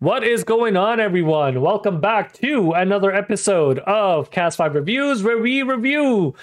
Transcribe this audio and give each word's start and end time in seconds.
What 0.00 0.22
is 0.22 0.44
going 0.44 0.76
on, 0.76 1.00
everyone? 1.00 1.60
Welcome 1.60 2.00
back 2.00 2.32
to 2.34 2.70
another 2.70 3.12
episode 3.12 3.80
of 3.80 4.30
Cast 4.30 4.56
5 4.56 4.76
Reviews, 4.76 5.24
where 5.24 5.38
we 5.38 5.64
review 5.64 6.36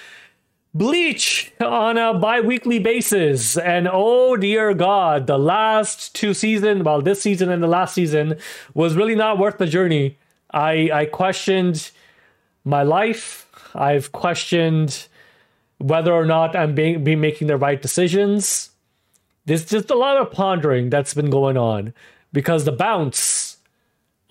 Bleach 0.74 1.54
on 1.62 1.98
a 1.98 2.14
bi 2.14 2.42
weekly 2.42 2.80
basis. 2.80 3.58
And 3.58 3.88
oh, 3.90 4.36
dear 4.36 4.74
God, 4.74 5.28
the 5.28 5.40
last 5.40 6.14
two 6.14 6.34
seasons, 6.34 6.84
well, 6.84 7.02
this 7.02 7.22
season 7.22 7.50
and 7.50 7.64
the 7.64 7.68
last 7.68 7.94
season, 7.94 8.38
was 8.74 8.98
really 8.98 9.16
not 9.16 9.38
worth 9.38 9.58
the 9.58 9.68
journey. 9.68 10.18
I, 10.52 10.90
I 10.94 11.06
questioned 11.06 11.92
my 12.66 12.84
life, 12.84 13.48
I've 13.74 14.12
questioned 14.12 15.08
whether 15.78 16.12
or 16.12 16.26
not 16.26 16.58
I'm 16.58 16.76
being, 16.76 17.06
be 17.06 17.16
making 17.16 17.48
the 17.48 17.56
right 17.56 17.82
decisions. 17.82 18.72
There's 19.46 19.64
just 19.64 19.90
a 19.92 19.96
lot 19.96 20.18
of 20.18 20.30
pondering 20.30 20.90
that's 20.90 21.14
been 21.14 21.30
going 21.30 21.56
on 21.56 21.94
because 22.36 22.66
the 22.66 22.72
Bount 22.74 23.16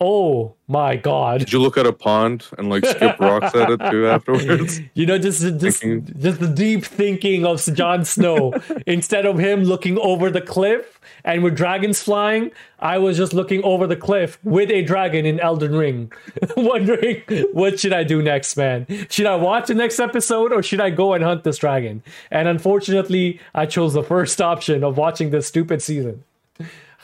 Oh 0.01 0.55
my 0.66 0.97
god! 0.97 1.39
Did 1.39 1.53
you 1.53 1.61
look 1.61 1.79
at 1.79 1.87
a 1.87 1.93
pond 1.93 2.47
and 2.59 2.69
like 2.69 2.85
skip 2.85 3.19
rocks 3.21 3.55
at 3.55 3.71
it 3.71 3.80
too 3.91 4.09
afterwards? 4.09 4.80
You 4.95 5.07
know, 5.07 5.19
just 5.19 5.41
just 5.59 5.80
Thinking. 5.83 6.15
just 6.21 6.41
the 6.41 6.48
deep 6.48 6.85
thinking 6.85 7.47
of 7.47 7.65
Jon 7.75 8.05
Snow. 8.05 8.55
Instead 8.87 9.25
of 9.25 9.38
him 9.38 9.62
looking 9.65 9.97
over 9.99 10.30
the 10.30 10.41
cliff 10.41 11.01
and 11.25 11.45
with 11.45 11.57
dragons 11.57 12.02
flying, 12.02 12.51
I 12.80 12.99
was 12.99 13.16
just 13.16 13.33
looking 13.33 13.62
over 13.62 13.87
the 13.87 13.97
cliff 13.97 14.38
with 14.43 14.71
a 14.71 14.83
dragon 14.83 15.27
in 15.27 15.38
Elden 15.38 15.77
Ring, 15.77 16.13
wondering 16.57 17.23
what 17.52 17.79
should 17.79 17.93
I 17.93 18.02
do 18.02 18.21
next, 18.21 18.57
man? 18.57 18.87
Should 19.11 19.27
I 19.27 19.37
watch 19.37 19.69
the 19.69 19.74
next 19.74 20.01
episode 20.01 20.52
or 20.52 20.63
should 20.63 20.80
I 20.80 20.91
go 20.91 21.13
and 21.15 21.23
hunt 21.23 21.45
this 21.45 21.59
dragon? 21.59 22.02
And 22.33 22.49
unfortunately, 22.49 23.38
I 23.55 23.66
chose 23.66 23.95
the 23.95 24.02
first 24.02 24.41
option 24.41 24.83
of 24.83 24.97
watching 24.97 25.30
this 25.30 25.47
stupid 25.47 25.83
season. 25.83 26.24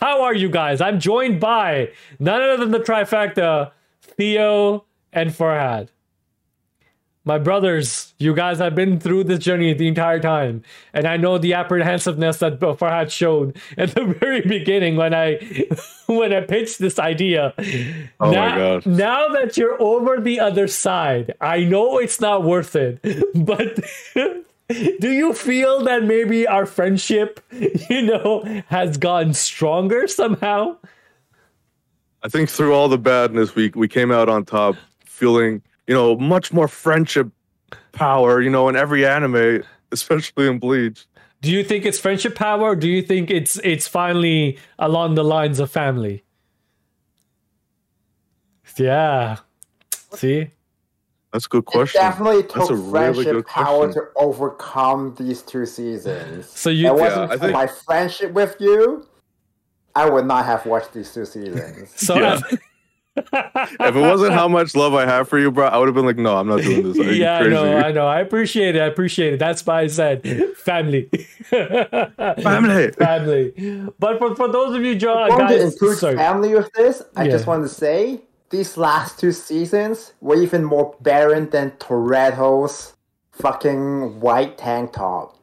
How 0.01 0.23
are 0.23 0.35
you 0.35 0.49
guys? 0.49 0.81
I'm 0.81 0.99
joined 0.99 1.41
by 1.41 1.91
none 2.19 2.41
other 2.41 2.57
than 2.57 2.71
the 2.71 2.81
trifecta, 2.81 3.73
Theo 4.01 4.87
and 5.13 5.31
Ferhad. 5.31 5.89
My 7.23 7.37
brothers, 7.37 8.15
you 8.19 8.35
guys 8.35 8.59
have 8.61 8.75
been 8.75 8.99
through 8.99 9.25
this 9.25 9.41
journey 9.41 9.75
the 9.75 9.87
entire 9.87 10.21
time, 10.21 10.63
and 10.95 11.07
I 11.07 11.19
know 11.19 11.37
the 11.37 11.53
apprehensiveness 11.53 12.39
that 12.39 12.59
Ferhad 12.61 13.11
showed 13.11 13.59
at 13.77 13.95
the 13.95 14.05
very 14.21 14.41
beginning 14.41 14.97
when 14.97 15.13
I 15.13 15.39
when 16.07 16.33
I 16.33 16.41
pitched 16.41 16.79
this 16.79 16.99
idea. 16.99 17.53
Oh 18.21 18.31
now, 18.31 18.49
my 18.49 18.57
god! 18.57 18.87
Now 18.87 19.29
that 19.29 19.59
you're 19.59 19.81
over 19.83 20.19
the 20.19 20.41
other 20.41 20.67
side, 20.67 21.35
I 21.43 21.61
know 21.65 21.99
it's 21.99 22.23
not 22.23 22.43
worth 22.43 22.75
it, 22.75 23.01
but 23.35 23.79
do 25.01 25.11
you 25.11 25.33
feel 25.33 25.83
that 25.85 26.05
maybe 26.05 26.47
our 26.47 26.67
friendship, 26.67 27.41
you 27.91 28.03
know, 28.03 28.63
has 28.69 28.97
gotten 28.99 29.35
stronger 29.35 30.07
somehow? 30.07 30.77
I 32.23 32.29
think 32.29 32.51
through 32.51 32.75
all 32.75 32.89
the 32.89 32.99
badness, 32.99 33.55
we 33.55 33.73
we 33.75 33.89
came 33.89 34.13
out 34.13 34.29
on 34.29 34.45
top, 34.45 34.77
feeling 35.05 35.63
you 35.87 35.95
know 35.95 36.17
much 36.17 36.53
more 36.53 36.69
friendship 36.69 37.29
power. 37.93 38.41
You 38.41 38.51
know, 38.51 38.69
in 38.69 38.77
every 38.77 39.07
anime, 39.07 39.63
especially 39.91 40.47
in 40.47 40.59
Bleach. 40.59 41.07
Do 41.41 41.51
you 41.51 41.65
think 41.65 41.87
it's 41.87 41.99
friendship 41.99 42.35
power? 42.35 42.71
Or 42.71 42.77
do 42.77 42.89
you 42.89 43.03
think 43.03 43.31
it's 43.31 43.59
it's 43.65 43.89
finally 43.89 44.59
along 44.79 45.15
the 45.15 45.25
lines 45.25 45.59
of 45.59 45.71
family? 45.71 46.23
Yeah. 48.77 49.39
See, 50.15 50.51
that's 51.33 51.47
a 51.47 51.49
good 51.49 51.65
question. 51.65 52.01
It 52.01 52.05
definitely 52.05 52.43
took 52.43 52.69
friendship 52.91 53.27
really 53.27 53.43
power 53.43 53.85
question. 53.87 54.03
to 54.03 54.09
overcome 54.17 55.15
these 55.19 55.43
two 55.43 55.65
seasons. 55.65 56.49
So 56.49 56.71
you, 56.71 56.89
it 56.89 56.95
wasn't 56.95 57.31
yeah, 57.31 57.37
think... 57.37 57.53
my 57.53 57.67
friendship 57.67 58.33
with 58.33 58.57
you, 58.59 59.07
I 59.95 60.09
would 60.11 60.27
not 60.27 60.45
have 60.45 60.67
watched 60.67 60.93
these 60.93 61.13
two 61.13 61.25
seasons. 61.25 61.93
So. 61.95 62.19
Yeah. 62.19 62.41
if 63.17 63.97
it 63.97 64.01
wasn't 64.01 64.33
how 64.33 64.49
much 64.49 64.75
love 64.75 64.95
I 64.95 65.05
have 65.05 65.29
for 65.29 65.39
you, 65.39 65.51
bro, 65.51 65.67
I 65.67 65.77
would 65.79 65.89
have 65.89 65.95
been 65.95 66.07
like, 66.07 66.17
no, 66.17 66.37
I'm 66.37 66.49
not 66.49 66.63
doing 66.63 66.93
this. 66.93 67.17
yeah, 67.17 67.39
I 67.39 67.49
know, 67.49 67.77
I 67.77 67.93
know. 67.93 68.07
I 68.07 68.21
appreciate 68.21 68.77
it. 68.77 68.81
I 68.81 68.87
appreciate 68.87 69.35
it. 69.35 69.39
That's 69.39 69.67
why 69.67 69.83
I 69.83 69.87
said 69.89 70.23
family. 70.57 71.05
family. 71.43 72.91
family. 72.93 73.89
But 73.99 74.19
for, 74.19 74.35
for 74.37 74.49
those 74.49 74.75
of 74.75 74.83
you, 74.85 74.95
John, 74.95 75.29
guys, 75.31 75.59
to 75.59 75.67
include 75.67 75.99
sorry. 75.99 76.17
family 76.17 76.55
with 76.55 76.73
this, 76.73 77.03
I 77.17 77.25
yeah. 77.25 77.31
just 77.31 77.47
want 77.47 77.63
to 77.65 77.69
say 77.69 78.23
these 78.51 78.77
last 78.77 79.19
two 79.19 79.33
seasons 79.33 80.13
were 80.21 80.41
even 80.41 80.65
more 80.65 80.97
barren 81.01 81.51
than 81.51 81.71
Toretto's 81.73 82.95
fucking 83.31 84.21
white 84.21 84.59
tank 84.59 84.93
top. 84.93 85.37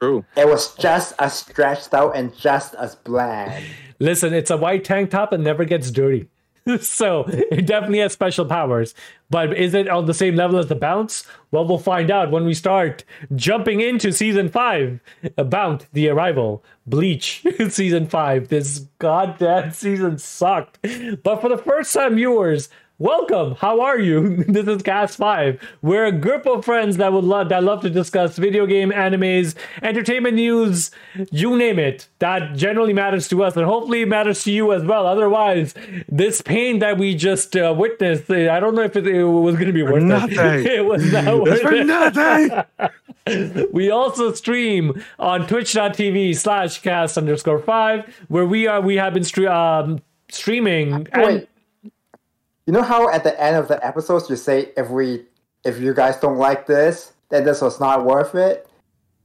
True. 0.00 0.24
It 0.36 0.46
was 0.46 0.74
just 0.74 1.14
as 1.18 1.34
stretched 1.34 1.92
out 1.92 2.16
and 2.16 2.36
just 2.36 2.74
as 2.74 2.94
bland. 2.94 3.64
Listen, 3.98 4.32
it's 4.32 4.50
a 4.50 4.56
white 4.56 4.84
tank 4.84 5.10
top 5.10 5.32
and 5.32 5.44
never 5.44 5.64
gets 5.64 5.90
dirty. 5.90 6.28
so 6.80 7.24
it 7.28 7.66
definitely 7.66 7.98
has 8.00 8.12
special 8.12 8.44
powers. 8.44 8.94
But 9.30 9.56
is 9.56 9.74
it 9.74 9.88
on 9.88 10.06
the 10.06 10.14
same 10.14 10.36
level 10.36 10.58
as 10.58 10.66
the 10.66 10.74
Bount? 10.74 11.24
Well, 11.50 11.66
we'll 11.66 11.78
find 11.78 12.10
out 12.10 12.30
when 12.30 12.44
we 12.44 12.54
start 12.54 13.04
jumping 13.34 13.80
into 13.80 14.12
season 14.12 14.48
five 14.48 15.00
about 15.36 15.86
the 15.92 16.08
arrival. 16.08 16.64
Bleach 16.86 17.44
season 17.68 18.06
five. 18.06 18.48
This 18.48 18.86
goddamn 18.98 19.72
season 19.72 20.18
sucked. 20.18 20.78
But 21.22 21.40
for 21.40 21.48
the 21.48 21.58
first 21.58 21.92
time 21.92 22.16
viewers, 22.16 22.68
Welcome. 23.00 23.54
How 23.54 23.80
are 23.80 23.98
you? 24.00 24.44
This 24.48 24.66
is 24.66 24.82
Cast 24.82 25.18
Five. 25.18 25.60
We're 25.82 26.06
a 26.06 26.10
group 26.12 26.46
of 26.48 26.64
friends 26.64 26.96
that 26.96 27.12
would 27.12 27.22
love 27.22 27.48
that 27.50 27.62
love 27.62 27.80
to 27.82 27.90
discuss 27.90 28.36
video 28.36 28.66
game, 28.66 28.90
animes, 28.90 29.54
entertainment 29.84 30.34
news, 30.34 30.90
you 31.30 31.56
name 31.56 31.78
it. 31.78 32.08
That 32.18 32.56
generally 32.56 32.92
matters 32.92 33.28
to 33.28 33.44
us, 33.44 33.56
and 33.56 33.64
hopefully 33.66 34.02
it 34.02 34.08
matters 34.08 34.42
to 34.44 34.50
you 34.50 34.72
as 34.72 34.82
well. 34.82 35.06
Otherwise, 35.06 35.74
this 36.08 36.42
pain 36.42 36.80
that 36.80 36.98
we 36.98 37.14
just 37.14 37.54
uh, 37.56 37.72
witnessed, 37.76 38.28
I 38.32 38.58
don't 38.58 38.74
know 38.74 38.82
if 38.82 38.96
it, 38.96 39.06
it 39.06 39.22
was 39.22 39.54
going 39.54 39.68
to 39.68 39.72
be 39.72 39.84
worth 39.84 40.02
nothing. 40.02 40.36
it. 40.36 40.66
It 40.78 40.84
was 40.84 41.12
not 41.12 41.40
worth 41.40 41.62
it. 41.62 41.86
nothing. 41.86 43.68
we 43.72 43.90
also 43.92 44.32
stream 44.32 45.00
on 45.20 45.46
Twitch.tv 45.46 46.36
slash 46.36 46.80
Cast 46.82 47.16
underscore 47.16 47.60
Five, 47.60 48.12
where 48.26 48.44
we 48.46 48.66
are. 48.66 48.80
We 48.80 48.96
have 48.96 49.14
been 49.14 49.22
stre- 49.22 49.50
um, 49.50 50.00
streaming. 50.30 51.06
Wait. 51.14 51.14
And, 51.14 51.46
you 52.68 52.74
know 52.74 52.82
how 52.82 53.08
at 53.08 53.24
the 53.24 53.42
end 53.42 53.56
of 53.56 53.66
the 53.66 53.82
episodes 53.82 54.28
you 54.28 54.36
say 54.36 54.72
if 54.76 54.90
we 54.90 55.24
if 55.64 55.80
you 55.80 55.94
guys 55.94 56.18
don't 56.18 56.36
like 56.36 56.66
this, 56.66 57.14
then 57.30 57.44
this 57.44 57.62
was 57.62 57.80
not 57.80 58.04
worth 58.04 58.34
it? 58.34 58.67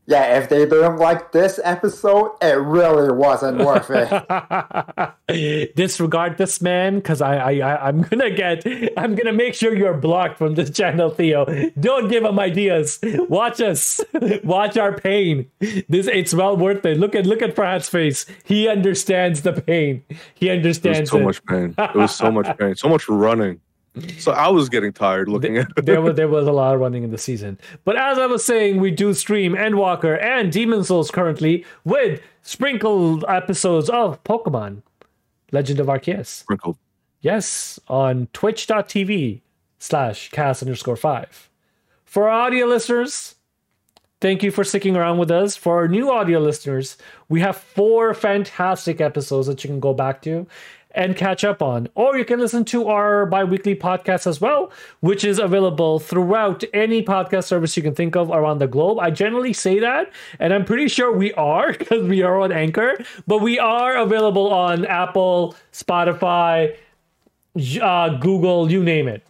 Yeah, 0.05 0.37
if 0.37 0.49
they 0.49 0.65
didn't 0.65 0.97
like 0.97 1.31
this 1.31 1.61
episode, 1.63 2.35
it 2.41 2.59
really 2.59 3.13
wasn't 3.13 3.59
worth 3.59 3.89
it. 3.89 5.75
Disregard 5.75 6.37
this 6.37 6.61
man, 6.61 6.95
because 6.95 7.21
I, 7.21 7.59
I, 7.59 7.87
I'm 7.87 8.01
gonna 8.01 8.29
get, 8.29 8.65
I'm 8.97 9.15
gonna 9.15 9.31
make 9.31 9.55
sure 9.55 9.73
you're 9.73 9.93
blocked 9.93 10.37
from 10.37 10.55
this 10.55 10.69
channel, 10.71 11.09
Theo. 11.09 11.45
Don't 11.79 12.09
give 12.09 12.25
him 12.25 12.37
ideas. 12.37 12.99
Watch 13.29 13.61
us, 13.61 14.01
watch 14.43 14.77
our 14.77 14.93
pain. 14.97 15.49
This, 15.59 16.07
it's 16.07 16.33
well 16.33 16.57
worth 16.57 16.85
it. 16.85 16.97
Look 16.97 17.15
at, 17.15 17.25
look 17.25 17.41
at 17.41 17.55
Ferhad's 17.55 17.87
face. 17.87 18.25
He 18.43 18.67
understands 18.67 19.43
the 19.43 19.53
pain. 19.53 20.03
He 20.33 20.49
understands. 20.49 21.11
so 21.11 21.19
it. 21.19 21.23
much 21.23 21.45
pain. 21.45 21.75
It 21.77 21.95
was 21.95 22.13
so 22.13 22.29
much 22.37 22.57
pain. 22.57 22.75
So 22.75 22.89
much 22.89 23.07
running. 23.07 23.61
So 24.17 24.31
I 24.31 24.47
was 24.47 24.69
getting 24.69 24.91
tired 24.91 25.29
looking 25.29 25.57
at 25.57 25.67
it. 25.77 25.85
there 25.85 26.01
was 26.01 26.15
there 26.15 26.27
was 26.27 26.47
a 26.47 26.51
lot 26.51 26.73
of 26.73 26.81
running 26.81 27.03
in 27.03 27.11
the 27.11 27.17
season. 27.17 27.59
But 27.83 27.95
as 27.95 28.17
I 28.17 28.25
was 28.25 28.43
saying, 28.43 28.79
we 28.79 28.89
do 28.89 29.13
stream 29.13 29.53
Endwalker 29.53 30.21
and 30.21 30.51
Demon 30.51 30.83
Souls 30.83 31.11
currently 31.11 31.65
with 31.83 32.19
sprinkled 32.41 33.23
episodes 33.27 33.89
of 33.89 34.23
Pokemon 34.23 34.81
Legend 35.51 35.79
of 35.79 35.87
Arceus. 35.87 36.27
Sprinkled. 36.27 36.77
Yes, 37.21 37.79
on 37.87 38.27
twitch.tv 38.33 39.41
slash 39.79 40.29
cast 40.31 40.63
underscore 40.63 40.95
five. 40.95 41.49
For 42.05 42.27
our 42.29 42.47
audio 42.47 42.65
listeners, 42.65 43.35
thank 44.21 44.43
you 44.43 44.51
for 44.51 44.63
sticking 44.63 44.95
around 44.95 45.19
with 45.19 45.29
us. 45.31 45.55
For 45.55 45.77
our 45.77 45.87
new 45.87 46.11
audio 46.11 46.39
listeners, 46.39 46.97
we 47.29 47.41
have 47.41 47.57
four 47.57 48.13
fantastic 48.13 49.01
episodes 49.01 49.47
that 49.47 49.63
you 49.63 49.69
can 49.69 49.79
go 49.79 49.93
back 49.93 50.21
to 50.23 50.47
and 50.93 51.15
catch 51.15 51.43
up 51.43 51.61
on. 51.61 51.87
Or 51.95 52.17
you 52.17 52.25
can 52.25 52.39
listen 52.39 52.65
to 52.65 52.87
our 52.87 53.25
bi 53.25 53.43
weekly 53.43 53.75
podcast 53.75 54.27
as 54.27 54.39
well, 54.39 54.71
which 54.99 55.23
is 55.23 55.39
available 55.39 55.99
throughout 55.99 56.63
any 56.73 57.03
podcast 57.03 57.45
service 57.45 57.75
you 57.75 57.83
can 57.83 57.95
think 57.95 58.15
of 58.15 58.29
around 58.29 58.59
the 58.59 58.67
globe. 58.67 58.99
I 58.99 59.09
generally 59.11 59.53
say 59.53 59.79
that, 59.79 60.11
and 60.39 60.53
I'm 60.53 60.65
pretty 60.65 60.87
sure 60.87 61.11
we 61.11 61.33
are 61.33 61.73
because 61.77 62.07
we 62.07 62.21
are 62.21 62.39
on 62.39 62.51
Anchor, 62.51 62.97
but 63.27 63.39
we 63.39 63.59
are 63.59 63.97
available 63.97 64.53
on 64.53 64.85
Apple, 64.85 65.55
Spotify, 65.71 66.75
uh, 67.81 68.09
Google, 68.17 68.71
you 68.71 68.83
name 68.83 69.07
it. 69.07 69.25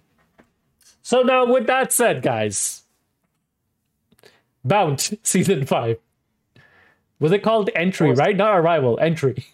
So 1.02 1.22
now, 1.22 1.46
with 1.46 1.68
that 1.68 1.92
said, 1.92 2.22
guys, 2.22 2.84
Bount 4.64 5.14
season 5.24 5.66
five. 5.66 5.98
Was 7.20 7.32
it 7.32 7.44
called 7.44 7.70
Entry, 7.76 8.12
right? 8.14 8.36
Not 8.36 8.58
Arrival, 8.58 9.00
Entry. 9.00 9.46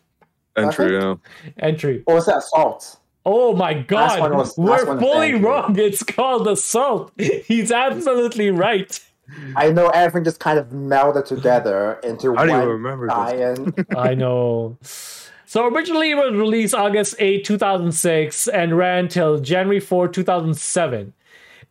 Entry, 0.55 0.93
yeah. 0.93 1.15
Entry. 1.59 2.03
Or 2.07 2.15
was 2.15 2.25
that 2.25 2.37
Assault? 2.37 2.97
Oh 3.25 3.55
my 3.55 3.73
god. 3.73 4.33
Was, 4.33 4.57
We're 4.57 4.99
fully 4.99 5.35
wrong. 5.35 5.77
It's 5.77 6.03
called 6.03 6.47
Assault. 6.47 7.11
He's 7.17 7.71
absolutely 7.71 8.49
right. 8.49 8.99
I 9.55 9.71
know 9.71 9.89
everything 9.89 10.23
just 10.23 10.39
kind 10.39 10.57
of 10.57 10.69
melded 10.69 11.25
together 11.25 11.99
into 12.03 12.35
How 12.35 12.45
do 12.45 12.51
you 12.51 12.57
remember 12.57 13.11
I 13.97 14.15
know. 14.15 14.77
So 15.45 15.67
originally 15.67 16.11
it 16.11 16.15
was 16.15 16.33
released 16.33 16.73
August 16.73 17.15
8, 17.19 17.43
2006 17.43 18.47
and 18.47 18.77
ran 18.77 19.07
till 19.07 19.39
January 19.39 19.79
4, 19.79 20.07
2007. 20.07 21.13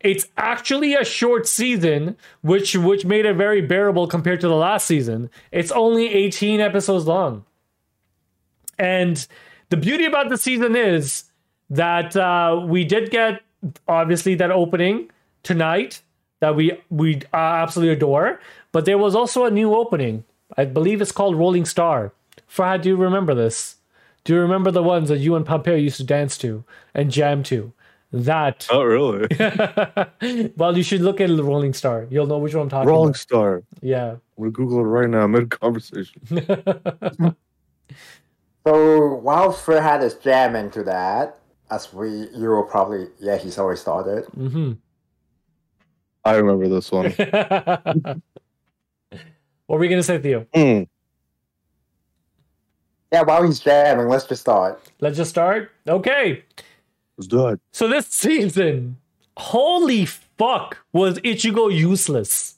It's 0.00 0.28
actually 0.36 0.94
a 0.94 1.04
short 1.04 1.48
season, 1.48 2.16
which 2.42 2.76
which 2.76 3.04
made 3.04 3.26
it 3.26 3.34
very 3.34 3.60
bearable 3.60 4.06
compared 4.06 4.40
to 4.42 4.48
the 4.48 4.54
last 4.54 4.86
season. 4.86 5.28
It's 5.50 5.72
only 5.72 6.08
18 6.08 6.60
episodes 6.60 7.06
long. 7.06 7.44
And 8.78 9.26
the 9.70 9.76
beauty 9.76 10.04
about 10.04 10.28
the 10.28 10.36
season 10.36 10.76
is 10.76 11.24
that 11.70 12.16
uh, 12.16 12.64
we 12.66 12.84
did 12.84 13.10
get 13.10 13.42
obviously 13.86 14.34
that 14.36 14.50
opening 14.50 15.10
tonight 15.42 16.02
that 16.40 16.54
we 16.54 16.80
we 16.90 17.16
uh, 17.32 17.36
absolutely 17.36 17.94
adore, 17.94 18.40
but 18.72 18.84
there 18.84 18.98
was 18.98 19.14
also 19.14 19.44
a 19.44 19.50
new 19.50 19.74
opening. 19.74 20.24
I 20.56 20.64
believe 20.64 21.02
it's 21.02 21.12
called 21.12 21.36
Rolling 21.36 21.64
Star. 21.64 22.12
Ferhad, 22.48 22.82
do 22.82 22.88
you 22.90 22.96
remember 22.96 23.34
this? 23.34 23.76
Do 24.24 24.34
you 24.34 24.40
remember 24.40 24.70
the 24.70 24.82
ones 24.82 25.08
that 25.08 25.18
you 25.18 25.36
and 25.36 25.44
Pompeo 25.44 25.74
used 25.74 25.96
to 25.98 26.04
dance 26.04 26.38
to 26.38 26.64
and 26.94 27.10
jam 27.10 27.42
to? 27.44 27.72
That. 28.10 28.66
Oh, 28.70 28.82
really? 28.82 29.26
well, 30.56 30.76
you 30.76 30.82
should 30.82 31.02
look 31.02 31.20
at 31.20 31.28
Rolling 31.28 31.74
Star. 31.74 32.06
You'll 32.08 32.26
know 32.26 32.38
which 32.38 32.54
one 32.54 32.62
I'm 32.62 32.68
talking 32.70 32.88
about. 32.88 32.92
Rolling 32.92 33.10
about. 33.10 33.18
Star. 33.18 33.62
Yeah. 33.82 34.16
We're 34.36 34.48
it 34.80 34.82
right 34.84 35.10
now 35.10 35.26
mid 35.26 35.50
conversation. 35.50 36.22
So 38.68 39.14
while 39.14 39.50
Ferhad 39.50 40.02
is 40.02 40.12
jamming 40.16 40.70
to 40.72 40.82
that, 40.82 41.38
as 41.70 41.90
we 41.94 42.28
you 42.34 42.50
will 42.50 42.64
probably 42.64 43.06
yeah 43.18 43.38
he's 43.38 43.58
already 43.58 43.80
started. 43.80 44.26
hmm 44.26 44.72
I 46.22 46.34
remember 46.34 46.68
this 46.68 46.92
one. 46.92 47.10
what 47.16 48.20
were 49.68 49.78
we 49.78 49.88
gonna 49.88 50.02
say, 50.02 50.18
Theo? 50.18 50.44
Mm. 50.54 50.86
Yeah, 53.10 53.22
while 53.22 53.42
he's 53.46 53.58
jamming, 53.58 54.08
let's 54.08 54.26
just 54.26 54.42
start. 54.42 54.82
Let's 55.00 55.16
just 55.16 55.30
start. 55.30 55.70
Okay. 55.88 56.44
Let's 57.16 57.26
do 57.26 57.48
it. 57.48 57.60
So 57.72 57.88
this 57.88 58.08
season, 58.08 58.98
holy 59.38 60.04
fuck, 60.04 60.76
was 60.92 61.18
Ichigo 61.20 61.74
useless. 61.74 62.57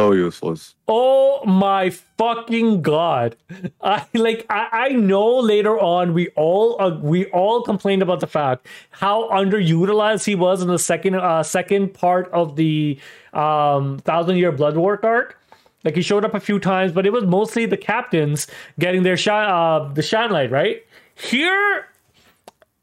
So 0.00 0.12
useless. 0.12 0.74
Oh 0.88 1.44
my 1.44 1.90
fucking 1.90 2.80
god! 2.80 3.36
I 3.82 4.06
like. 4.14 4.46
I, 4.48 4.68
I 4.72 4.88
know 4.88 5.40
later 5.40 5.78
on 5.78 6.14
we 6.14 6.28
all 6.28 6.80
uh, 6.80 6.98
we 7.02 7.26
all 7.26 7.62
complained 7.62 8.00
about 8.00 8.20
the 8.20 8.26
fact 8.26 8.66
how 8.92 9.28
underutilized 9.28 10.24
he 10.24 10.34
was 10.34 10.62
in 10.62 10.68
the 10.68 10.78
second 10.78 11.16
uh, 11.16 11.42
second 11.42 11.92
part 11.92 12.30
of 12.32 12.56
the 12.56 12.98
um, 13.34 13.98
Thousand 13.98 14.38
Year 14.38 14.52
Blood 14.52 14.78
War 14.78 14.98
arc. 15.04 15.38
Like 15.84 15.96
he 15.96 16.00
showed 16.00 16.24
up 16.24 16.34
a 16.34 16.40
few 16.40 16.58
times, 16.58 16.92
but 16.92 17.04
it 17.04 17.12
was 17.12 17.24
mostly 17.26 17.66
the 17.66 17.76
captains 17.76 18.46
getting 18.78 19.02
their 19.02 19.18
shot, 19.18 19.50
uh, 19.50 19.92
the 19.92 20.00
shine 20.00 20.30
light. 20.30 20.50
Right 20.50 20.82
here, 21.14 21.88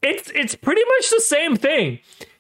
it's 0.04 0.30
it's 0.36 0.54
pretty 0.54 0.84
much 0.98 1.10
the 1.10 1.22
same 1.22 1.56
thing 1.56 1.98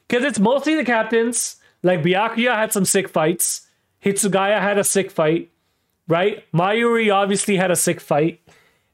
because 0.07 0.23
it's 0.23 0.37
mostly 0.37 0.75
the 0.75 0.85
captains. 0.85 1.55
Like 1.81 2.03
Byakuya 2.03 2.53
had 2.53 2.71
some 2.71 2.85
sick 2.85 3.09
fights. 3.09 3.66
Hitsugaya 4.03 4.59
had 4.59 4.77
a 4.77 4.83
sick 4.83 5.11
fight, 5.11 5.49
right? 6.07 6.43
Mayuri 6.53 7.13
obviously 7.13 7.57
had 7.57 7.71
a 7.71 7.75
sick 7.75 7.99
fight. 7.99 8.41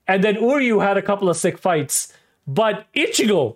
And 0.07 0.23
then 0.23 0.35
Uryu 0.35 0.83
had 0.83 0.97
a 0.97 1.01
couple 1.01 1.29
of 1.29 1.37
sick 1.37 1.57
fights. 1.57 2.11
But 2.45 2.85
Ichigo, 2.93 3.55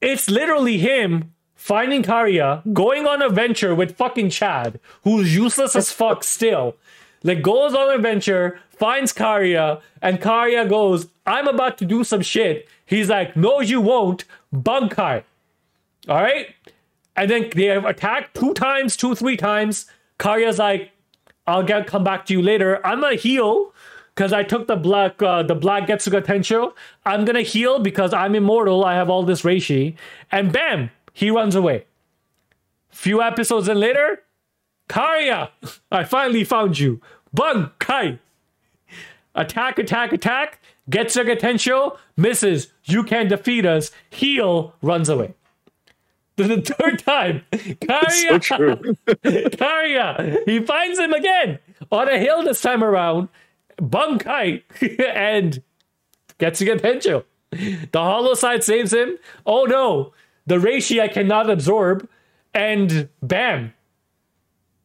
it's 0.00 0.28
literally 0.28 0.78
him 0.78 1.32
finding 1.54 2.02
Kariya, 2.02 2.72
going 2.72 3.06
on 3.06 3.20
a 3.20 3.28
venture 3.28 3.74
with 3.74 3.96
fucking 3.96 4.30
Chad, 4.30 4.80
who's 5.04 5.36
useless 5.36 5.76
as 5.76 5.92
fuck 5.92 6.24
still. 6.24 6.74
Like 7.22 7.42
goes 7.42 7.74
on 7.74 7.94
a 7.94 7.98
venture, 7.98 8.58
finds 8.70 9.12
Kariya, 9.12 9.82
and 10.00 10.20
Kariya 10.20 10.68
goes, 10.68 11.08
I'm 11.26 11.46
about 11.46 11.76
to 11.78 11.84
do 11.84 12.02
some 12.02 12.22
shit. 12.22 12.66
He's 12.86 13.10
like, 13.10 13.36
No, 13.36 13.60
you 13.60 13.80
won't. 13.80 14.24
Bankai. 14.54 15.22
All 16.08 16.22
right? 16.22 16.54
And 17.14 17.30
then 17.30 17.50
they 17.54 17.66
have 17.66 17.84
attacked 17.84 18.34
two 18.34 18.54
times, 18.54 18.96
two, 18.96 19.14
three 19.14 19.36
times. 19.36 19.84
Kariya's 20.20 20.58
like, 20.58 20.92
I'll 21.46 21.62
get 21.64 21.86
come 21.86 22.04
back 22.04 22.26
to 22.26 22.34
you 22.34 22.42
later. 22.42 22.86
I'm 22.86 23.00
gonna 23.00 23.16
heal 23.16 23.72
because 24.14 24.32
I 24.32 24.42
took 24.42 24.68
the 24.68 24.76
black 24.76 25.20
uh, 25.22 25.42
the 25.42 25.54
black 25.54 25.88
Getsuga 25.88 26.22
Tensho. 26.22 26.74
I'm 27.06 27.24
gonna 27.24 27.42
heal 27.42 27.80
because 27.80 28.12
I'm 28.12 28.34
immortal. 28.34 28.84
I 28.84 28.94
have 28.94 29.08
all 29.08 29.22
this 29.24 29.42
reishi, 29.42 29.96
and 30.30 30.52
bam, 30.52 30.90
he 31.14 31.30
runs 31.30 31.54
away. 31.54 31.86
Few 32.90 33.22
episodes 33.22 33.66
in 33.66 33.80
later, 33.80 34.22
Kariya, 34.90 35.48
I 35.90 36.04
finally 36.04 36.44
found 36.44 36.78
you. 36.78 37.00
Bankai. 37.34 38.18
Attack, 39.34 39.78
attack, 39.78 40.12
attack. 40.12 40.60
Getsuga 40.90 41.38
Tensho 41.38 41.96
misses. 42.16 42.72
You 42.84 43.04
can 43.04 43.28
defeat 43.28 43.64
us. 43.64 43.90
Heal 44.10 44.74
runs 44.82 45.08
away. 45.08 45.34
The 46.40 46.62
third 46.62 46.98
time, 47.00 47.44
So 47.52 47.58
Kariya, 47.58 48.40
true. 48.40 48.76
Kariya, 49.06 50.38
he 50.46 50.64
finds 50.64 50.98
him 50.98 51.12
again 51.12 51.58
on 51.92 52.08
a 52.08 52.18
hill 52.18 52.42
this 52.42 52.62
time 52.62 52.82
around. 52.82 53.28
Bankai 53.78 54.62
and 55.14 55.62
Getsuga 56.38 56.80
Tensho. 56.80 57.24
The 57.50 57.98
hollow 57.98 58.34
side 58.34 58.64
saves 58.64 58.92
him. 58.92 59.18
Oh 59.44 59.64
no, 59.64 60.12
the 60.46 60.56
Reishi 60.56 61.00
I 61.00 61.08
cannot 61.08 61.50
absorb, 61.50 62.08
and 62.54 63.08
bam. 63.22 63.74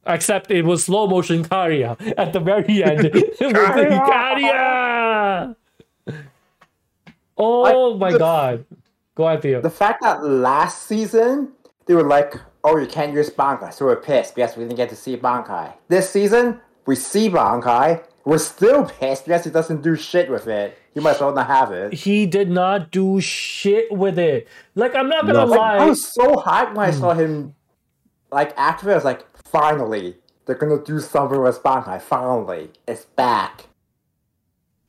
Except 0.07 0.51
it 0.51 0.65
was 0.65 0.83
slow 0.83 1.07
motion 1.07 1.43
Kariya 1.43 2.13
at 2.17 2.33
the 2.33 2.39
very 2.39 2.83
end. 2.83 2.99
Kariya! 3.39 5.55
Oh 7.37 7.97
my 7.97 8.17
god. 8.17 8.65
Go 9.15 9.27
ahead, 9.27 9.41
Theo. 9.41 9.61
The 9.61 9.69
fact 9.69 10.01
that 10.03 10.23
last 10.23 10.83
season 10.83 11.53
they 11.85 11.93
were 11.93 12.03
like, 12.03 12.35
"Oh, 12.63 12.77
you 12.77 12.87
can't 12.87 13.13
use 13.13 13.29
Bankai," 13.29 13.73
so 13.73 13.85
we're 13.85 13.95
pissed 13.95 14.35
because 14.35 14.57
we 14.57 14.63
didn't 14.63 14.77
get 14.77 14.89
to 14.89 14.95
see 14.95 15.15
Bankai. 15.15 15.73
This 15.87 16.09
season 16.09 16.59
we 16.85 16.95
see 16.95 17.29
Bankai. 17.29 18.03
We're 18.25 18.39
still 18.39 18.85
pissed 18.85 19.25
because 19.25 19.43
he 19.45 19.51
doesn't 19.51 19.83
do 19.83 19.95
shit 19.95 20.29
with 20.29 20.47
it. 20.47 20.77
He 20.93 20.99
might 20.99 21.15
as 21.15 21.21
well 21.21 21.33
not 21.33 21.47
have 21.47 21.71
it. 21.71 21.93
He 21.93 22.25
did 22.25 22.49
not 22.49 22.91
do 22.91 23.21
shit 23.21 23.91
with 23.91 24.17
it. 24.17 24.47
Like 24.73 24.95
I'm 24.95 25.09
not 25.09 25.25
gonna 25.25 25.45
Nothing. 25.45 25.57
lie. 25.57 25.77
I 25.77 25.85
was 25.85 26.07
so 26.07 26.35
hyped 26.35 26.73
when 26.75 26.89
I 26.89 26.91
hmm. 26.91 26.99
saw 26.99 27.13
him 27.13 27.55
like 28.31 28.53
activate. 28.57 28.93
I 28.93 28.95
was 28.95 29.05
like, 29.05 29.25
finally, 29.37 30.17
they're 30.45 30.55
gonna 30.55 30.83
do 30.83 30.99
something 30.99 31.41
with 31.41 31.61
Bankai. 31.63 32.01
Finally, 32.01 32.71
it's 32.87 33.05
back. 33.05 33.67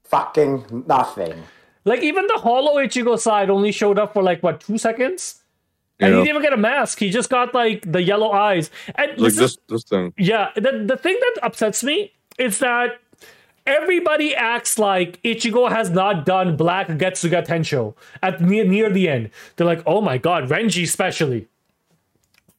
Fucking 0.04 0.84
nothing. 0.86 1.42
Like 1.86 2.02
even 2.02 2.26
the 2.26 2.38
Hollow 2.46 2.74
Ichigo 2.76 3.18
side 3.18 3.48
only 3.48 3.72
showed 3.72 3.98
up 3.98 4.12
for 4.12 4.22
like 4.22 4.42
what 4.42 4.60
two 4.60 4.76
seconds, 4.76 5.42
and 6.00 6.08
he 6.12 6.20
didn't 6.24 6.28
even 6.36 6.42
get 6.42 6.52
a 6.52 6.56
mask. 6.58 6.98
He 6.98 7.08
just 7.10 7.30
got 7.30 7.54
like 7.54 7.90
the 7.90 8.02
yellow 8.02 8.30
eyes. 8.32 8.70
And 8.96 9.12
Like 9.12 9.32
this 9.34 9.40
is- 9.40 9.58
this 9.68 9.84
thing. 9.84 10.12
yeah, 10.18 10.50
the 10.56 10.84
the 10.92 10.96
thing 10.98 11.16
that 11.24 11.34
upsets 11.44 11.82
me 11.84 12.12
is 12.38 12.58
that 12.58 12.98
everybody 13.66 14.34
acts 14.34 14.78
like 14.78 15.20
Ichigo 15.22 15.70
has 15.70 15.90
not 15.90 16.26
done 16.26 16.56
Black 16.56 16.88
Getsuga 16.88 17.46
Tensho 17.46 17.94
at 18.22 18.40
near 18.40 18.64
near 18.64 18.90
the 18.90 19.08
end. 19.08 19.30
They're 19.56 19.66
like, 19.66 19.82
oh 19.86 20.00
my 20.00 20.18
god, 20.18 20.48
Renji 20.48 20.82
especially. 20.84 21.48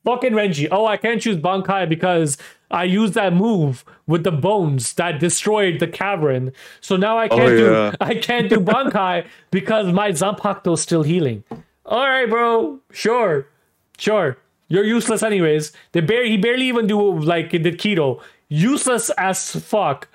Fucking 0.08 0.32
Renji. 0.32 0.70
Oh, 0.72 0.86
I 0.86 0.96
can't 0.96 1.22
choose 1.22 1.36
Bankai 1.36 1.90
because 1.90 2.38
I 2.72 2.86
used 2.86 3.14
that 3.16 3.34
move 3.34 3.84
with 4.08 4.24
the 4.24 4.32
bones 4.32 4.94
that 4.94 5.20
destroyed 5.20 5.82
the 5.82 5.88
cavern. 5.88 6.54
So 6.80 6.96
now 6.96 7.18
I 7.18 7.28
can't 7.28 7.42
oh, 7.42 7.56
yeah. 7.56 7.92
do 7.92 7.98
I 8.00 8.16
can't 8.16 8.48
do 8.48 8.62
Bankai 8.62 9.28
because 9.52 9.92
my 9.92 10.12
Zanpakuto's 10.12 10.80
still 10.80 11.04
healing. 11.04 11.44
All 11.86 12.08
right, 12.08 12.30
bro. 12.30 12.80
Sure. 12.90 13.50
Sure. 13.98 14.38
You're 14.70 14.86
useless 14.86 15.24
anyways. 15.24 15.74
They 15.92 16.00
barely 16.00 16.30
he 16.30 16.38
barely 16.38 16.70
even 16.70 16.88
do 16.88 17.20
like 17.20 17.52
he 17.52 17.58
did 17.58 17.78
keto. 17.78 18.22
Useless 18.48 19.10
as 19.18 19.58
fuck. 19.58 20.08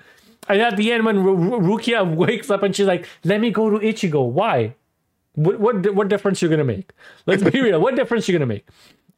And 0.49 0.59
at 0.59 0.75
the 0.75 0.91
end 0.91 1.05
when 1.05 1.23
Ru- 1.23 1.35
Ru- 1.35 1.59
Rukia 1.59 2.15
wakes 2.15 2.49
up 2.49 2.63
and 2.63 2.75
she's 2.75 2.87
like, 2.87 3.07
"Let 3.23 3.41
me 3.41 3.51
go 3.51 3.69
to 3.69 3.77
Ichigo." 3.77 4.27
Why? 4.27 4.73
What 5.35 5.59
what 5.59 5.93
what 5.93 6.07
difference 6.07 6.41
you're 6.41 6.49
gonna 6.49 6.63
make? 6.63 6.93
Let's 7.27 7.43
be 7.43 7.61
real. 7.61 7.79
What 7.79 7.95
difference 7.95 8.27
you're 8.27 8.39
gonna 8.39 8.53
make? 8.57 8.65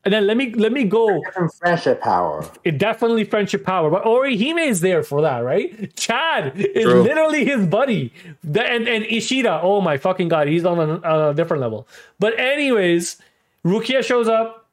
And 0.06 0.14
then 0.14 0.28
let 0.28 0.38
me 0.38 0.54
let 0.54 0.72
me 0.72 0.84
go. 0.84 1.20
Friendship 1.58 2.00
power. 2.00 2.46
It 2.64 2.78
definitely 2.78 3.24
friendship 3.24 3.66
power, 3.66 3.90
but 3.90 4.04
Orihime 4.04 4.64
is 4.68 4.82
there 4.82 5.02
for 5.02 5.22
that, 5.24 5.40
right? 5.40 5.96
Chad 5.96 6.56
is 6.58 6.84
True. 6.84 7.02
literally 7.02 7.44
his 7.44 7.66
buddy, 7.66 8.14
The- 8.44 8.62
and 8.64 8.88
and 8.88 9.04
Ishida. 9.06 9.62
Oh 9.64 9.82
my 9.82 9.98
fucking 9.98 10.28
god, 10.28 10.48
he's 10.48 10.64
on 10.64 10.80
a, 10.80 11.30
a 11.30 11.34
different 11.34 11.62
level. 11.62 11.88
But 12.20 12.40
anyways, 12.40 13.18
Rukia 13.66 14.04
shows 14.04 14.28
up, 14.28 14.70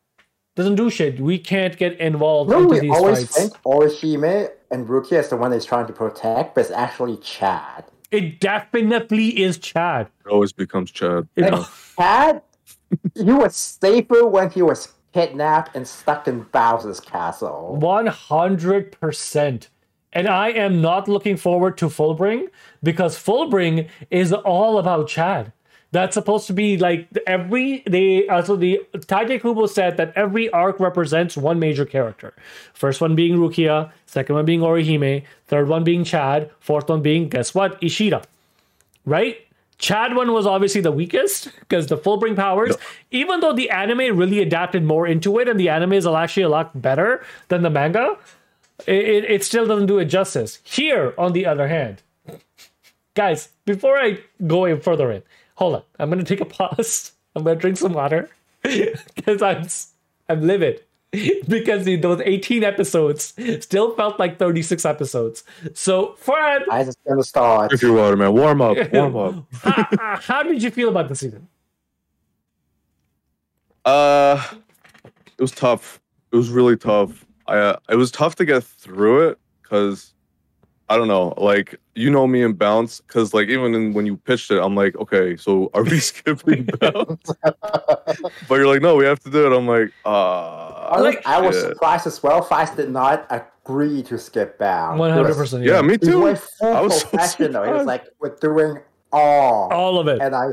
doesn't 0.54 0.74
do 0.76 0.90
shit. 0.90 1.18
We 1.18 1.38
can't 1.38 1.78
get 1.78 1.98
involved 1.98 2.50
No, 2.50 2.58
into 2.64 2.74
we 2.74 2.80
these 2.80 2.90
always 2.90 3.18
fights. 3.20 3.38
think 3.38 3.62
Orihime 3.62 4.50
and 4.70 4.86
Rukia 4.86 5.20
is 5.20 5.28
the 5.30 5.38
one 5.38 5.50
that's 5.50 5.64
trying 5.64 5.86
to 5.86 5.94
protect, 5.94 6.54
but 6.54 6.60
it's 6.62 6.70
actually 6.70 7.16
Chad. 7.18 7.84
It 8.10 8.38
definitely 8.40 9.28
is 9.42 9.56
Chad. 9.56 10.08
It 10.26 10.28
always 10.30 10.52
becomes 10.52 10.90
Chad. 10.90 11.26
It- 11.36 11.44
you 11.46 11.50
know? 11.52 11.66
Chad, 11.98 12.42
he 13.14 13.32
was 13.32 13.56
safer 13.56 14.26
when 14.26 14.50
he 14.50 14.60
was 14.60 14.88
kidnapped 15.12 15.76
and 15.76 15.86
stuck 15.86 16.26
in 16.26 16.42
Bowser's 16.52 17.00
castle. 17.00 17.78
100%. 17.80 19.68
And 20.12 20.28
I 20.28 20.48
am 20.50 20.80
not 20.80 21.08
looking 21.08 21.36
forward 21.36 21.78
to 21.78 21.86
Fullbring 21.86 22.48
because 22.82 23.16
Fullbring 23.16 23.88
is 24.10 24.32
all 24.32 24.78
about 24.78 25.08
Chad. 25.08 25.52
That's 25.92 26.14
supposed 26.14 26.46
to 26.46 26.54
be 26.54 26.78
like 26.78 27.06
every 27.26 27.82
they 27.86 28.26
uh, 28.26 28.40
so 28.42 28.56
the 28.56 28.80
Tite 29.06 29.42
Kubo 29.42 29.66
said 29.66 29.98
that 29.98 30.14
every 30.16 30.48
arc 30.48 30.80
represents 30.80 31.36
one 31.36 31.58
major 31.58 31.84
character. 31.84 32.32
First 32.72 33.02
one 33.02 33.14
being 33.14 33.36
Rukia, 33.36 33.92
second 34.06 34.34
one 34.34 34.46
being 34.46 34.60
Orihime, 34.60 35.22
third 35.46 35.68
one 35.68 35.84
being 35.84 36.02
Chad, 36.02 36.50
fourth 36.60 36.88
one 36.88 37.02
being 37.02 37.28
guess 37.28 37.54
what 37.54 37.82
Ishida, 37.82 38.22
right? 39.04 39.36
Chad 39.82 40.14
one 40.14 40.32
was 40.32 40.46
obviously 40.46 40.80
the 40.80 40.92
weakest 40.92 41.50
because 41.58 41.88
the 41.88 41.98
Fullbring 41.98 42.36
powers. 42.36 42.76
Even 43.10 43.40
though 43.40 43.52
the 43.52 43.68
anime 43.68 44.16
really 44.16 44.38
adapted 44.38 44.84
more 44.84 45.08
into 45.08 45.40
it, 45.40 45.48
and 45.48 45.58
the 45.58 45.68
anime 45.68 45.92
is 45.94 46.06
actually 46.06 46.44
a 46.44 46.48
lot 46.48 46.80
better 46.80 47.24
than 47.48 47.62
the 47.62 47.68
manga, 47.68 48.16
it, 48.86 49.24
it, 49.24 49.44
still 49.44 49.66
doesn't 49.66 49.86
do 49.86 49.98
it 49.98 50.04
justice. 50.04 50.60
Here, 50.62 51.14
on 51.18 51.32
the 51.32 51.46
other 51.46 51.66
hand, 51.66 52.00
guys, 53.14 53.48
before 53.64 53.98
I 53.98 54.20
go 54.46 54.66
in 54.66 54.80
further 54.80 55.10
in, 55.10 55.24
hold 55.56 55.74
on. 55.74 55.82
I'm 55.98 56.08
gonna 56.08 56.22
take 56.22 56.40
a 56.40 56.44
pause. 56.60 57.10
I'm 57.34 57.42
gonna 57.42 57.58
drink 57.58 57.76
some 57.76 57.92
water 57.92 58.30
because 58.62 59.42
I'm 59.42 59.66
I'm 60.28 60.46
livid 60.46 60.84
because 61.48 61.84
those 61.84 62.22
18 62.24 62.64
episodes 62.64 63.34
still 63.60 63.94
felt 63.94 64.18
like 64.18 64.38
36 64.38 64.84
episodes. 64.86 65.44
So, 65.74 66.14
Fred, 66.14 66.62
I 66.70 66.84
just 66.84 66.98
gonna 67.06 67.22
start. 67.22 67.68
Drink 67.68 67.82
your 67.82 67.94
water, 67.94 68.16
man. 68.16 68.32
Warm 68.32 68.62
up. 68.62 68.76
Warm 68.92 69.16
up. 69.16 69.46
how, 69.52 70.16
how 70.16 70.42
did 70.42 70.62
you 70.62 70.70
feel 70.70 70.88
about 70.88 71.08
the 71.08 71.14
season? 71.14 71.48
Uh, 73.84 74.42
it 75.36 75.42
was 75.42 75.50
tough. 75.50 76.00
It 76.32 76.36
was 76.36 76.48
really 76.48 76.78
tough. 76.78 77.26
I 77.46 77.58
uh, 77.58 77.76
it 77.90 77.96
was 77.96 78.10
tough 78.10 78.36
to 78.36 78.46
get 78.46 78.64
through 78.64 79.28
it 79.28 79.38
because 79.62 80.11
I 80.92 80.96
don't 80.98 81.08
know. 81.08 81.32
Like 81.38 81.80
you 81.94 82.10
know 82.10 82.26
me 82.26 82.42
and 82.42 82.58
Bount 82.58 83.00
because 83.06 83.32
like 83.32 83.48
even 83.48 83.74
in, 83.74 83.94
when 83.94 84.04
you 84.04 84.16
pitched 84.18 84.50
it, 84.50 84.60
I'm 84.60 84.74
like, 84.74 84.94
okay, 84.96 85.36
so 85.38 85.70
are 85.72 85.82
we 85.82 85.98
skipping 86.10 86.68
Bount? 86.78 87.24
but 87.42 88.50
you're 88.50 88.66
like, 88.66 88.82
no, 88.82 88.96
we 88.96 89.06
have 89.06 89.18
to 89.20 89.30
do 89.30 89.46
it. 89.46 89.56
I'm 89.56 89.66
like, 89.66 89.90
uh 90.04 90.10
I, 90.10 91.00
was- 91.00 91.04
like- 91.14 91.26
I 91.26 91.40
was 91.40 91.58
surprised 91.58 92.06
as 92.06 92.22
well. 92.22 92.44
Feist 92.44 92.76
did 92.76 92.90
not 92.90 93.26
agree 93.30 94.02
to 94.02 94.18
skip 94.18 94.58
Bount. 94.58 95.00
100%. 95.00 95.64
Yeah, 95.64 95.80
me 95.80 95.92
He 95.94 95.98
too. 95.98 96.20
went 96.20 96.38
full 96.38 96.74
I 96.74 96.80
was 96.82 97.00
so 97.00 97.08
professional. 97.08 97.64
he 97.64 97.70
was 97.70 97.86
like, 97.86 98.04
"We're 98.20 98.36
doing 98.36 98.80
all," 99.10 99.72
All 99.72 99.98
of 99.98 100.08
it. 100.08 100.20
and 100.20 100.34
I 100.34 100.48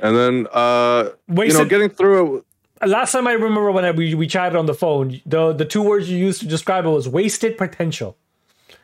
And 0.00 0.16
then 0.16 0.46
uh, 0.52 1.10
you 1.28 1.34
know, 1.34 1.40
Wasted- 1.40 1.68
getting 1.68 1.90
through 1.90 2.38
it. 2.38 2.44
Last 2.86 3.10
time 3.12 3.26
I 3.26 3.32
remember 3.32 3.72
when 3.72 3.84
I, 3.84 3.90
we, 3.90 4.14
we 4.14 4.28
chatted 4.28 4.54
on 4.56 4.66
the 4.66 4.74
phone, 4.74 5.20
the, 5.26 5.52
the 5.52 5.64
two 5.64 5.82
words 5.82 6.08
you 6.08 6.16
used 6.16 6.40
to 6.42 6.46
describe 6.46 6.84
it 6.84 6.88
was 6.90 7.08
wasted 7.08 7.58
potential. 7.58 8.16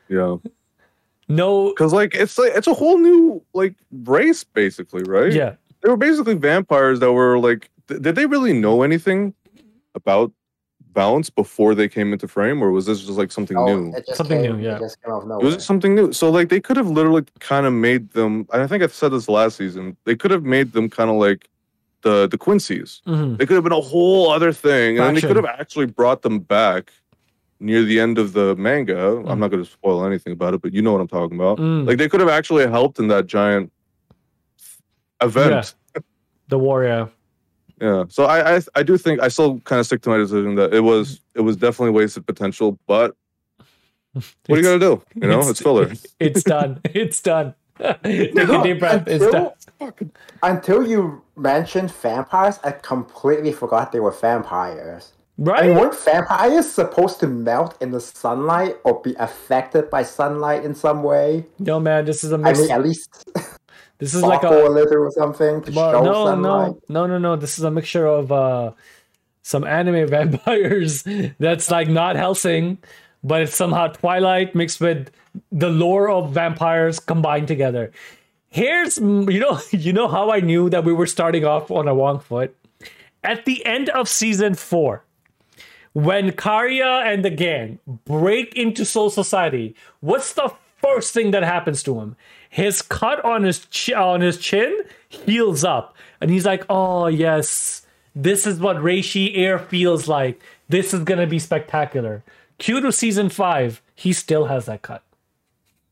Yeah, 0.08 0.36
No, 1.28 1.70
because 1.70 1.92
like 1.92 2.14
it's 2.14 2.38
like 2.38 2.52
it's 2.54 2.66
a 2.66 2.74
whole 2.74 2.98
new 2.98 3.42
like 3.54 3.74
race 4.04 4.44
basically, 4.44 5.02
right? 5.04 5.32
yeah. 5.32 5.54
they 5.82 5.88
were 5.90 5.96
basically 5.96 6.34
vampires 6.34 7.00
that 7.00 7.12
were 7.12 7.38
like 7.38 7.70
th- 7.88 8.02
did 8.02 8.14
they 8.14 8.26
really 8.26 8.52
know 8.52 8.82
anything 8.82 9.34
about 9.94 10.32
balance 10.92 11.28
before 11.28 11.74
they 11.74 11.88
came 11.88 12.12
into 12.12 12.28
frame 12.28 12.62
or 12.62 12.70
was 12.70 12.86
this 12.86 13.00
just 13.00 13.18
like 13.18 13.32
something 13.32 13.56
oh, 13.56 13.66
new 13.66 13.96
it 13.96 14.06
just 14.06 14.16
Something 14.16 14.42
came, 14.42 14.58
new, 14.58 14.64
yeah. 14.64 14.76
It 14.76 14.80
just 14.80 15.02
came 15.02 15.12
out 15.12 15.24
of 15.24 15.40
it 15.42 15.44
was 15.44 15.64
something 15.64 15.92
new 15.94 16.12
so 16.12 16.30
like 16.30 16.50
they 16.50 16.60
could 16.60 16.76
have 16.76 16.88
literally 16.88 17.24
kind 17.40 17.66
of 17.66 17.72
made 17.72 18.10
them 18.12 18.46
and 18.52 18.62
i 18.62 18.66
think 18.68 18.80
i 18.84 18.86
said 18.86 19.08
this 19.10 19.28
last 19.28 19.56
season 19.56 19.96
they 20.04 20.14
could 20.14 20.30
have 20.30 20.44
made 20.44 20.70
them 20.72 20.88
kind 20.88 21.10
of 21.10 21.16
like 21.16 21.48
the 22.02 22.28
the 22.28 22.38
quincy's 22.38 23.02
Mhm. 23.08 23.38
they 23.38 23.44
could 23.46 23.54
have 23.56 23.64
been 23.64 23.72
a 23.72 23.80
whole 23.80 24.30
other 24.30 24.52
thing 24.52 24.98
and 24.98 25.04
then 25.06 25.14
they 25.16 25.20
could 25.20 25.34
have 25.36 25.46
actually 25.46 25.86
brought 25.86 26.22
them 26.22 26.38
back 26.38 26.92
near 27.64 27.82
the 27.84 27.98
end 27.98 28.18
of 28.18 28.32
the 28.32 28.54
manga 28.56 28.94
Mm. 28.94 29.30
i'm 29.30 29.38
not 29.40 29.50
going 29.52 29.64
to 29.64 29.70
spoil 29.78 30.04
anything 30.04 30.32
about 30.38 30.52
it 30.54 30.60
but 30.62 30.72
you 30.74 30.82
know 30.82 30.92
what 30.92 31.00
i'm 31.00 31.08
talking 31.08 31.36
about 31.38 31.58
Mm. 31.58 31.86
like 31.88 31.98
they 31.98 32.08
could 32.08 32.20
have 32.20 32.28
actually 32.38 32.66
helped 32.78 32.98
in 32.98 33.08
that 33.08 33.26
giant 33.26 33.72
event 35.20 35.74
The 36.48 36.58
warrior. 36.58 37.08
Yeah. 37.80 38.04
So 38.08 38.24
I, 38.26 38.56
I 38.56 38.60
I 38.74 38.82
do 38.82 38.98
think 38.98 39.20
I 39.22 39.28
still 39.28 39.60
kind 39.60 39.80
of 39.80 39.86
stick 39.86 40.02
to 40.02 40.10
my 40.10 40.18
decision 40.18 40.56
that 40.56 40.74
it 40.74 40.80
was 40.80 41.22
it 41.34 41.40
was 41.40 41.56
definitely 41.56 41.90
wasted 41.90 42.26
potential, 42.26 42.78
but 42.86 43.16
what 44.12 44.24
are 44.50 44.56
you 44.58 44.62
gonna 44.62 44.78
do? 44.78 45.02
You 45.14 45.26
know, 45.28 45.40
it's, 45.48 45.62
filler. 45.62 45.90
It's 46.20 46.42
done. 46.54 46.80
It's 46.84 47.20
done. 47.22 47.54
Take 47.80 48.36
a 48.38 48.62
deep 48.62 48.78
breath. 48.78 49.08
It's 49.08 49.24
done. 49.26 49.50
until, 49.80 50.10
until 50.42 50.86
you 50.86 51.22
mentioned 51.34 51.90
vampires, 51.92 52.60
I 52.62 52.72
completely 52.72 53.52
forgot 53.52 53.90
they 53.90 54.00
were 54.00 54.12
vampires. 54.12 55.13
I 55.36 55.40
mean, 55.42 55.48
Right? 55.48 55.80
weren't 55.80 55.98
vampires 55.98 56.70
supposed 56.70 57.18
to 57.20 57.26
melt 57.26 57.76
in 57.82 57.90
the 57.90 58.00
sunlight 58.00 58.76
or 58.84 59.00
be 59.02 59.14
affected 59.18 59.90
by 59.90 60.02
sunlight 60.04 60.64
in 60.64 60.74
some 60.74 61.02
way? 61.02 61.44
No, 61.58 61.80
man. 61.80 62.04
This 62.04 62.22
is 62.22 62.30
a 62.32 62.36
I 62.36 62.38
mix. 62.38 62.58
mean, 62.60 62.70
at 62.70 62.82
least 62.82 63.24
This 63.98 64.14
is 64.14 64.22
like 64.22 64.42
a 64.42 64.50
little 64.50 65.04
or 65.04 65.10
something 65.12 65.62
to 65.62 65.72
Well, 65.72 65.92
show 65.92 66.04
no, 66.04 66.26
sunlight. 66.26 66.74
no, 66.88 67.06
no, 67.06 67.06
no, 67.06 67.18
no. 67.18 67.36
This 67.36 67.58
is 67.58 67.64
a 67.64 67.70
mixture 67.70 68.06
of 68.06 68.30
uh, 68.32 68.72
some 69.42 69.64
anime 69.64 70.06
vampires 70.16 71.04
that's 71.38 71.70
like 71.70 71.88
not 71.88 72.16
Helsing, 72.16 72.78
but 73.22 73.42
it's 73.42 73.56
somehow 73.56 73.88
Twilight 73.88 74.54
mixed 74.54 74.80
with 74.80 75.10
the 75.50 75.68
lore 75.70 76.10
of 76.10 76.30
vampires 76.32 77.00
combined 77.00 77.48
together. 77.48 77.90
Here's 78.50 78.98
you 78.98 79.40
know 79.40 79.58
you 79.70 79.92
know 79.92 80.06
how 80.08 80.30
I 80.30 80.40
knew 80.40 80.70
that 80.70 80.84
we 80.84 80.92
were 80.92 81.06
starting 81.06 81.44
off 81.44 81.70
on 81.70 81.88
a 81.88 81.94
wrong 81.94 82.20
foot. 82.20 82.54
At 83.24 83.46
the 83.46 83.64
end 83.64 83.88
of 83.90 84.08
season 84.08 84.54
four, 84.54 85.02
when 85.94 86.32
Kariya 86.32 87.06
and 87.06 87.24
the 87.24 87.30
gang 87.30 87.78
break 88.04 88.54
into 88.56 88.84
Soul 88.84 89.10
Society, 89.10 89.74
what's 90.00 90.34
the 90.34 90.52
first 90.82 91.14
thing 91.14 91.30
that 91.30 91.42
happens 91.42 91.82
to 91.84 91.98
him? 92.00 92.16
His 92.50 92.82
cut 92.82 93.24
on 93.24 93.44
his 93.44 93.66
chi- 93.72 93.94
on 93.94 94.20
his 94.20 94.36
chin 94.38 94.82
heals 95.08 95.64
up, 95.64 95.96
and 96.20 96.30
he's 96.30 96.44
like, 96.44 96.64
"Oh 96.68 97.06
yes, 97.06 97.86
this 98.14 98.46
is 98.46 98.60
what 98.60 98.76
Reishi 98.76 99.36
Air 99.36 99.58
feels 99.58 100.06
like. 100.08 100.40
This 100.68 100.92
is 100.92 101.00
gonna 101.04 101.26
be 101.26 101.38
spectacular." 101.38 102.22
Cue 102.58 102.80
to 102.80 102.92
season 102.92 103.28
five, 103.28 103.82
he 103.94 104.12
still 104.12 104.46
has 104.46 104.66
that 104.66 104.82
cut. 104.82 105.02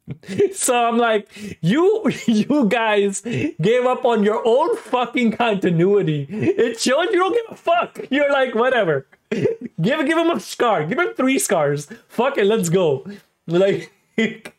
So 0.54 0.74
I'm 0.76 0.98
like, 0.98 1.28
you 1.60 2.10
you 2.26 2.66
guys 2.68 3.20
gave 3.22 3.84
up 3.86 4.04
on 4.04 4.22
your 4.22 4.42
own 4.44 4.76
fucking 4.76 5.32
continuity. 5.32 6.26
It 6.30 6.80
showed 6.80 7.04
you 7.12 7.18
don't 7.18 7.32
give 7.32 7.46
a 7.50 7.56
fuck. 7.56 7.98
You're 8.10 8.30
like, 8.30 8.54
whatever. 8.54 9.06
Give 9.82 10.06
give 10.06 10.16
him 10.18 10.30
a 10.30 10.40
scar. 10.40 10.84
Give 10.84 10.98
him 10.98 11.12
three 11.14 11.38
scars. 11.38 11.86
Fuck 12.08 12.38
it, 12.38 12.44
let's 12.46 12.68
go. 12.68 13.04
Like 13.46 13.92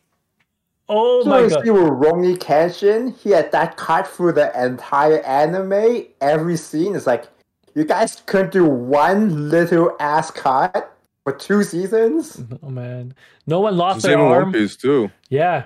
Oh 0.90 1.24
So 1.24 1.30
my 1.30 1.40
you 1.42 1.50
god. 1.50 1.64
see 1.64 1.70
with 1.72 1.84
Rurouni 1.84 2.38
Kenshin, 2.38 3.18
he 3.18 3.30
had 3.32 3.52
that 3.54 3.78
cut 3.78 4.06
through 4.08 4.34
the 4.34 4.52
entire 4.62 5.20
anime. 5.22 6.06
Every 6.20 6.58
scene 6.58 6.94
is 6.96 7.08
like, 7.08 7.26
you 7.74 7.86
guys 7.86 8.22
couldn't 8.26 8.52
do 8.52 8.66
one 8.66 9.50
little 9.50 9.96
ass 10.00 10.30
cut 10.30 10.96
for 11.24 11.32
two 11.34 11.64
seasons. 11.64 12.44
Oh 12.64 12.70
man. 12.70 13.16
No 13.48 13.60
one 13.62 13.78
lost 13.78 14.02
Same 14.02 14.12
their 14.12 14.20
in 14.20 14.26
One 14.26 14.42
arm. 14.44 14.52
Piece 14.54 14.76
too. 14.76 15.10
Yeah. 15.30 15.64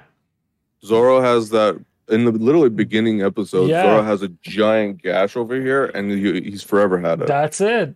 Zoro 0.86 1.20
has 1.22 1.50
that 1.50 1.84
in 2.10 2.26
the 2.26 2.32
literally 2.32 2.70
beginning 2.70 3.22
episode. 3.24 3.70
Yeah. 3.70 3.82
Zoro 3.84 4.04
has 4.04 4.22
a 4.22 4.30
giant 4.42 5.02
gash 5.02 5.36
over 5.36 5.60
here, 5.60 5.86
and 5.88 6.12
he, 6.12 6.42
he's 6.42 6.64
forever 6.64 7.00
had 7.00 7.22
it. 7.22 7.28
That's 7.28 7.60
it. 7.60 7.96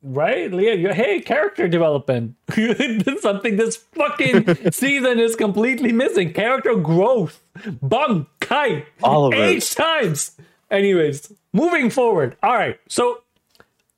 Right, 0.00 0.52
Leah? 0.52 0.94
Hey, 0.94 1.20
character 1.20 1.66
development. 1.66 2.36
Something 3.20 3.56
this 3.56 3.76
fucking 3.76 4.70
season 4.72 5.18
is 5.18 5.34
completely 5.34 5.92
missing. 5.92 6.32
Character 6.32 6.76
growth. 6.76 7.42
Bung, 7.82 8.26
kai, 8.40 8.86
All 9.02 9.26
of 9.26 9.34
it. 9.34 9.38
H 9.38 9.74
times. 9.74 10.36
Anyways, 10.70 11.32
moving 11.52 11.90
forward. 11.90 12.36
All 12.42 12.52
right, 12.54 12.78
so 12.88 13.22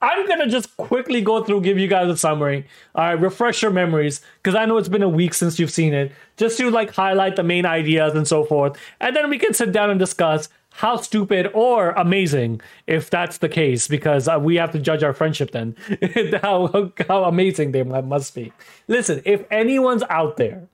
I'm 0.00 0.26
gonna 0.26 0.47
just 0.47 0.75
quickly 0.78 1.21
go 1.21 1.45
through, 1.45 1.61
give 1.61 1.78
you 1.78 1.88
guys 1.88 2.09
a 2.09 2.16
summary. 2.16 2.66
All 2.95 3.04
right, 3.04 3.21
refresh 3.21 3.61
your 3.61 3.71
memories 3.71 4.23
because 4.42 4.54
I 4.54 4.64
know 4.64 4.78
it's 4.78 4.88
been 4.88 5.02
a 5.02 5.09
week 5.09 5.35
since 5.35 5.59
you've 5.59 5.71
seen 5.71 5.92
it. 5.92 6.12
Just 6.38 6.57
to 6.59 6.71
like 6.71 6.95
highlight 6.95 7.37
the 7.37 7.42
main 7.42 7.66
ideas 7.66 8.14
and 8.14 8.26
so 8.26 8.45
forth, 8.45 8.78
and 9.00 9.14
then 9.14 9.28
we 9.28 9.38
can 9.38 9.52
sit 9.52 9.73
down 9.73 9.90
and 9.90 9.99
discuss 10.00 10.49
how 10.80 10.96
stupid 10.96 11.50
or 11.52 11.90
amazing, 11.90 12.60
if 12.87 13.10
that's 13.10 13.38
the 13.38 13.49
case, 13.49 13.87
because 13.87 14.28
uh, 14.28 14.38
we 14.40 14.56
have 14.56 14.72
to 14.72 14.78
judge 14.78 15.02
our 15.02 15.12
friendship 15.12 15.50
then. 15.50 15.76
how 16.42 16.90
how 17.06 17.25
amazing 17.25 17.72
they 17.72 17.82
must 17.82 18.34
be. 18.34 18.52
Listen, 18.88 19.20
if 19.25 19.44
anyone's 19.50 20.02
out 20.08 20.37
there 20.38 20.68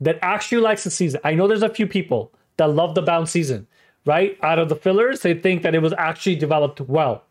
that 0.00 0.18
actually 0.22 0.60
likes 0.60 0.84
the 0.84 0.90
season. 0.90 1.20
I 1.24 1.34
know 1.34 1.46
there's 1.46 1.62
a 1.62 1.68
few 1.68 1.86
people 1.86 2.32
that 2.56 2.68
love 2.68 2.94
the 2.94 3.02
Bount 3.02 3.28
season, 3.28 3.66
right? 4.06 4.36
Out 4.42 4.58
of 4.58 4.68
the 4.68 4.76
fillers, 4.76 5.20
they 5.20 5.34
think 5.34 5.62
that 5.62 5.74
it 5.74 5.82
was 5.82 5.92
actually 5.98 6.36
developed 6.36 6.80
well. 6.80 7.24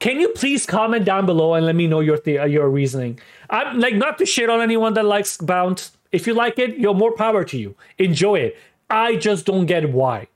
Can 0.00 0.20
you 0.20 0.28
please 0.30 0.66
comment 0.66 1.04
down 1.04 1.24
below 1.24 1.54
and 1.54 1.64
let 1.64 1.76
me 1.76 1.86
know 1.86 2.00
your 2.00 2.18
the- 2.18 2.38
uh, 2.40 2.44
your 2.46 2.68
reasoning? 2.68 3.18
I'm 3.48 3.80
like 3.80 3.94
not 3.94 4.18
to 4.18 4.26
shit 4.26 4.50
on 4.50 4.60
anyone 4.60 4.94
that 4.94 5.04
likes 5.04 5.36
Bount. 5.36 5.90
If 6.12 6.26
you 6.26 6.34
like 6.34 6.58
it, 6.58 6.78
you're 6.78 6.94
more 6.94 7.12
power 7.12 7.44
to 7.44 7.56
you. 7.58 7.74
Enjoy 7.98 8.36
it. 8.36 8.56
I 8.90 9.16
just 9.16 9.46
don't 9.46 9.66
get 9.66 9.90
why. 9.90 10.28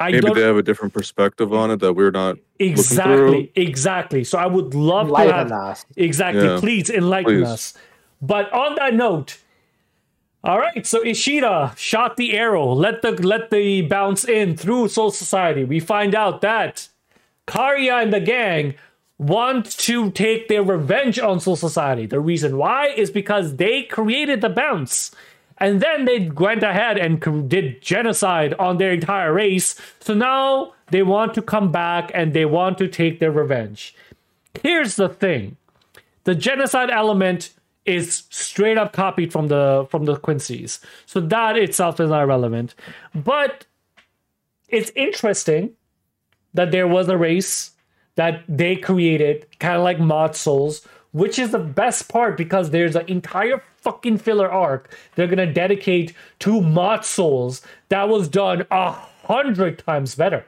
I 0.00 0.10
Maybe 0.10 0.20
don't 0.22 0.34
they 0.34 0.42
have 0.42 0.56
a 0.56 0.62
different 0.62 0.94
perspective 0.94 1.52
on 1.52 1.70
it 1.70 1.80
that 1.80 1.92
we're 1.92 2.10
not. 2.10 2.38
exactly 2.58 3.52
exactly. 3.54 4.24
So 4.24 4.38
I 4.38 4.46
would 4.46 4.74
love 4.74 5.08
to 5.08 5.32
have 5.32 5.52
us. 5.52 5.84
Exactly. 5.96 6.42
Yeah. 6.44 6.58
Please 6.58 6.88
enlighten 6.90 7.42
Please. 7.42 7.48
us. 7.48 7.74
But 8.22 8.50
on 8.52 8.74
that 8.76 8.94
note, 8.94 9.38
All 10.42 10.58
right, 10.58 10.86
so 10.86 11.04
Ishida 11.04 11.74
shot 11.76 12.16
the 12.16 12.32
arrow, 12.36 12.72
let 12.72 13.02
the 13.02 13.12
let 13.12 13.50
the 13.50 13.82
Bounts 13.82 14.24
in 14.24 14.56
through 14.56 14.88
Soul 14.88 15.10
Society. 15.10 15.64
We 15.64 15.80
find 15.80 16.14
out 16.14 16.40
that 16.40 16.88
Kariya 17.46 18.02
and 18.02 18.12
the 18.12 18.20
gang 18.20 18.74
want 19.18 19.66
to 19.80 20.10
take 20.12 20.48
their 20.48 20.62
revenge 20.62 21.18
on 21.18 21.40
Soul 21.40 21.56
Society. 21.56 22.06
The 22.06 22.20
reason 22.20 22.56
why 22.56 22.86
is 22.88 23.10
because 23.10 23.56
they 23.56 23.82
created 23.82 24.40
the 24.40 24.48
Bounts. 24.48 25.10
And 25.60 25.80
then 25.80 26.06
they 26.06 26.30
went 26.30 26.62
ahead 26.62 26.96
and 26.96 27.48
did 27.48 27.82
genocide 27.82 28.54
on 28.54 28.78
their 28.78 28.92
entire 28.92 29.32
race. 29.32 29.78
So 30.00 30.14
now 30.14 30.72
they 30.90 31.02
want 31.02 31.34
to 31.34 31.42
come 31.42 31.70
back 31.70 32.10
and 32.14 32.32
they 32.32 32.46
want 32.46 32.78
to 32.78 32.88
take 32.88 33.20
their 33.20 33.30
revenge. 33.30 33.94
Here's 34.62 34.96
the 34.96 35.08
thing 35.08 35.56
the 36.24 36.34
genocide 36.34 36.90
element 36.90 37.50
is 37.86 38.24
straight 38.30 38.78
up 38.78 38.92
copied 38.92 39.32
from 39.32 39.48
the 39.48 39.86
from 39.90 40.04
the 40.04 40.16
Quincy's. 40.16 40.80
So 41.06 41.20
that 41.20 41.56
itself 41.56 42.00
is 42.00 42.10
not 42.10 42.26
relevant. 42.26 42.74
But 43.14 43.66
it's 44.68 44.90
interesting 44.94 45.72
that 46.54 46.70
there 46.70 46.88
was 46.88 47.08
a 47.08 47.16
race 47.16 47.72
that 48.16 48.42
they 48.48 48.76
created, 48.76 49.46
kind 49.58 49.76
of 49.76 49.82
like 49.82 49.98
Mod 49.98 50.36
Souls, 50.36 50.86
which 51.12 51.38
is 51.38 51.52
the 51.52 51.58
best 51.58 52.08
part 52.08 52.36
because 52.36 52.70
there's 52.70 52.96
an 52.96 53.06
entire 53.08 53.62
fucking 53.80 54.18
filler 54.18 54.50
arc 54.50 54.96
they're 55.14 55.26
gonna 55.26 55.52
dedicate 55.52 56.12
to 56.40 56.60
Mod 56.60 57.04
Souls 57.04 57.62
that 57.88 58.08
was 58.08 58.28
done 58.28 58.66
a 58.70 58.90
hundred 58.92 59.78
times 59.78 60.14
better. 60.14 60.44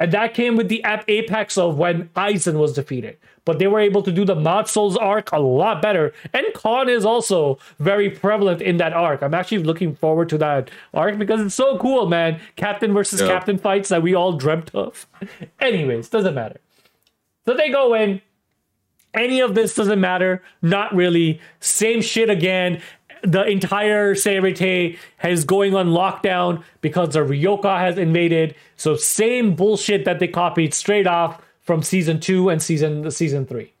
And 0.00 0.12
that 0.12 0.32
came 0.32 0.54
with 0.56 0.68
the 0.68 0.82
ap- 0.84 1.04
apex 1.08 1.58
of 1.58 1.76
when 1.76 2.08
Aizen 2.10 2.54
was 2.58 2.72
defeated. 2.72 3.16
But 3.44 3.58
they 3.58 3.66
were 3.66 3.80
able 3.80 4.02
to 4.04 4.12
do 4.12 4.24
the 4.24 4.36
Mod 4.36 4.68
Souls 4.68 4.96
arc 4.96 5.32
a 5.32 5.40
lot 5.40 5.82
better. 5.82 6.12
And 6.32 6.44
Kon 6.54 6.88
is 6.88 7.04
also 7.04 7.58
very 7.80 8.08
prevalent 8.08 8.62
in 8.62 8.76
that 8.76 8.92
arc. 8.92 9.22
I'm 9.22 9.34
actually 9.34 9.64
looking 9.64 9.96
forward 9.96 10.28
to 10.28 10.38
that 10.38 10.70
arc 10.94 11.18
because 11.18 11.40
it's 11.40 11.54
so 11.56 11.78
cool, 11.78 12.06
man. 12.06 12.40
Captain 12.54 12.92
versus 12.94 13.20
Yeah. 13.20 13.26
captain 13.26 13.58
fights 13.58 13.88
that 13.88 14.02
we 14.02 14.14
all 14.14 14.34
dreamt 14.34 14.70
of. 14.74 15.06
Anyways, 15.60 16.08
doesn't 16.10 16.34
matter. 16.34 16.60
So 17.44 17.54
they 17.54 17.70
go 17.70 17.94
in. 17.94 18.20
Any 19.14 19.40
of 19.40 19.54
this 19.54 19.74
doesn't 19.74 20.00
matter. 20.00 20.42
Not 20.62 20.94
really. 20.94 21.40
Same 21.60 22.00
shit 22.00 22.30
again. 22.30 22.82
The 23.22 23.44
entire 23.44 24.14
Seireitei 24.14 24.96
is 25.24 25.44
going 25.44 25.74
on 25.74 25.88
lockdown 25.88 26.62
because 26.80 27.14
the 27.14 27.20
Ryoka 27.20 27.78
has 27.78 27.98
invaded. 27.98 28.54
So 28.76 28.94
same 28.96 29.56
bullshit 29.56 30.04
that 30.04 30.20
they 30.20 30.28
copied 30.28 30.72
straight 30.72 31.06
off 31.06 31.42
from 31.60 31.82
season 31.82 32.20
two 32.20 32.48
and 32.48 32.62
season 32.62 33.10
season 33.10 33.44
three. 33.44 33.72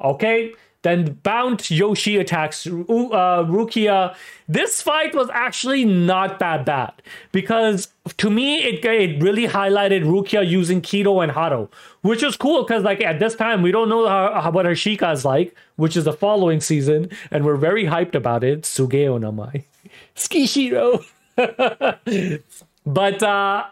Okay. 0.00 0.52
Then 0.82 1.14
Bount 1.22 1.70
Yoshi 1.70 2.16
attacks 2.18 2.66
uh, 2.66 2.70
Rukia. 2.70 4.14
This 4.48 4.82
fight 4.82 5.14
was 5.14 5.28
actually 5.32 5.84
not 5.84 6.38
that 6.40 6.66
bad 6.66 6.92
because 7.30 7.88
to 8.16 8.28
me 8.30 8.58
it, 8.64 8.84
it 8.84 9.22
really 9.22 9.46
highlighted 9.46 10.02
Rukia 10.04 10.46
using 10.46 10.82
Kido 10.82 11.22
and 11.22 11.32
Hado, 11.32 11.68
which 12.02 12.22
is 12.24 12.36
cool 12.36 12.64
because 12.64 12.82
like 12.82 13.00
at 13.00 13.20
this 13.20 13.36
time 13.36 13.62
we 13.62 13.70
don't 13.70 13.88
know 13.88 14.08
how, 14.08 14.40
how- 14.40 14.50
what 14.50 14.66
her 14.66 14.72
Shikai 14.72 15.12
is 15.12 15.24
like, 15.24 15.54
which 15.76 15.96
is 15.96 16.04
the 16.04 16.12
following 16.12 16.60
season, 16.60 17.10
and 17.30 17.44
we're 17.44 17.56
very 17.56 17.84
hyped 17.84 18.14
about 18.16 18.42
it. 18.42 18.62
Sugeo 18.62 19.18
namai, 19.20 19.64
Tsukishiro. 20.16 21.04
but 22.86 23.22
uh, 23.22 23.64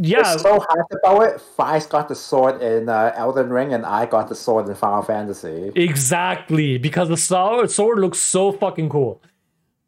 yeah, 0.00 0.36
So 0.36 0.58
hyped 0.58 0.98
about 1.02 1.22
it. 1.22 1.40
Fice 1.40 1.86
got 1.86 2.08
the 2.08 2.14
sword 2.14 2.62
in 2.62 2.88
uh, 2.88 3.12
Elden 3.14 3.50
Ring, 3.50 3.72
and 3.72 3.84
I 3.86 4.06
got 4.06 4.28
the 4.28 4.34
sword 4.34 4.68
in 4.68 4.74
Final 4.74 5.02
Fantasy. 5.02 5.72
Exactly, 5.74 6.78
because 6.78 7.08
the 7.08 7.16
sword 7.16 7.70
sword 7.70 7.98
looks 7.98 8.18
so 8.18 8.52
fucking 8.52 8.88
cool. 8.88 9.22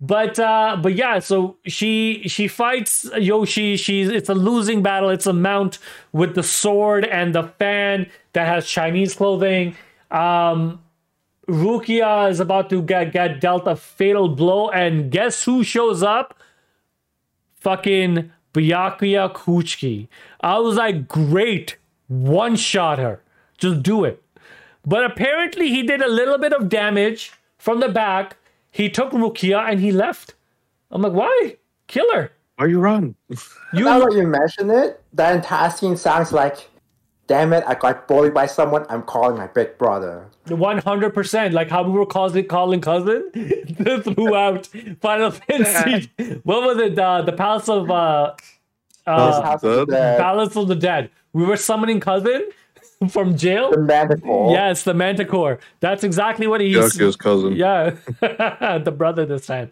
But 0.00 0.36
uh 0.40 0.78
but 0.82 0.94
yeah, 0.94 1.20
so 1.20 1.58
she 1.64 2.22
she 2.26 2.48
fights 2.48 3.08
Yoshi. 3.16 3.76
She's 3.76 4.08
it's 4.08 4.28
a 4.28 4.34
losing 4.34 4.82
battle. 4.82 5.10
It's 5.10 5.28
a 5.28 5.32
mount 5.32 5.78
with 6.10 6.34
the 6.34 6.42
sword 6.42 7.04
and 7.04 7.32
the 7.32 7.44
fan 7.44 8.10
that 8.32 8.48
has 8.48 8.66
Chinese 8.66 9.14
clothing. 9.14 9.76
Um 10.10 10.80
Rukia 11.48 12.30
is 12.30 12.40
about 12.40 12.70
to 12.70 12.82
get, 12.82 13.12
get 13.12 13.40
dealt 13.40 13.66
a 13.66 13.76
fatal 13.76 14.28
blow, 14.28 14.70
and 14.70 15.10
guess 15.10 15.42
who 15.44 15.64
shows 15.64 16.02
up? 16.02 16.38
Fucking 17.60 18.30
Byakuya 18.54 19.32
Kuchiki. 19.32 20.08
I 20.40 20.58
was 20.58 20.76
like, 20.76 21.08
great, 21.08 21.76
one 22.08 22.56
shot 22.56 22.98
her. 22.98 23.22
Just 23.58 23.82
do 23.82 24.04
it. 24.04 24.22
But 24.84 25.04
apparently, 25.04 25.68
he 25.68 25.82
did 25.82 26.02
a 26.02 26.08
little 26.08 26.38
bit 26.38 26.52
of 26.52 26.68
damage 26.68 27.32
from 27.58 27.80
the 27.80 27.88
back. 27.88 28.36
He 28.70 28.88
took 28.88 29.12
Rukia 29.12 29.70
and 29.70 29.80
he 29.80 29.92
left. 29.92 30.34
I'm 30.90 31.02
like, 31.02 31.12
why? 31.12 31.56
Kill 31.86 32.12
her. 32.14 32.32
Why 32.56 32.66
you 32.66 32.80
run? 32.80 33.14
You 33.28 33.38
Now 33.84 34.00
that 34.00 34.14
you 34.14 34.26
mention 34.26 34.70
it, 34.70 35.02
the 35.12 35.32
entire 35.32 35.70
scene 35.70 35.96
sounds 35.96 36.32
like, 36.32 36.68
damn 37.32 37.54
it, 37.54 37.64
I 37.66 37.74
got 37.74 38.06
bullied 38.08 38.34
by 38.34 38.44
someone, 38.44 38.84
I'm 38.90 39.02
calling 39.02 39.38
my 39.38 39.46
big 39.46 39.78
brother. 39.78 40.28
One 40.48 40.76
hundred 40.78 41.14
percent, 41.14 41.54
like 41.54 41.70
how 41.70 41.82
we 41.82 41.92
were 41.92 42.04
calling 42.04 42.46
calling 42.46 42.82
cousin 42.82 43.30
throughout 44.02 44.66
Final 45.00 45.30
Fantasy. 45.46 46.10
What 46.42 46.62
was 46.66 46.76
it? 46.76 46.98
Uh, 46.98 47.22
the 47.22 47.32
Palace 47.32 47.70
of 47.70 47.90
uh, 47.90 48.34
uh, 49.06 49.42
House 49.42 49.64
of 49.64 49.76
the 49.76 49.86
Dead? 49.86 49.92
Dead, 49.92 50.20
Palace 50.20 50.56
of 50.56 50.68
the 50.68 50.74
Dead. 50.76 51.10
We 51.32 51.44
were 51.44 51.56
summoning 51.56 52.00
cousin 52.00 52.50
from 53.08 53.34
jail. 53.38 53.70
the 53.70 53.78
Manticore. 53.78 54.52
Yes, 54.52 54.84
the 54.84 54.92
Manticore. 54.92 55.58
That's 55.80 56.04
exactly 56.04 56.46
what 56.46 56.60
he's. 56.60 56.76
Yaku's 56.76 57.16
cousin. 57.16 57.54
Yeah, 57.54 57.96
the 58.20 58.94
brother 58.94 59.24
this 59.24 59.46
time. 59.46 59.70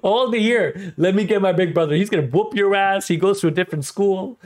All 0.00 0.30
the 0.30 0.40
year, 0.40 0.94
let 0.96 1.14
me 1.14 1.24
get 1.24 1.42
my 1.42 1.52
big 1.52 1.74
brother. 1.74 1.94
He's 1.94 2.08
gonna 2.08 2.28
whoop 2.28 2.54
your 2.54 2.74
ass. 2.74 3.08
He 3.08 3.18
goes 3.18 3.42
to 3.42 3.48
a 3.48 3.50
different 3.50 3.84
school. 3.84 4.38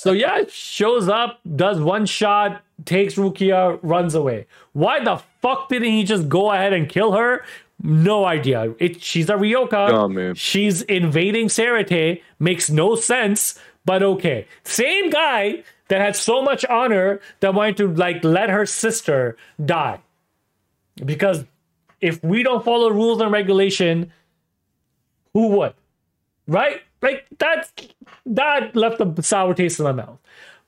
So 0.00 0.12
yeah, 0.12 0.44
shows 0.48 1.10
up, 1.10 1.40
does 1.56 1.78
one 1.78 2.06
shot, 2.06 2.62
takes 2.86 3.16
Rukia, 3.16 3.78
runs 3.82 4.14
away. 4.14 4.46
Why 4.72 5.04
the 5.04 5.20
fuck 5.42 5.68
didn't 5.68 5.90
he 5.90 6.04
just 6.04 6.26
go 6.26 6.50
ahead 6.50 6.72
and 6.72 6.88
kill 6.88 7.12
her? 7.12 7.44
No 7.82 8.24
idea. 8.24 8.74
It, 8.78 9.02
she's 9.02 9.28
a 9.28 9.34
Ryoka. 9.34 9.90
Dumb, 9.90 10.14
man. 10.14 10.36
She's 10.36 10.80
invading 10.80 11.48
Seireitei. 11.48 12.22
Makes 12.38 12.70
no 12.70 12.94
sense, 12.96 13.58
but 13.84 14.02
okay. 14.02 14.46
Same 14.64 15.10
guy 15.10 15.64
that 15.88 16.00
had 16.00 16.16
so 16.16 16.40
much 16.40 16.64
honor 16.64 17.20
that 17.40 17.52
wanted 17.52 17.76
to 17.76 17.88
like 17.88 18.24
let 18.24 18.48
her 18.48 18.64
sister 18.64 19.36
die. 19.62 20.00
Because 21.04 21.44
if 22.00 22.24
we 22.24 22.42
don't 22.42 22.64
follow 22.64 22.88
rules 22.88 23.20
and 23.20 23.30
regulation, 23.30 24.12
who 25.34 25.48
would? 25.48 25.74
Right? 26.46 26.80
Like 27.02 27.26
that's 27.38 27.72
that 28.26 28.76
left 28.76 29.00
a 29.00 29.22
sour 29.22 29.54
taste 29.54 29.78
in 29.78 29.84
my 29.84 29.92
mouth. 29.92 30.18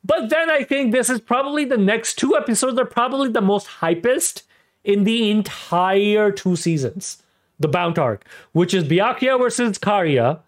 But 0.04 0.30
then 0.30 0.50
I 0.50 0.64
think 0.64 0.92
this 0.92 1.08
is 1.08 1.20
probably 1.20 1.64
the 1.64 1.76
next 1.76 2.14
two 2.18 2.36
episodes 2.36 2.78
are 2.78 2.84
probably 2.84 3.28
the 3.28 3.40
most 3.40 3.68
hypest 3.68 4.42
in 4.84 5.04
the 5.04 5.30
entire 5.30 6.32
two 6.32 6.56
seasons. 6.56 7.22
The 7.60 7.68
Bount 7.68 7.98
arc, 7.98 8.24
which 8.52 8.74
is 8.74 8.82
Byakuya 8.82 9.38
versus 9.38 9.78
Kariya. 9.78 10.40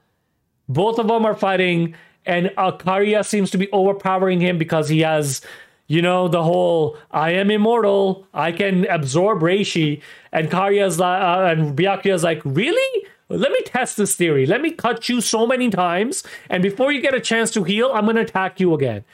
Both 0.68 0.98
of 0.98 1.06
them 1.06 1.24
are 1.24 1.34
fighting, 1.34 1.94
and 2.26 2.46
Kariya 2.56 3.24
seems 3.24 3.50
to 3.52 3.58
be 3.58 3.70
overpowering 3.70 4.40
him 4.40 4.58
because 4.58 4.88
he 4.88 5.00
has, 5.00 5.40
you 5.86 6.02
know, 6.02 6.26
the 6.26 6.42
whole 6.42 6.96
"I 7.12 7.30
am 7.32 7.52
immortal, 7.52 8.26
I 8.34 8.50
can 8.50 8.86
absorb 8.86 9.42
Reishi," 9.42 10.00
and 10.32 10.50
Kariya's 10.50 10.98
like, 10.98 11.22
uh, 11.22 11.44
and 11.52 11.78
Byakuya's 11.78 12.24
like, 12.24 12.40
"Really? 12.44 13.06
Let 13.36 13.52
me 13.52 13.62
test 13.62 13.96
this 13.96 14.14
theory. 14.14 14.46
Let 14.46 14.60
me 14.60 14.70
cut 14.70 15.08
you 15.08 15.20
so 15.20 15.46
many 15.46 15.70
times, 15.70 16.22
and 16.48 16.62
before 16.62 16.92
you 16.92 17.00
get 17.00 17.14
a 17.14 17.20
chance 17.20 17.50
to 17.52 17.64
heal, 17.64 17.90
I'm 17.92 18.06
gonna 18.06 18.22
attack 18.22 18.60
you 18.60 18.74
again." 18.74 19.04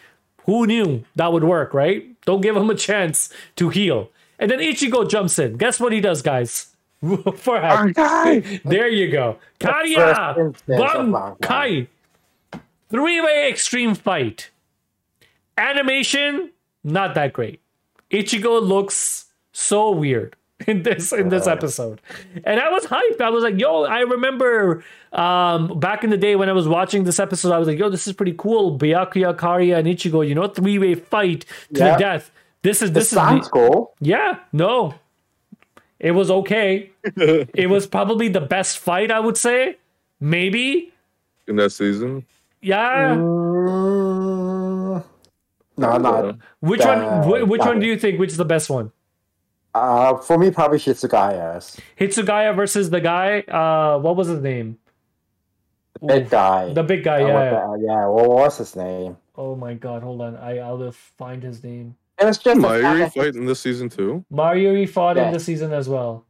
Who 0.46 0.66
knew 0.66 1.04
that 1.16 1.32
would 1.32 1.44
work, 1.44 1.74
right? 1.74 2.06
Don't 2.24 2.40
give 2.40 2.56
him 2.56 2.70
a 2.70 2.74
chance 2.74 3.32
to 3.56 3.68
heal. 3.68 4.10
And 4.38 4.50
then 4.50 4.58
Ichigo 4.58 5.08
jumps 5.08 5.38
in. 5.38 5.56
Guess 5.56 5.78
what 5.80 5.92
he 5.92 6.00
does, 6.00 6.22
guys? 6.22 6.74
For 7.36 7.60
heck. 7.60 7.94
There 8.64 8.88
you 8.88 9.10
go. 9.10 9.38
Kariya! 9.58 10.34
first 10.34 10.64
instance 10.68 10.80
of 10.94 11.12
Bang! 11.12 11.12
Bankai! 11.12 11.86
Three 12.90 13.20
way 13.20 13.48
extreme 13.48 13.94
fight. 13.94 14.50
Animation, 15.56 16.50
not 16.82 17.14
that 17.14 17.32
great. 17.32 17.60
Ichigo 18.10 18.60
looks 18.60 19.26
so 19.52 19.90
weird 19.90 20.36
in 20.66 20.82
this 20.82 21.12
in 21.12 21.28
this 21.30 21.46
episode. 21.46 22.00
And 22.44 22.60
I 22.60 22.68
was 22.70 22.84
hyped. 22.84 23.20
I 23.20 23.30
was 23.30 23.42
like, 23.42 23.58
yo, 23.58 23.84
I 23.84 24.00
remember 24.00 24.84
um 25.12 25.78
back 25.80 26.04
in 26.04 26.10
the 26.10 26.16
day 26.16 26.36
when 26.36 26.48
I 26.48 26.52
was 26.52 26.68
watching 26.68 27.04
this 27.04 27.18
episode, 27.18 27.52
I 27.52 27.58
was 27.58 27.66
like, 27.68 27.78
yo, 27.78 27.88
this 27.88 28.06
is 28.06 28.12
pretty 28.12 28.34
cool. 28.36 28.78
Byakuya, 28.78 29.34
Kariya, 29.36 29.78
and 29.78 29.86
Ichigo, 29.88 30.26
you 30.26 30.34
know, 30.34 30.48
three 30.48 30.78
way 30.78 30.94
fight 30.94 31.44
to 31.74 31.80
Yeah. 31.80 31.92
the 31.92 31.98
death. 31.98 32.30
This 32.62 32.82
is 32.82 32.90
It 32.90 32.94
this 32.94 33.04
is 33.04 33.10
the- 33.10 33.16
sounds 33.16 33.48
cool. 33.48 33.94
yeah, 34.00 34.38
no. 34.52 34.94
It 35.98 36.12
was 36.12 36.30
okay. 36.30 36.90
it 37.16 37.68
was 37.68 37.86
probably 37.86 38.28
the 38.28 38.40
best 38.40 38.78
fight, 38.78 39.10
I 39.10 39.20
would 39.20 39.36
say. 39.36 39.76
Maybe. 40.20 40.92
in 41.46 41.56
that 41.56 41.70
season. 41.70 42.24
Yeah. 42.62 43.14
Mm, 43.16 45.04
no, 45.76 45.96
no. 45.98 46.34
Which 46.60 46.82
Uh, 46.82 47.22
one 47.22 47.22
wh- 47.42 47.48
which 47.48 47.60
one 47.60 47.80
do 47.80 47.86
you 47.86 47.96
think 47.98 48.18
which 48.20 48.30
is 48.30 48.36
the 48.36 48.44
best 48.44 48.68
one? 48.70 48.92
Uh, 49.74 50.16
for 50.16 50.36
me, 50.38 50.50
probably 50.50 50.78
Hitsugaya. 50.78 51.56
Hitsugaya 51.98 52.54
versus 52.56 52.90
the 52.90 53.00
guy. 53.00 53.40
Uh, 53.40 53.98
what 53.98 54.16
was 54.16 54.28
his 54.28 54.40
name? 54.40 54.78
Big 56.04 56.30
guy. 56.30 56.72
The 56.72 56.82
big 56.82 57.04
guy. 57.04 57.20
Yeah. 57.20 57.52
what 57.62 57.80
yeah. 57.80 57.86
yeah. 57.86 58.06
What 58.06 58.28
was 58.30 58.58
his 58.58 58.74
name? 58.74 59.16
Oh 59.36 59.54
my 59.54 59.74
god, 59.74 60.02
hold 60.02 60.22
on. 60.22 60.36
I 60.36 60.58
I'll 60.58 60.90
find 60.92 61.42
his 61.42 61.62
name. 61.62 61.96
It 62.18 62.24
was 62.26 62.38
just 62.38 62.60
the 62.60 62.68
fact 62.68 63.16
Mairi 63.16 63.30
that- 63.32 63.46
this 63.46 63.60
season 63.60 63.88
too. 63.88 64.24
Mario 64.30 64.86
fought 64.86 65.16
in 65.16 65.24
Yeah. 65.24 65.30
the 65.32 65.40
season 65.40 65.72
as 65.72 65.88
well. 65.88 66.26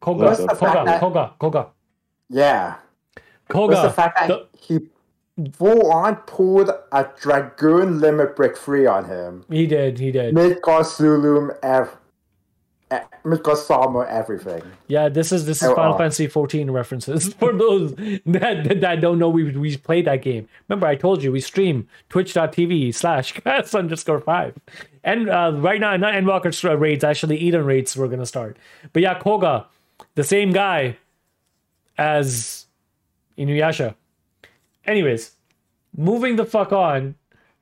Koga, 0.00 0.24
What's 0.24 0.40
the 0.40 0.48
Koga, 0.48 0.56
fact 0.72 0.86
that- 0.86 1.00
Koga, 1.00 1.32
Koga, 1.38 1.66
Yeah. 2.28 2.76
Was 3.52 3.82
the 3.82 3.90
fact 3.90 4.18
that 4.18 4.28
the- 4.28 4.46
he 4.58 4.88
full 5.52 5.92
on 5.92 6.16
pulled 6.26 6.70
a 6.92 7.06
Dragoon 7.20 8.00
Limit 8.00 8.34
Break 8.34 8.56
Free 8.56 8.86
on 8.86 9.04
him. 9.04 9.44
He 9.48 9.66
did, 9.66 9.98
he 9.98 10.10
did. 10.10 10.34
Mid 10.34 10.60
Zulum 10.62 11.56
ev- 11.62 11.96
mid 13.24 13.44
Sama 13.56 14.06
everything. 14.08 14.62
Yeah, 14.86 15.08
this 15.08 15.32
is 15.32 15.46
this 15.46 15.62
is 15.62 15.68
Oh, 15.68 15.74
Final 15.74 15.94
oh. 15.94 15.98
Fantasy 15.98 16.26
14 16.26 16.70
references 16.70 17.32
for 17.40 17.52
those 17.52 17.94
that, 17.94 18.80
that, 18.80 19.00
don't 19.00 19.18
know 19.18 19.28
we 19.28 19.44
we 19.50 19.76
played 19.76 20.06
that 20.06 20.22
game. 20.22 20.48
Remember, 20.68 20.86
I 20.86 20.94
told 20.94 21.22
you 21.22 21.32
we 21.32 21.40
stream 21.40 21.88
twitch.tv 22.08 22.94
slash 22.94 23.32
cast 23.32 23.74
underscore 23.74 24.20
five. 24.20 24.54
And 25.02 25.28
uh, 25.28 25.52
right 25.56 25.80
now, 25.80 25.96
not 25.96 26.14
Endwalker 26.14 26.80
raids, 26.80 27.04
actually 27.04 27.38
Eden 27.38 27.64
raids 27.64 27.96
we're 27.96 28.08
gonna 28.08 28.26
start. 28.26 28.56
But 28.92 29.02
yeah, 29.02 29.18
Koga, 29.18 29.66
the 30.14 30.24
same 30.24 30.52
guy 30.52 30.96
as 31.98 32.66
Inuyasha. 33.36 33.94
Anyways, 34.84 35.32
moving 35.96 36.36
the 36.36 36.44
fuck 36.44 36.72
on. 36.72 37.16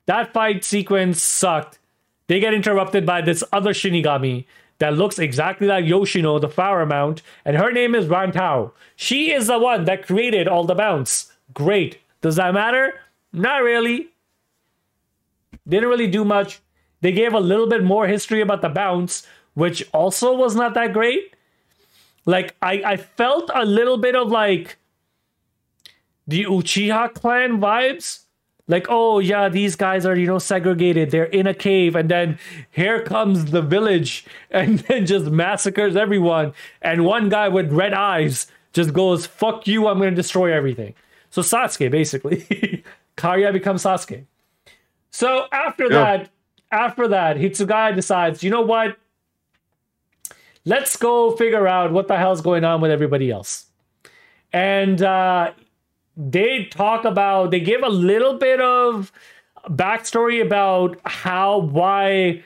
That 0.05 0.33
fight 0.33 0.63
sequence 0.63 1.23
sucked. 1.23 1.79
They 2.27 2.39
get 2.39 2.53
interrupted 2.53 3.05
by 3.05 3.21
this 3.21 3.43
other 3.51 3.71
Shinigami 3.71 4.45
that 4.79 4.97
looks 4.97 5.19
exactly 5.19 5.67
like 5.67 5.85
Yoshino, 5.85 6.39
the 6.39 6.49
Flower 6.49 6.85
Mount, 6.85 7.21
and 7.45 7.57
her 7.57 7.71
name 7.71 7.95
is 7.95 8.05
Rantao. 8.05 8.71
She 8.95 9.31
is 9.31 9.47
the 9.47 9.59
one 9.59 9.85
that 9.85 10.05
created 10.05 10.47
all 10.47 10.65
the 10.65 10.75
mounts. 10.75 11.31
Great. 11.53 11.99
Does 12.21 12.35
that 12.35 12.53
matter? 12.53 12.93
Not 13.31 13.63
really. 13.63 14.09
Didn't 15.67 15.89
really 15.89 16.07
do 16.07 16.25
much. 16.25 16.59
They 17.01 17.11
gave 17.11 17.33
a 17.33 17.39
little 17.39 17.67
bit 17.67 17.83
more 17.83 18.07
history 18.07 18.41
about 18.41 18.61
the 18.61 18.69
Bounts, 18.69 19.27
which 19.53 19.87
also 19.93 20.33
was 20.33 20.55
not 20.55 20.73
that 20.73 20.93
great. 20.93 21.35
Like 22.25 22.55
I, 22.61 22.81
I 22.85 22.97
felt 22.97 23.49
a 23.53 23.65
little 23.65 23.97
bit 23.97 24.15
of 24.15 24.31
like 24.31 24.77
the 26.27 26.45
Uchiha 26.45 27.13
clan 27.13 27.59
vibes. 27.59 28.24
Like, 28.67 28.87
oh 28.89 29.19
yeah, 29.19 29.47
these 29.49 29.75
guys 29.75 30.05
are, 30.07 30.15
you 30.17 30.25
know, 30.25 30.39
segregated. 30.39 31.11
They're 31.11 31.25
in 31.25 31.45
a 31.45 31.53
cave, 31.53 31.95
and 31.95 32.09
then 32.09 32.39
here 32.71 33.01
comes 33.03 33.45
the 33.51 33.61
village 33.61 34.25
and 34.51 34.79
then 34.79 35.05
just 35.05 35.25
massacres 35.27 35.95
everyone. 35.95 36.53
And 36.81 37.05
one 37.05 37.29
guy 37.29 37.47
with 37.49 37.71
red 37.71 37.93
eyes 37.93 38.47
just 38.73 38.91
goes, 38.93 39.25
fuck 39.25 39.67
you, 39.67 39.87
I'm 39.87 39.99
gonna 39.99 40.11
destroy 40.11 40.51
everything. 40.51 40.95
So 41.29 41.41
Sasuke, 41.41 41.91
basically. 41.91 42.83
Kariya 43.17 43.53
becomes 43.53 43.83
Sasuke. 43.83 44.25
So 45.11 45.45
after 45.51 45.83
Yeah. 45.83 45.89
that, 45.89 46.29
after 46.71 47.07
that, 47.07 47.37
Hitsugaya 47.37 47.95
decides, 47.95 48.43
you 48.43 48.49
know 48.49 48.61
what? 48.61 48.97
Let's 50.65 50.97
go 50.97 51.31
figure 51.35 51.67
out 51.67 51.91
what 51.91 52.07
the 52.07 52.17
hell's 52.17 52.41
going 52.41 52.63
on 52.63 52.81
with 52.81 52.89
everybody 52.91 53.29
else. 53.31 53.67
And 54.51 55.01
uh, 55.01 55.51
they 56.17 56.65
talk 56.65 57.05
about, 57.05 57.51
they 57.51 57.59
give 57.59 57.83
a 57.83 57.89
little 57.89 58.37
bit 58.37 58.61
of 58.61 59.11
backstory 59.69 60.41
about 60.41 60.99
how, 61.05 61.59
why 61.59 62.43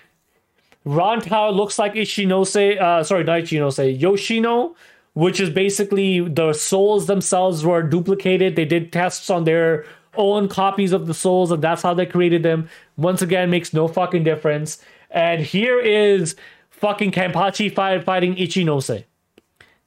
Rantao 0.85 1.53
looks 1.53 1.77
like 1.77 1.93
Ichinose, 1.93 2.79
uh, 2.79 3.03
sorry, 3.03 3.23
not 3.23 3.41
Ichinose, 3.41 3.99
Yoshino, 3.99 4.75
which 5.13 5.39
is 5.39 5.49
basically 5.49 6.21
the 6.21 6.53
souls 6.53 7.07
themselves 7.07 7.65
were 7.65 7.83
duplicated. 7.83 8.55
They 8.55 8.65
did 8.65 8.91
tests 8.91 9.29
on 9.29 9.43
their 9.43 9.85
own 10.15 10.47
copies 10.47 10.91
of 10.91 11.07
the 11.07 11.13
souls, 11.13 11.51
and 11.51 11.61
that's 11.61 11.81
how 11.81 11.93
they 11.93 12.05
created 12.05 12.43
them. 12.43 12.69
Once 12.97 13.21
again, 13.21 13.49
makes 13.49 13.73
no 13.73 13.87
fucking 13.87 14.23
difference. 14.23 14.81
And 15.11 15.41
here 15.41 15.79
is 15.79 16.35
fucking 16.69 17.11
Kenpachi 17.11 17.73
fight, 17.73 18.03
fighting 18.03 18.35
Ichinose. 18.35 19.03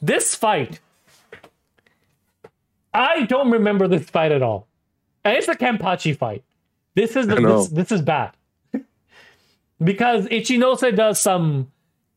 This 0.00 0.34
fight, 0.34 0.80
I 2.94 3.22
don't 3.24 3.50
remember 3.50 3.88
this 3.88 4.08
fight 4.10 4.32
at 4.32 4.42
all. 4.42 4.66
And 5.24 5.36
it's 5.36 5.48
a 5.48 5.54
Kenpachi 5.54 6.16
fight. 6.16 6.44
This 6.94 7.16
is 7.16 7.26
the, 7.26 7.36
this, 7.36 7.68
this 7.68 7.92
is 7.92 8.02
bad 8.02 8.32
because 9.82 10.26
Ichinose 10.26 10.94
does 10.94 11.20
some. 11.20 11.70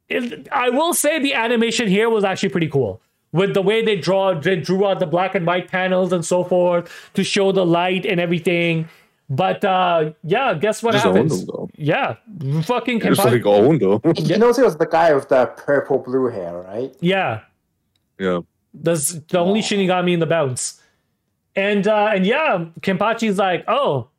it- 0.09 0.47
I 0.51 0.69
will 0.69 0.93
say 0.93 1.19
the 1.19 1.33
animation 1.33 1.88
here 1.88 2.09
was 2.09 2.23
actually 2.23 2.49
pretty 2.49 2.67
cool 2.69 3.01
with 3.31 3.53
the 3.53 3.61
way 3.61 3.83
they 3.83 3.95
draw, 3.97 4.33
they 4.39 4.55
drew 4.55 4.85
out 4.88 4.99
the 4.99 5.05
black 5.05 5.35
and 5.35 5.45
white 5.45 5.69
panels 5.69 6.13
and 6.13 6.23
so 6.25 6.43
forth 6.43 6.89
to 7.15 7.23
show 7.23 7.51
the 7.51 7.65
light 7.65 8.05
and 8.05 8.19
everything. 8.19 8.88
But 9.29 9.63
uh 9.65 10.11
yeah, 10.23 10.53
guess 10.53 10.83
what 10.83 10.91
Just 10.93 11.05
happens? 11.05 11.41
him, 11.41 11.47
though. 11.47 11.69
Yeah, 11.75 12.15
fucking 12.63 12.99
Just 12.99 13.19
Kenpachi- 13.21 13.31
like 13.31 13.45
owned 13.45 13.81
though. 13.81 13.99
You 14.15 14.38
know, 14.38 14.53
he 14.53 14.61
was 14.61 14.77
the 14.77 14.85
guy 14.85 15.13
with 15.13 15.29
the 15.29 15.47
purple 15.57 15.97
blue 15.99 16.27
hair, 16.27 16.57
right? 16.61 16.95
yeah. 17.01 17.41
yeah. 18.19 18.39
That's 18.81 19.13
the 19.13 19.39
only 19.39 19.61
Shinigami 19.61 20.13
in 20.13 20.19
the 20.19 20.25
Bounts. 20.25 20.81
And 21.55 21.88
uh 21.88 22.11
and 22.13 22.25
yeah, 22.25 22.65
Kenpachi's 22.81 23.38
like, 23.38 23.63
oh, 23.67 24.09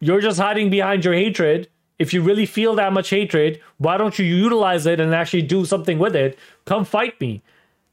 you're 0.00 0.20
just 0.20 0.38
hiding 0.38 0.70
behind 0.70 1.04
your 1.04 1.14
hatred. 1.14 1.68
If 1.98 2.14
you 2.14 2.22
really 2.22 2.46
feel 2.46 2.74
that 2.76 2.94
much 2.94 3.10
hatred, 3.10 3.60
why 3.76 3.98
don't 3.98 4.18
you 4.18 4.24
utilize 4.24 4.86
it 4.86 5.00
and 5.00 5.14
actually 5.14 5.42
do 5.42 5.66
something 5.66 5.98
with 5.98 6.16
it? 6.16 6.38
Come 6.64 6.86
fight 6.86 7.20
me. 7.20 7.42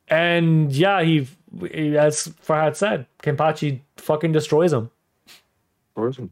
And 0.07 0.71
yeah, 0.71 1.01
he, 1.03 1.27
as 1.97 2.29
Ferhad 2.45 2.77
said, 2.77 3.05
Kenpachi 3.21 3.81
fucking 3.97 4.31
destroys 4.31 4.71
him. 4.71 4.89
Person. 5.93 6.31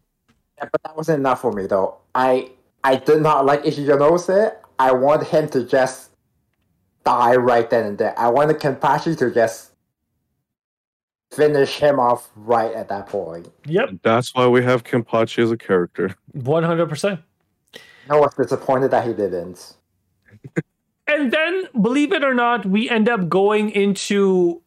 Yeah, 0.58 0.70
but 0.72 0.82
that 0.84 0.96
wasn't 0.96 1.20
enough 1.20 1.42
for 1.42 1.52
me 1.52 1.68
though. 1.68 1.98
I 2.14 2.52
I 2.86 2.96
did 2.96 3.22
not 3.22 3.46
like 3.46 3.64
Ichinose. 3.64 4.56
I 4.80 4.92
want 4.94 5.28
him 5.28 5.50
to 5.50 5.66
just 5.66 6.12
die 7.06 7.36
right 7.36 7.70
then 7.70 7.86
and 7.86 7.98
there. 7.98 8.20
I 8.20 8.28
want 8.30 8.50
wanted 8.50 8.60
Kenpachi 8.60 9.18
to 9.20 9.32
just 9.32 9.72
finish 11.32 11.78
him 11.78 12.00
off 12.00 12.30
right 12.36 12.74
at 12.74 12.90
that 12.90 13.08
point. 13.08 13.50
Yep, 13.66 13.90
That's 14.04 14.34
why 14.34 14.48
we 14.48 14.64
have 14.64 14.84
Kenpachi 14.84 15.44
as 15.44 15.52
a 15.52 15.58
character. 15.58 16.16
100%. 16.36 17.24
I 18.10 18.20
was 18.20 18.34
disappointed 18.36 18.92
that 18.92 19.06
he 19.08 19.14
didn't. 19.14 19.76
and 21.08 21.32
then 21.32 21.64
believe 21.82 22.12
it 22.12 22.24
or 22.24 22.34
not 22.34 22.66
we 22.66 22.90
end 22.90 23.10
up 23.10 23.30
going 23.30 23.70
into 23.72 24.62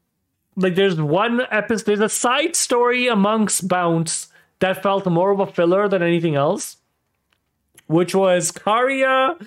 like 0.57 0.75
there's 0.75 1.01
one 1.01 1.43
episode 1.51 1.87
there's 1.87 2.01
a 2.01 2.09
side 2.09 2.57
story 2.57 3.07
amongst 3.07 3.69
Bounts 3.69 4.29
that 4.61 4.83
felt 4.83 5.07
more 5.07 5.31
of 5.31 5.41
a 5.41 5.47
filler 5.47 5.89
than 5.89 6.03
anything 6.03 6.35
else 6.35 6.79
which 7.87 8.15
was 8.15 8.51
Kariya 8.51 9.41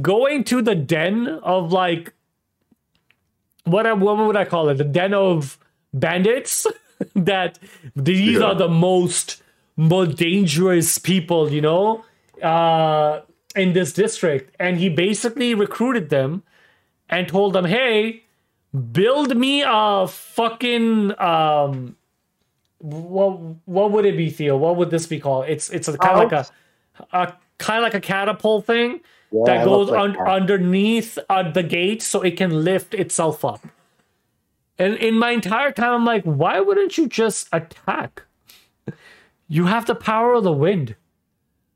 going 0.00 0.44
to 0.44 0.62
the 0.62 0.74
den 0.74 1.26
of 1.28 1.72
like 1.72 2.12
what 3.64 3.86
I- 3.86 3.92
what 3.92 4.16
would 4.18 4.36
I 4.36 4.44
call 4.44 4.68
it? 4.70 4.74
The 4.78 4.84
den 4.84 5.14
of 5.14 5.58
bandits? 5.94 6.66
That 7.16 7.58
these 7.96 8.38
Yeah. 8.38 8.44
are 8.46 8.54
the 8.54 8.68
most 8.68 9.42
most 9.76 10.16
dangerous 10.16 10.98
people 10.98 11.50
you 11.52 11.60
know 11.60 12.04
uh 12.40 13.20
in 13.56 13.72
this 13.72 13.92
district. 13.92 14.54
And 14.60 14.78
he 14.78 14.88
basically 14.88 15.52
recruited 15.54 16.10
them 16.10 16.44
and 17.08 17.26
told 17.26 17.54
them 17.54 17.64
hey 17.64 18.22
build 18.92 19.36
me 19.36 19.64
a 19.66 20.06
fucking 20.06 21.20
um 21.20 21.96
what 22.78 23.32
what 23.64 23.90
would 23.90 24.04
it 24.04 24.16
be 24.16 24.30
theo? 24.30 24.56
What 24.56 24.76
would 24.76 24.90
this 24.90 25.06
be 25.08 25.18
called? 25.18 25.46
It's 25.48 25.70
it's 25.70 25.88
a 25.88 25.98
kind 25.98 26.12
of 26.18 26.30
like 26.30 26.32
a, 26.32 26.46
a 27.16 27.32
kind 27.58 27.78
of 27.78 27.82
like 27.82 27.94
a 27.94 28.00
catapult 28.00 28.64
thing 28.66 29.00
Yeah, 29.32 29.42
that 29.46 29.62
it 29.62 29.64
goes 29.64 29.88
like 29.90 30.00
un- 30.00 30.12
that. 30.12 30.28
underneath 30.28 31.18
uh, 31.28 31.50
the 31.50 31.62
gate 31.62 32.02
so 32.02 32.20
it 32.22 32.36
can 32.36 32.64
lift 32.64 32.94
itself 32.94 33.44
up. 33.44 33.66
And 34.78 34.94
in 34.94 35.18
my 35.18 35.30
entire 35.30 35.70
time 35.72 35.94
i'm 35.94 36.04
like 36.04 36.24
why 36.24 36.60
wouldn't 36.60 36.98
you 36.98 37.06
just 37.06 37.48
attack? 37.52 38.22
You 39.48 39.66
have 39.66 39.86
the 39.86 39.94
power 39.94 40.34
of 40.34 40.44
the 40.44 40.52
wind. 40.52 40.96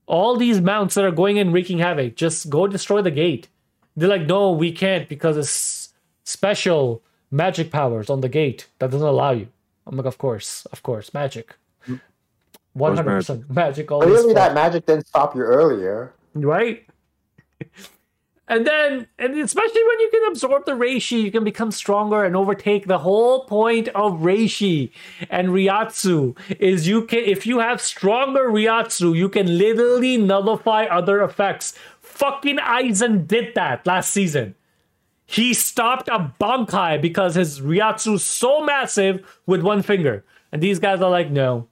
All 0.07 0.37
these 0.37 0.61
mounts 0.61 0.95
that 0.95 1.05
are 1.05 1.11
going 1.11 1.39
and 1.39 1.53
wreaking 1.53 1.79
havoc 1.79 2.17
just 2.17 2.49
go 2.49 2.67
destroy 2.67 3.03
the 3.03 3.11
gate. 3.11 3.49
They're 3.97 4.09
like 4.09 4.27
no 4.27 4.51
we 4.53 4.73
can't 4.73 5.09
because 5.09 5.37
it's 5.37 5.93
special 6.25 7.03
magic 7.31 7.71
powers 7.71 8.09
on 8.11 8.21
the 8.21 8.29
gate 8.29 8.67
that 8.79 8.91
doesn't 8.91 9.07
allow 9.07 9.33
you. 9.33 9.49
I'm 9.87 9.97
like 9.97 10.07
of 10.07 10.19
course 10.19 10.67
of 10.67 10.83
course 10.83 11.13
magic. 11.15 11.55
100% 12.77 13.49
magic, 13.49 13.91
always 13.91 14.11
Clearly, 14.11 14.35
that 14.35 14.53
magic 14.53 14.85
didn't 14.85 15.07
stop 15.07 15.35
you 15.35 15.41
earlier. 15.43 16.13
right 16.35 16.87
and 18.49 18.67
then 18.67 19.07
and 19.19 19.35
especially 19.39 19.83
when 19.89 20.01
you 20.01 20.11
can 20.11 20.31
absorb 20.31 20.65
the 20.67 20.73
reishi 20.73 21.23
you 21.23 21.33
can 21.33 21.43
become 21.43 21.71
stronger 21.71 22.25
and 22.25 22.37
overtake 22.37 22.87
the 22.87 22.99
whole 22.99 23.45
point 23.45 23.89
of 23.89 24.21
reishi 24.21 24.91
and 25.31 25.49
reiatsu 25.49 26.37
is 26.61 26.87
you 26.87 27.03
can 27.03 27.21
if 27.21 27.47
you 27.47 27.59
have 27.59 27.81
stronger 27.81 28.49
reiatsu 28.49 29.17
you 29.17 29.29
can 29.29 29.59
literally 29.59 30.17
nullify 30.17 30.85
other 30.85 31.23
effects 31.23 31.75
fucking 32.17 32.57
Aizen 32.57 33.27
did 33.27 33.55
that 33.55 33.87
last 33.87 34.11
season. 34.11 34.55
He 35.27 35.55
stopped 35.55 36.09
a 36.09 36.33
Bankai 36.41 37.01
because 37.03 37.35
his 37.35 37.61
Reiatsu's 37.61 38.25
so 38.25 38.65
massive 38.65 39.41
with 39.45 39.63
one 39.63 39.83
finger. 39.83 40.25
And 40.53 40.63
these 40.63 40.79
guys 40.79 41.01
are 41.01 41.11
like, 41.11 41.31
no. 41.31 41.69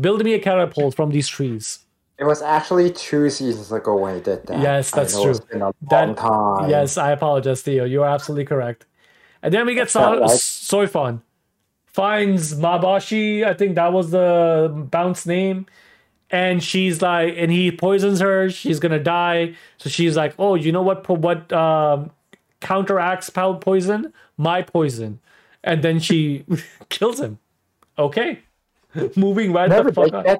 Build 0.00 0.24
me 0.24 0.32
a 0.34 0.38
catapult 0.38 0.94
from 0.94 1.10
these 1.10 1.28
trees. 1.28 1.80
It 2.20 2.24
was 2.24 2.42
actually 2.42 2.92
two 2.92 3.30
seasons 3.30 3.72
ago 3.72 3.96
when 3.96 4.14
he 4.16 4.20
did 4.20 4.46
that. 4.46 4.60
Yes, 4.60 4.92
I 4.92 4.98
that's 5.00 5.14
true. 5.20 5.30
It's 5.30 5.40
been 5.40 5.62
a 5.62 5.72
That- 5.88 6.06
long 6.08 6.14
time. 6.60 6.70
Yes, 6.70 6.98
I 6.98 7.12
apologize, 7.12 7.62
Theo. 7.62 7.84
You 7.86 8.02
are 8.02 8.08
absolutely 8.10 8.44
correct. 8.44 8.84
And 9.42 9.54
then 9.54 9.64
we 9.66 9.74
get 9.74 9.88
so- 9.90 10.20
right. 10.20 10.30
Soifon. 10.30 11.22
Finds 11.86 12.54
Mabashi, 12.54 13.44
I 13.44 13.54
think 13.54 13.74
that 13.74 13.92
was 13.92 14.10
the 14.12 14.70
Bount 14.90 15.26
name. 15.26 15.66
And 16.30 16.62
she's 16.62 17.02
like, 17.02 17.34
and 17.36 17.50
he 17.50 17.72
poisons 17.72 18.20
her. 18.20 18.48
She's 18.50 18.78
gonna 18.78 19.02
die. 19.02 19.54
So 19.78 19.88
she's 19.90 20.16
like, 20.16 20.34
oh, 20.38 20.54
you 20.54 20.70
know 20.70 20.82
what? 20.82 21.08
What 21.08 21.52
um, 21.52 22.10
counteracts 22.60 23.28
poison? 23.30 24.12
My 24.36 24.62
poison. 24.62 25.18
And 25.64 25.82
then 25.82 25.98
she 25.98 26.44
kills 26.90 27.18
him. 27.18 27.38
Okay, 27.98 28.38
moving 29.16 29.52
right 29.52 29.68
Never 29.68 29.90
the 29.90 29.94
fuck 29.94 30.12
on. 30.14 30.24
that. 30.24 30.38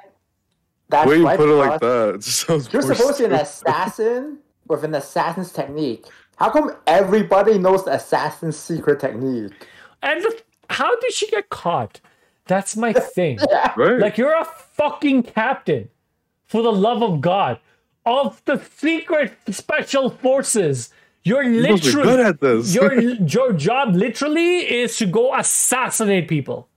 That's 0.91 1.09
Way 1.09 1.19
you 1.19 1.25
put 1.27 1.49
it 1.49 1.55
like 1.55 1.81
that. 1.81 2.15
It 2.17 2.25
sounds 2.25 2.73
You're 2.73 2.83
supposed 2.83 3.19
to 3.19 3.29
be 3.29 3.35
an 3.35 3.41
assassin 3.41 4.39
with 4.67 4.85
an 4.85 4.95
assassin's 4.95 5.53
technique. 5.53 6.07
How 6.37 6.51
come 6.51 6.77
everybody 6.87 7.59
knows 7.59 7.85
the 7.85 7.93
assassin's 7.95 8.57
secret 8.57 8.99
technique? 9.01 9.53
And 10.03 10.23
the, 10.23 10.41
how 10.71 10.99
did 11.01 11.13
she 11.13 11.29
get 11.29 11.49
caught? 11.51 12.01
That's 12.47 12.77
my 12.77 12.93
thing. 13.17 13.39
Right. 13.77 13.99
Like 14.01 14.19
you're 14.19 14.37
a 14.39 14.45
fucking 14.45 15.25
captain, 15.25 15.91
for 16.47 16.63
the 16.63 16.73
love 16.73 17.03
of 17.03 17.21
God, 17.21 17.61
of 18.07 18.43
the 18.47 18.59
secret 18.79 19.35
special 19.51 20.11
forces. 20.11 20.91
You're 21.23 21.43
You're 21.43 21.63
supposed 21.79 21.85
to 21.85 21.89
be 21.91 22.03
good 22.03 22.07
literally 22.07 22.25
at 22.31 22.41
this. 22.41 22.75
your 22.75 22.95
your 23.37 23.53
job 23.53 23.95
literally 23.95 24.59
is 24.61 24.97
to 24.97 25.07
go 25.07 25.35
assassinate 25.37 26.27
people. 26.27 26.70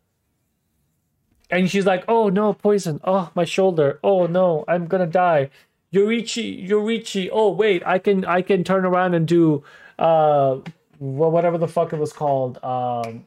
And 1.54 1.70
she's 1.70 1.86
like, 1.86 2.04
"Oh 2.08 2.30
no, 2.30 2.54
poison! 2.54 3.00
Oh 3.04 3.30
my 3.36 3.46
shoulder! 3.46 4.00
Oh 4.04 4.26
no, 4.26 4.66
I'm 4.68 4.88
gonna 4.88 5.08
die!" 5.08 5.50
Yoruichi, 5.94 6.68
Yoruichi. 6.68 7.30
Oh 7.32 7.52
wait, 7.52 7.84
I 7.86 8.00
can 8.00 8.26
I 8.26 8.42
can 8.42 8.64
turn 8.64 8.86
around 8.86 9.14
and 9.14 9.28
do 9.28 9.64
uh 10.00 10.58
wha- 11.00 11.30
whatever 11.30 11.58
the 11.60 11.68
fuck 11.68 11.94
it 11.94 12.00
was 12.00 12.12
called. 12.12 12.58
Um, 12.64 13.26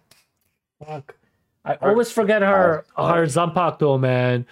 fuck. 0.85 1.15
I 1.65 1.75
always 1.83 2.11
forget 2.11 2.43
her 2.43 2.85
her 2.97 3.27
Zanpakuto, 3.27 3.99
man. 4.01 4.47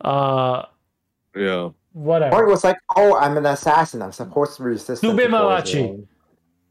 Uh, 0.00 0.64
yeah. 1.36 1.52
Or 1.52 1.74
whatever. 1.92 2.44
it 2.44 2.48
was 2.48 2.64
like, 2.64 2.78
oh, 2.96 3.16
I'm 3.16 3.36
an 3.36 3.46
assassin. 3.46 4.02
I'm 4.02 4.12
supposed 4.12 4.56
to 4.56 4.62
resist. 4.62 5.02
Tsube 5.02 5.26
Mawachi. 5.28 6.06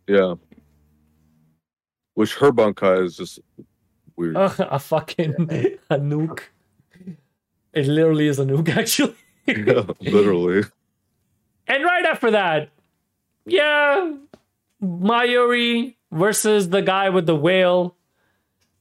Yeah. 0.07 0.35
Which 2.13 2.35
her 2.35 2.51
bankai 2.51 3.05
is 3.05 3.15
just 3.15 3.39
weird. 4.19 4.35
Ugh, 4.37 4.55
a 4.59 4.77
fucking 4.79 5.33
a 5.89 5.97
nuke. 5.97 6.41
It 7.73 7.87
literally 7.87 8.27
is 8.27 8.39
a 8.39 8.45
nuke, 8.45 8.69
actually. 8.77 9.15
yeah, 9.47 9.83
literally. 10.01 10.63
And 11.67 11.83
right 11.83 12.05
after 12.05 12.31
that, 12.31 12.69
yeah, 13.45 14.13
Mayuri 14.83 15.95
versus 16.11 16.69
the 16.69 16.81
guy 16.81 17.09
with 17.09 17.25
the 17.25 17.35
whale. 17.35 17.95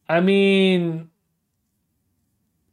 I 0.09 0.21
mean, 0.21 1.11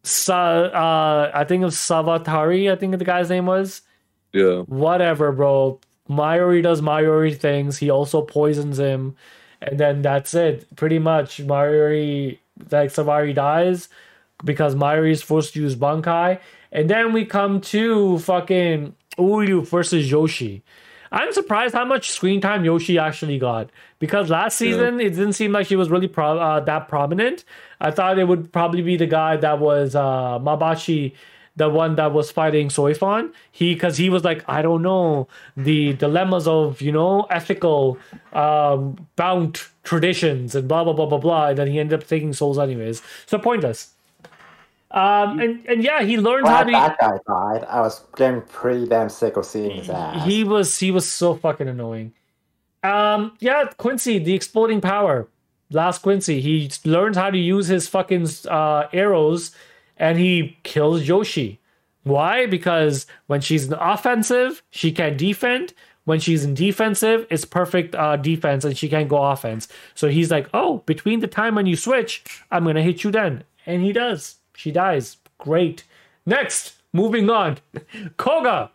Sa- 0.04 0.69
uh, 0.71 1.32
I 1.34 1.43
think 1.43 1.62
it 1.62 1.65
was 1.65 1.75
Sawatari. 1.75 2.71
I 2.71 2.75
think 2.75 2.97
the 2.97 3.06
guy's 3.06 3.30
name 3.30 3.45
was. 3.45 3.82
Yeah. 4.34 4.60
Whatever, 4.62 5.32
bro. 5.32 5.80
Mayuri 6.10 6.62
does 6.62 6.82
Mayuri 6.82 7.36
things. 7.38 7.78
He 7.78 7.89
also 7.89 8.21
poisons 8.21 8.78
him, 8.80 9.15
and 9.62 9.80
then 9.80 10.01
that's 10.01 10.34
it. 10.34 10.67
Pretty 10.75 10.99
much, 10.99 11.39
Mayuri 11.45 12.38
like 12.71 12.89
Savari 12.91 13.33
dies 13.33 13.89
because 14.43 14.75
Mayuri 14.75 15.11
is 15.11 15.21
forced 15.21 15.53
to 15.53 15.61
use 15.61 15.75
Bankai, 15.75 16.39
and 16.71 16.89
then 16.89 17.13
we 17.13 17.25
come 17.25 17.61
to 17.61 18.19
fucking 18.19 18.95
Uryu 19.17 19.65
versus 19.67 20.09
Yoshi. 20.11 20.63
I'm 21.11 21.31
surprised 21.31 21.73
how 21.73 21.85
much 21.85 22.09
screen 22.11 22.41
time 22.41 22.65
Yoshi 22.65 22.97
actually 22.99 23.39
got 23.39 23.69
because 23.99 24.29
last 24.29 24.57
season 24.57 24.99
it 24.99 25.11
didn't 25.11 25.33
seem 25.33 25.51
like 25.53 25.65
she 25.67 25.75
was 25.77 25.89
really 25.89 26.09
pro- 26.09 26.37
uh, 26.37 26.59
that 26.61 26.89
prominent. 26.89 27.45
I 27.79 27.91
thought 27.91 28.19
it 28.19 28.25
would 28.25 28.51
probably 28.51 28.81
be 28.81 28.97
the 28.97 29.05
guy 29.07 29.37
that 29.37 29.59
was 29.59 29.95
uh, 29.95 30.39
Mabashi, 30.39 31.13
the 31.55 31.69
one 31.69 31.95
that 31.95 32.11
was 32.11 32.31
fighting 32.31 32.67
Soifon. 32.67 33.31
He 33.51 33.73
because 33.73 33.97
he 33.97 34.09
was 34.09 34.25
like 34.25 34.43
I 34.49 34.61
don't 34.61 34.81
know 34.81 35.29
the 35.55 35.93
dilemmas 35.93 36.47
of 36.47 36.81
you 36.81 36.91
know 36.91 37.27
ethical 37.29 37.97
um, 38.33 39.07
Bount 39.15 39.69
traditions 39.86 40.56
and 40.56 40.67
blah 40.67 40.84
blah 40.84 40.93
blah 40.93 41.06
blah 41.06 41.17
blah. 41.17 41.48
And 41.48 41.58
then 41.58 41.67
he 41.67 41.80
ended 41.80 42.02
up 42.02 42.08
taking 42.08 42.34
souls 42.34 42.60
anyways. 42.60 43.02
So 43.26 43.39
pointless. 43.39 43.91
Um, 44.91 45.39
and, 45.39 45.65
and 45.67 45.84
yeah, 45.84 46.04
he 46.04 46.17
learned 46.17 46.48
how 46.48 46.63
to. 46.63 46.71
that 46.71 46.98
guy 47.00 47.17
died. 47.28 47.65
I 47.67 47.82
was 47.82 48.02
getting 48.15 48.41
pretty 48.41 48.88
damn 48.88 49.10
sick 49.10 49.36
of 49.36 49.45
seeing 49.45 49.78
his 49.78 49.89
ass. 49.89 50.26
He 50.26 50.43
was 50.43 50.78
he 50.80 50.91
was 50.91 51.08
so 51.10 51.36
fucking 51.36 51.67
annoying. 51.67 52.13
Um, 52.84 53.34
yeah, 53.39 53.65
Quincy, 53.78 54.19
the 54.19 54.34
exploding 54.34 54.82
power. 54.82 55.28
Last 55.71 56.04
Quincy, 56.04 56.39
he 56.39 56.71
learns 56.86 57.17
how 57.17 57.32
to 57.32 57.38
use 57.38 57.67
his 57.67 57.88
fucking 57.88 58.28
uh, 58.48 58.88
arrows, 58.93 59.52
and 59.98 60.19
he 60.19 60.58
kills 60.63 61.08
Yoshi. 61.08 61.60
Why? 62.04 62.45
Because 62.45 63.08
when 63.26 63.41
she's 63.41 63.65
in 63.65 63.74
offensive, 63.74 64.62
she 64.69 64.91
can 64.91 65.17
defend. 65.17 65.74
When 66.05 66.19
she's 66.19 66.45
in 66.45 66.53
defensive, 66.53 67.25
it's 67.29 67.45
perfect 67.45 67.95
uh, 67.95 68.15
defense, 68.15 68.63
and 68.63 68.77
she 68.77 68.87
can't 68.87 69.09
go 69.09 69.23
offense. 69.23 69.67
So 69.95 70.07
he's 70.07 70.31
like, 70.31 70.47
"Oh, 70.53 70.83
between 70.85 71.19
the 71.19 71.27
time 71.27 71.55
when 71.55 71.65
you 71.65 71.75
switch, 71.75 72.23
I'm 72.51 72.63
gonna 72.63 72.83
hit 72.83 73.03
you 73.03 73.11
then," 73.11 73.43
and 73.65 73.83
he 73.83 73.91
does. 73.91 74.35
She 74.55 74.71
dies. 74.71 75.17
Great. 75.39 75.83
Next, 76.25 76.73
moving 76.93 77.29
on. 77.29 77.57
Koga 78.17 78.71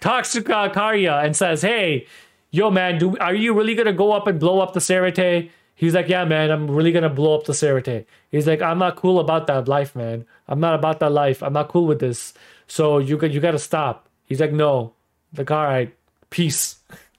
talks 0.00 0.32
to 0.32 0.40
Kariya 0.40 1.24
and 1.24 1.36
says, 1.36 1.62
"Hey, 1.62 2.06
yo, 2.50 2.70
man, 2.70 2.98
do 2.98 3.16
are 3.18 3.34
you 3.34 3.54
really 3.54 3.74
gonna 3.74 3.92
go 3.92 4.12
up 4.12 4.26
and 4.28 4.38
blow 4.38 4.60
up 4.60 4.72
the 4.72 4.80
Seireitei?" 4.80 5.50
He's 5.74 5.94
like, 5.94 6.08
"Yeah, 6.08 6.24
man, 6.24 6.50
I'm 6.50 6.70
really 6.70 6.92
gonna 6.92 7.10
blow 7.10 7.34
up 7.34 7.44
the 7.44 7.52
Seireitei." 7.52 8.04
He's 8.30 8.46
like, 8.46 8.62
"I'm 8.62 8.78
not 8.78 8.94
cool 8.96 9.18
about 9.18 9.48
that 9.48 9.66
life, 9.66 9.96
man. 9.96 10.24
I'm 10.46 10.60
not 10.60 10.74
about 10.74 11.00
that 11.00 11.10
life. 11.10 11.42
I'm 11.42 11.52
not 11.52 11.68
cool 11.68 11.86
with 11.86 11.98
this. 11.98 12.34
So 12.68 12.98
you 12.98 13.20
you 13.20 13.40
got 13.40 13.52
to 13.52 13.58
stop." 13.58 14.08
He's 14.26 14.40
like, 14.40 14.52
"No." 14.52 14.92
Like, 15.36 15.50
all 15.50 15.64
right, 15.64 15.94
peace. 16.30 16.76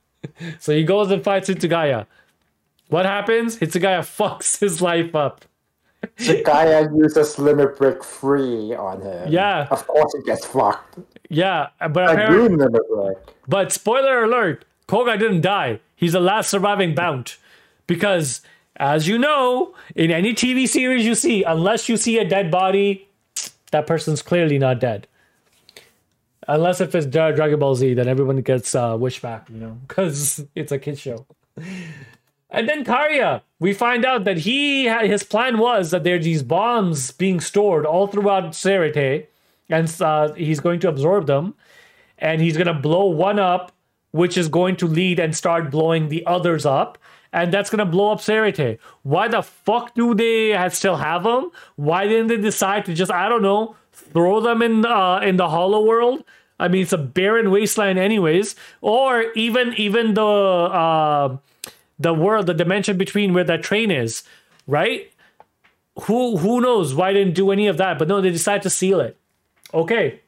so 0.60 0.74
he 0.74 0.84
goes 0.84 1.12
and 1.12 1.24
fights 1.24 1.50
Hitsugaya. 1.50 2.06
What 2.90 3.06
happens? 3.06 3.58
Hitsugaya 3.58 4.00
fucks 4.18 4.60
his 4.60 4.82
life 4.82 5.16
up. 5.16 5.46
guy 6.46 6.82
uses 6.94 7.38
limit 7.38 7.78
break 7.78 8.04
free 8.04 8.74
on 8.74 9.02
him. 9.02 9.32
Yeah. 9.32 9.68
Of 9.70 9.86
course 9.88 10.14
he 10.16 10.24
gets 10.24 10.46
fucked. 10.46 11.00
Yeah, 11.30 11.68
but 11.80 12.12
apparently, 12.12 12.58
limit 12.58 12.82
break. 12.90 13.18
But 13.48 13.72
spoiler 13.72 14.24
alert, 14.24 14.66
Koga 14.88 15.18
didn't 15.18 15.42
die. 15.42 15.80
He's 15.96 16.14
the 16.14 16.20
last 16.20 16.50
surviving 16.50 16.96
Bount. 16.96 17.38
Because, 17.86 18.42
as 18.78 19.08
you 19.08 19.18
know, 19.18 19.76
in 19.96 20.12
any 20.12 20.34
TV 20.34 20.68
series 20.68 21.06
you 21.06 21.16
see, 21.16 21.44
unless 21.44 21.90
you 21.90 21.98
see 21.98 22.18
a 22.18 22.28
dead 22.28 22.50
body, 22.50 23.08
that 23.72 23.86
person's 23.86 24.22
clearly 24.22 24.58
not 24.58 24.80
dead. 24.80 25.08
Unless 26.50 26.82
if 26.82 26.96
it's 26.96 27.06
Dragon 27.06 27.60
Ball 27.60 27.76
Z, 27.76 27.94
then 27.94 28.08
everyone 28.08 28.42
gets 28.42 28.74
uh, 28.74 28.98
wish 29.00 29.22
back, 29.22 29.48
you 29.50 29.58
know, 29.58 29.78
because 29.88 30.44
it's 30.56 30.72
a 30.72 30.80
kid 30.80 30.98
show. 30.98 31.26
And 32.50 32.68
then 32.68 32.84
Karya, 32.84 33.42
we 33.60 33.74
find 33.74 34.04
out 34.04 34.24
that 34.24 34.40
he 34.40 34.90
his 34.90 35.22
plan 35.24 35.60
was 35.60 35.92
that 35.92 36.04
there 36.04 36.16
are 36.16 36.20
these 36.20 36.42
bombs 36.42 37.12
being 37.12 37.40
stored 37.40 37.86
all 37.86 38.08
throughout 38.08 38.54
Seireitei, 38.54 39.28
and 39.70 39.96
uh, 40.02 40.34
he's 40.34 40.60
going 40.60 40.80
to 40.80 40.90
absorb 40.90 41.28
them 41.28 41.54
and 42.20 42.42
he's 42.42 42.58
gonna 42.58 42.74
blow 42.74 43.06
one 43.06 43.40
up, 43.40 43.72
which 44.12 44.38
is 44.38 44.48
going 44.48 44.76
to 44.78 44.88
lead 44.88 45.20
and 45.20 45.36
start 45.36 45.72
blowing 45.72 46.10
the 46.10 46.26
others 46.26 46.66
up, 46.66 46.98
and 47.32 47.54
that's 47.54 47.70
gonna 47.70 47.86
blow 47.86 48.12
up 48.12 48.20
Seireitei. 48.20 48.78
Why 49.04 49.28
the 49.28 49.42
fuck 49.42 49.96
do 49.96 50.14
they 50.14 50.70
still 50.70 50.98
have 50.98 51.24
them? 51.24 51.52
Why 51.76 52.08
didn't 52.08 52.28
they 52.28 52.38
decide 52.38 52.86
to 52.86 52.94
just 52.94 53.12
I 53.12 53.30
don't 53.30 53.42
know 53.42 53.76
throw 53.92 54.40
them 54.40 54.62
in 54.62 54.86
uh, 54.86 55.20
in 55.20 55.38
the 55.38 55.50
Hollow 55.50 55.84
World? 55.84 56.24
I 56.60 56.68
mean, 56.68 56.82
it's 56.82 56.94
a 56.94 56.98
barren 56.98 57.52
wasteland, 57.52 57.98
anyways. 57.98 58.56
Or 58.82 59.32
even 59.34 59.74
even 59.76 60.14
the 60.14 60.26
uh, 60.26 61.38
the 61.98 62.14
world, 62.14 62.48
the 62.48 62.54
dimension 62.54 62.98
between 62.98 63.34
where 63.34 63.46
that 63.46 63.64
train 63.64 63.92
is, 63.92 64.24
right? 64.68 65.12
Who 66.04 66.38
who 66.38 66.62
knows 66.62 66.94
why 66.94 67.14
didn't 67.14 67.36
do 67.36 67.52
any 67.52 67.68
of 67.68 67.78
that? 67.78 67.98
But 67.98 68.08
no, 68.08 68.22
they 68.22 68.32
decided 68.32 68.64
to 68.64 68.70
seal 68.70 69.00
it. 69.00 69.18
Okay, 69.74 70.20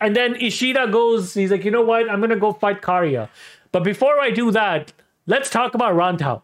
and 0.00 0.16
then 0.16 0.36
Ishida 0.36 0.88
goes, 0.88 1.34
he's 1.34 1.50
like, 1.50 1.64
you 1.64 1.70
know 1.70 1.82
what? 1.82 2.08
I'm 2.10 2.20
gonna 2.20 2.36
go 2.36 2.52
fight 2.52 2.80
Kariya. 2.80 3.28
But 3.72 3.84
before 3.84 4.18
I 4.18 4.30
do 4.30 4.50
that, 4.52 4.92
let's 5.26 5.50
talk 5.50 5.74
about 5.74 5.94
Rantao. 5.94 6.42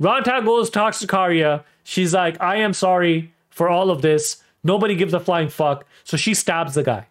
Rantao 0.00 0.44
goes, 0.44 0.68
talks 0.68 0.98
to 1.00 1.06
Kariya. 1.06 1.64
She's 1.84 2.12
like, 2.12 2.40
I 2.40 2.56
am 2.56 2.72
sorry 2.72 3.32
for 3.50 3.68
all 3.68 3.90
of 3.90 4.02
this. 4.02 4.42
Nobody 4.64 4.94
gives 4.94 5.14
a 5.14 5.20
flying 5.20 5.48
fuck. 5.48 5.84
So 6.04 6.16
she 6.16 6.34
stabs 6.34 6.74
the 6.74 6.82
guy 6.82 7.06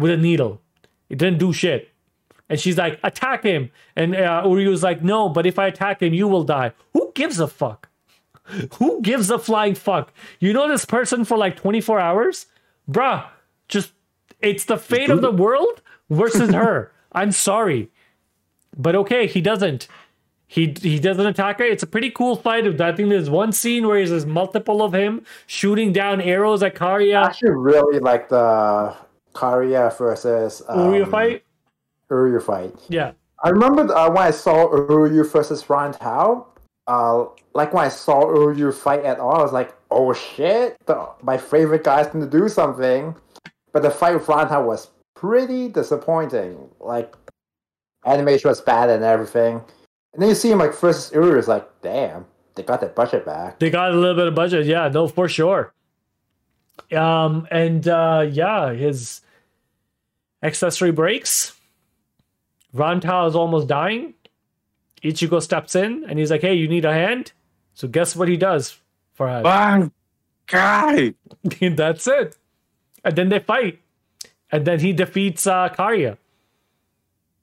with 0.00 0.10
a 0.10 0.16
needle. 0.16 0.60
It 1.08 1.18
didn't 1.18 1.38
do 1.38 1.52
shit. 1.52 1.88
And 2.48 2.58
she's 2.58 2.76
like, 2.76 2.98
attack 3.04 3.44
him. 3.44 3.70
And 3.94 4.14
uh, 4.16 4.42
Uryu's 4.44 4.82
like, 4.82 5.02
no, 5.02 5.28
but 5.28 5.46
if 5.46 5.58
I 5.58 5.68
attack 5.68 6.02
him, 6.02 6.12
you 6.14 6.26
will 6.26 6.42
die. 6.42 6.72
Who 6.94 7.12
gives 7.14 7.38
a 7.38 7.46
fuck? 7.46 7.88
Who 8.78 9.00
gives 9.02 9.30
a 9.30 9.38
flying 9.38 9.74
fuck? 9.76 10.12
You 10.40 10.52
know 10.52 10.68
this 10.68 10.84
person 10.84 11.24
for 11.24 11.38
like 11.38 11.56
24 11.56 12.00
hours? 12.00 12.46
Bruh, 12.90 13.24
just, 13.68 13.92
it's 14.40 14.64
the 14.64 14.76
fate 14.76 15.10
of 15.10 15.20
the 15.20 15.30
world 15.30 15.80
versus 16.08 16.50
her. 16.54 16.92
I'm 17.12 17.30
sorry. 17.30 17.90
But 18.76 18.96
okay, 18.96 19.26
he 19.26 19.40
doesn't. 19.40 19.86
He 20.46 20.74
he 20.82 20.98
doesn't 20.98 21.24
attack 21.26 21.60
her. 21.60 21.64
It's 21.64 21.84
a 21.84 21.86
pretty 21.86 22.10
cool 22.10 22.34
fight. 22.34 22.66
I 22.80 22.92
think 22.92 23.08
there's 23.08 23.30
one 23.30 23.52
scene 23.52 23.86
where 23.86 24.04
there's 24.04 24.26
multiple 24.26 24.82
of 24.82 24.92
him 24.92 25.24
shooting 25.46 25.92
down 25.92 26.20
arrows 26.20 26.60
at 26.64 26.74
Kariya. 26.74 27.22
I 27.22 27.22
Kariya. 27.22 27.26
actually 27.26 27.50
really 27.50 28.00
like 28.00 28.28
the 28.28 28.96
Kariya 29.34 29.96
versus 29.96 30.62
um, 30.68 30.92
Uryu 30.92 31.10
fight. 31.10 31.44
Uryu 32.10 32.42
fight. 32.42 32.74
Yeah. 32.88 33.12
I 33.42 33.50
remember 33.50 33.92
uh, 33.94 34.08
when 34.08 34.24
I 34.24 34.30
saw 34.30 34.68
Uryu 34.68 35.30
versus 35.30 35.64
Rantao. 35.64 36.46
Uh, 36.86 37.26
like 37.54 37.72
when 37.72 37.84
I 37.84 37.88
saw 37.88 38.24
Uryu 38.24 38.74
fight 38.74 39.04
at 39.04 39.18
all, 39.20 39.36
I 39.36 39.42
was 39.42 39.52
like, 39.52 39.74
"Oh 39.90 40.12
shit! 40.12 40.76
The, 40.86 41.08
my 41.22 41.36
favorite 41.36 41.84
guy's 41.84 42.08
gonna 42.08 42.26
do 42.26 42.48
something." 42.48 43.14
But 43.72 43.82
the 43.82 43.90
fight 43.90 44.14
with 44.14 44.26
Rantao 44.26 44.64
was 44.66 44.90
pretty 45.14 45.68
disappointing. 45.68 46.68
Like, 46.80 47.14
animation 48.04 48.48
was 48.48 48.60
bad 48.60 48.90
and 48.90 49.04
everything. 49.04 49.62
And 50.12 50.22
then 50.22 50.28
you 50.28 50.34
see 50.34 50.50
him 50.50 50.58
like 50.58 50.74
versus 50.74 51.12
Uryu, 51.14 51.38
it's 51.38 51.46
like, 51.46 51.68
damn, 51.82 52.26
they 52.54 52.62
got 52.62 52.80
that 52.80 52.96
budget 52.96 53.24
back. 53.24 53.58
They 53.58 53.70
got 53.70 53.92
a 53.92 53.94
little 53.94 54.16
bit 54.16 54.26
of 54.26 54.34
budget. 54.34 54.66
Yeah, 54.66 54.88
no, 54.88 55.06
for 55.06 55.28
sure. 55.28 55.72
Um, 56.92 57.46
and 57.50 57.86
uh 57.86 58.26
yeah, 58.30 58.72
his 58.72 59.20
accessory 60.42 60.92
breaks. 60.92 61.52
Rantao 62.74 63.28
is 63.28 63.34
almost 63.34 63.68
dying. 63.68 64.14
Ichigo 65.02 65.42
steps 65.42 65.74
in 65.74 66.04
and 66.08 66.18
he's 66.18 66.30
like, 66.30 66.42
Hey, 66.42 66.54
you 66.54 66.68
need 66.68 66.84
a 66.84 66.92
hand? 66.92 67.32
So 67.74 67.88
guess 67.88 68.14
what 68.14 68.28
he 68.28 68.36
does 68.36 68.76
for 69.14 69.28
us? 69.28 69.42
Ban! 69.42 69.92
Kai! 70.46 71.14
That's 71.60 72.06
it. 72.06 72.36
And 73.04 73.16
then 73.16 73.28
they 73.28 73.38
fight. 73.38 73.80
And 74.52 74.66
then 74.66 74.80
he 74.80 74.92
defeats 74.92 75.46
uh 75.46 75.68
Kariya. 75.70 76.18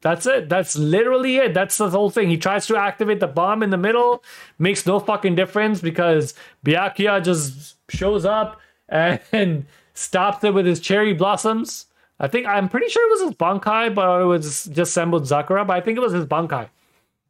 That's 0.01 0.25
it. 0.27 0.47
That's 0.47 0.77
literally 0.77 1.37
it. 1.37 1.53
That's 1.53 1.77
the 1.77 1.89
whole 1.89 2.09
thing. 2.11 2.29
He 2.29 2.37
tries 2.37 2.67
to 2.67 2.77
activate 2.77 3.19
the 3.19 3.27
bomb 3.27 3.63
in 3.63 3.71
the 3.71 3.77
middle. 3.77 4.23
Makes 4.59 4.85
no 4.85 4.99
fucking 4.99 5.35
difference 5.35 5.81
because 5.81 6.33
Byakuya 6.65 7.23
just 7.23 7.75
shows 7.89 8.23
up 8.23 8.59
and 8.89 9.65
stopped 9.93 10.43
it 10.43 10.51
with 10.53 10.65
his 10.65 10.79
cherry 10.79 11.13
blossoms. 11.13 11.85
I 12.19 12.27
think 12.27 12.47
I'm 12.47 12.67
pretty 12.69 12.89
sure 12.89 13.07
it 13.07 13.11
was 13.11 13.29
his 13.29 13.37
Bankai, 13.37 13.93
but 13.93 14.21
it 14.21 14.25
was 14.25 14.65
just 14.65 14.95
Senbonzakura, 14.95 15.67
but 15.67 15.73
I 15.75 15.81
think 15.81 15.97
it 15.97 16.01
was 16.01 16.13
his 16.13 16.25
Bankai 16.25 16.69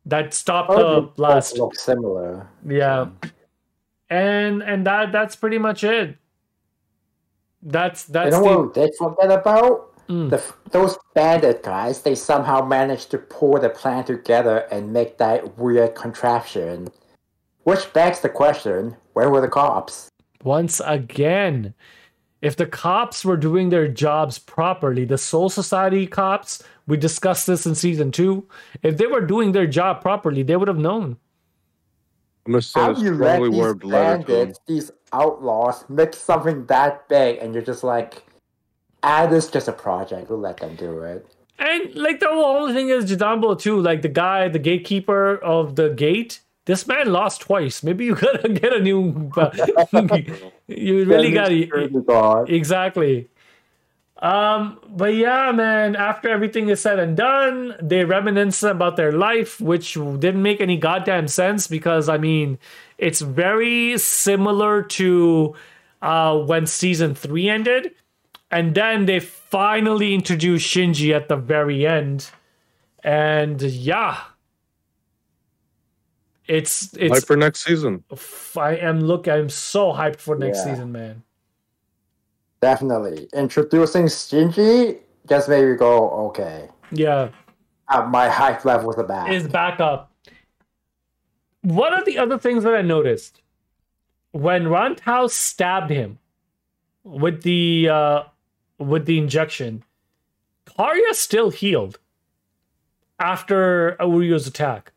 that 0.05 0.33
stopped 0.33 0.69
the 0.69 0.75
Oh, 0.77 1.01
they 1.01 1.11
blast. 1.17 1.57
look 1.57 1.75
similar. 1.75 2.47
Yeah. 2.65 3.07
And 4.09 4.63
and 4.63 4.85
that 4.87 5.11
that's 5.11 5.35
pretty 5.35 5.57
much 5.57 5.83
it. 5.83 6.15
That's 7.61 8.07
You 8.07 8.13
that's 8.13 8.31
know 8.31 8.43
the 8.43 8.57
what 8.59 8.73
did 8.73 8.91
forget 8.97 9.31
about? 9.31 9.93
Mm. 10.07 10.29
The, 10.29 10.41
those 10.71 10.97
bandit 11.15 11.63
guys, 11.63 12.01
they 12.01 12.15
somehow 12.15 12.65
managed 12.65 13.11
to 13.11 13.17
pull 13.17 13.59
the 13.59 13.67
plan 13.67 14.05
together 14.05 14.59
and 14.71 14.93
make 14.93 15.17
that 15.17 15.57
weird 15.57 15.95
contraption. 15.95 16.87
Which 17.63 17.91
begs 17.91 18.21
the 18.21 18.29
question, 18.29 18.95
where 19.11 19.29
were 19.29 19.41
the 19.41 19.49
cops? 19.49 20.09
Once 20.43 20.81
again. 20.85 21.73
If 22.41 22.55
the 22.55 22.67
cops 22.67 23.25
were 23.25 23.37
doing 23.37 23.69
their 23.69 23.87
jobs 23.87 24.37
properly, 24.39 25.05
the 25.05 25.17
Soul 25.17 25.49
Society 25.49 26.05
cops, 26.05 26.63
we 26.85 26.95
discussed 26.97 27.47
this 27.47 27.65
in 27.65 27.75
season 27.75 28.11
two. 28.11 28.47
If 28.83 28.97
they 28.97 29.07
were 29.07 29.25
doing 29.25 29.51
their 29.53 29.67
job 29.67 30.01
properly, 30.01 30.43
they 30.43 30.55
would 30.55 30.67
have 30.67 30.77
known. 30.77 31.17
I'm 32.45 32.53
gonna 32.53 32.61
How 32.75 32.93
send 32.93 32.95
do 32.95 33.01
a 33.01 33.03
you 33.03 33.13
let 33.15 33.43
strongly 33.43 33.49
these 33.49 33.57
worded 33.57 33.83
letter 33.83 34.17
to 34.19 34.35
him. 34.35 34.47
bandits, 34.47 34.59
these 34.67 34.91
outlaws, 35.13 35.83
make 35.89 36.13
something 36.13 36.65
that 36.67 37.07
big 37.09 37.39
and 37.39 37.53
you're 37.53 37.63
just 37.63 37.83
like, 37.83 38.23
ah, 39.03 39.25
this 39.27 39.45
is 39.45 39.51
just 39.51 39.67
a 39.67 39.73
project, 39.73 40.29
we'll 40.29 40.39
let 40.39 40.59
them 40.59 40.75
do 40.75 41.01
it. 41.01 41.25
And 41.59 41.95
like 41.95 42.19
the 42.19 42.29
only 42.29 42.73
thing 42.73 42.89
is 42.89 43.05
Jidanbo 43.11 43.59
too, 43.59 43.79
like 43.81 44.01
the 44.01 44.09
guy, 44.09 44.47
the 44.47 44.59
gatekeeper 44.59 45.37
of 45.37 45.75
the 45.75 45.89
gate. 45.89 46.41
This 46.67 46.85
man 46.85 47.13
lost 47.13 47.41
twice. 47.41 47.81
Maybe 47.81 48.05
you 48.05 48.15
gotta 48.27 48.49
get 48.49 48.73
a 48.73 48.79
new. 48.79 49.31
you 50.67 51.05
really 51.05 51.31
gotta 51.31 51.55
it's 51.55 51.71
really 51.71 52.03
God. 52.03 52.49
exactly. 52.49 53.29
Um, 54.17 54.79
but 54.89 55.15
yeah, 55.15 55.51
man. 55.53 55.95
After 55.95 56.27
everything 56.29 56.67
is 56.67 56.81
said 56.81 56.99
and 56.99 57.15
done, 57.15 57.75
they 57.81 58.03
reminisce 58.03 58.63
about 58.63 58.97
their 58.97 59.13
life, 59.13 59.61
which 59.61 59.93
didn't 59.93 60.41
make 60.41 60.59
any 60.59 60.75
goddamn 60.75 61.29
sense 61.29 61.67
because 61.67 62.09
I 62.09 62.17
mean, 62.17 62.59
it's 62.97 63.21
very 63.21 63.97
similar 63.97 64.83
to 64.83 65.55
uh, 66.01 66.37
when 66.37 66.65
season 66.65 67.15
three 67.15 67.47
ended, 67.47 67.91
and 68.51 68.75
then 68.75 69.05
they 69.05 69.21
finally 69.21 70.13
introduced 70.13 70.67
Shinji 70.67 71.15
at 71.15 71.29
the 71.29 71.37
very 71.37 71.87
end, 71.87 72.29
and 73.05 73.61
yeah, 73.61 74.19
it's 76.47 76.91
Hype 76.91 77.11
it's. 77.11 77.25
for 77.25 77.35
next 77.37 77.63
season. 77.65 78.03
I 78.57 78.75
am 78.77 79.01
look. 79.01 79.27
I'm 79.27 79.49
so 79.49 79.91
hyped 79.91 80.19
for 80.19 80.35
next 80.37 80.59
Yeah. 80.59 80.63
season, 80.73 80.91
man. 80.91 81.23
Definitely. 82.61 83.27
Introducing 83.33 84.05
Shinji 84.05 84.99
just 85.29 85.49
made 85.49 85.65
me 85.65 85.75
go, 85.75 86.09
okay. 86.27 86.69
Yeah. 86.91 87.29
Uh, 87.89 88.03
my 88.03 88.27
hype 88.29 88.65
level 88.65 88.89
is 88.91 89.07
back. 89.07 89.31
is 89.31 89.47
back 89.47 89.79
up. 89.79 90.11
One 91.61 91.93
of 91.93 92.05
the 92.05 92.17
other 92.17 92.37
things 92.37 92.63
that 92.63 92.73
I 92.75 92.81
noticed 92.81 93.41
when 94.31 94.65
Rantao 94.65 95.29
stabbed 95.29 95.89
him 95.89 96.19
with 97.03 97.43
the 97.43 97.89
uh, 97.89 98.23
with 98.77 99.05
the 99.05 99.17
injection, 99.17 99.83
Kariya 100.65 101.13
still 101.13 101.49
healed 101.49 101.99
after 103.19 103.95
Uryu's 103.99 104.47
attack. 104.47 104.91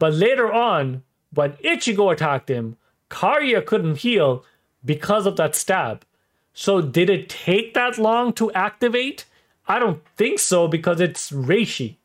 But 0.00 0.14
later 0.14 0.50
on, 0.50 1.04
when 1.32 1.52
Ichigo 1.62 2.12
attacked 2.12 2.48
him, 2.48 2.76
Kariya 3.10 3.64
couldn't 3.64 3.98
heal 3.98 4.44
because 4.84 5.26
of 5.26 5.36
that 5.36 5.54
stab. 5.54 6.04
So 6.54 6.80
did 6.80 7.10
it 7.10 7.28
take 7.28 7.74
that 7.74 7.98
long 7.98 8.32
to 8.32 8.50
activate? 8.52 9.26
I 9.68 9.78
don't 9.78 10.02
think 10.16 10.38
so 10.38 10.66
because 10.66 11.00
it's 11.00 11.30
Reishi. 11.30 11.96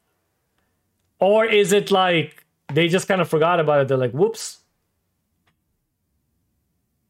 Or 1.19 1.45
is 1.45 1.71
it 1.71 1.89
like 1.89 2.45
they 2.73 2.89
just 2.89 3.07
kind 3.07 3.21
of 3.21 3.29
forgot 3.29 3.59
about 3.61 3.81
it? 3.81 3.87
They're 3.87 3.97
like, 3.97 4.11
whoops. 4.11 4.59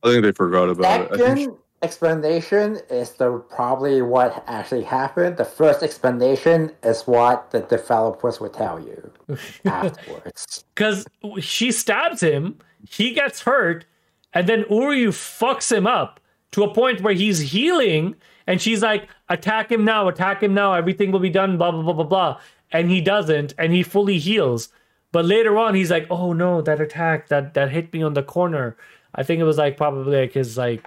I 0.04 0.12
think 0.12 0.24
they 0.24 0.32
forgot 0.34 0.70
about 0.70 1.02
it. 1.02 1.12
I 1.14 1.18
think 1.18 1.40
Second 1.40 1.58
explanation 1.82 2.80
is 2.90 3.12
the 3.14 3.40
probably 3.50 4.02
what 4.02 4.44
actually 4.48 4.84
happened. 4.84 5.38
The 5.38 5.46
first 5.46 5.84
explanation 5.84 6.72
is 6.84 7.04
what 7.04 7.52
the 7.52 7.62
developers 7.62 8.40
would 8.40 8.54
tell 8.54 8.80
you 8.80 9.12
afterwards. 9.66 10.66
Because 10.74 11.06
she 11.40 11.72
stabs 11.72 12.22
him, 12.22 12.58
he 12.88 13.12
gets 13.12 13.42
hurt, 13.42 13.86
and 14.34 14.48
then 14.48 14.64
Uryu 14.64 15.10
fucks 15.10 15.72
him 15.72 15.88
up 15.88 16.20
to 16.52 16.64
a 16.64 16.74
point 16.74 17.02
where 17.02 17.14
he's 17.14 17.40
healing, 17.40 18.16
and 18.48 18.62
she's 18.62 18.82
like, 18.82 19.10
attack 19.30 19.72
him 19.72 19.84
now, 19.84 20.08
attack 20.08 20.42
him 20.42 20.54
now, 20.54 20.74
everything 20.74 21.12
will 21.12 21.20
be 21.20 21.30
done, 21.30 21.58
blah, 21.58 21.72
blah, 21.72 21.82
blah, 21.82 21.94
blah, 21.94 22.04
blah. 22.04 22.40
And 22.72 22.90
he 22.90 23.02
doesn't, 23.02 23.54
and 23.58 23.74
he 23.74 23.84
fully 23.84 24.18
heals. 24.18 24.70
But 25.12 25.26
later 25.26 25.58
on, 25.58 25.76
he's 25.76 25.92
like, 25.92 26.08
oh 26.10 26.34
no, 26.34 26.62
that 26.62 26.82
attack, 26.82 27.30
that, 27.30 27.54
that 27.54 27.72
hit 27.72 27.94
me 27.94 28.02
on 28.04 28.14
the 28.14 28.24
corner. 28.24 28.76
I 29.14 29.24
think 29.24 29.40
it 29.40 29.46
was 29.46 29.58
like 29.58 29.78
probably 29.78 30.22
like 30.22 30.34
his 30.34 30.58
like 30.58 30.86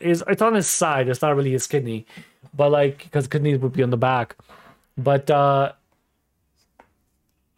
is 0.00 0.22
it's 0.28 0.42
on 0.42 0.54
his 0.54 0.68
side. 0.68 1.08
It's 1.08 1.22
not 1.22 1.34
really 1.36 1.52
his 1.52 1.66
kidney, 1.66 2.06
but 2.54 2.70
like 2.70 3.04
because 3.04 3.26
kidneys 3.26 3.58
would 3.58 3.72
be 3.72 3.82
on 3.82 3.90
the 3.90 3.96
back. 3.96 4.36
But 4.96 5.30
uh 5.30 5.72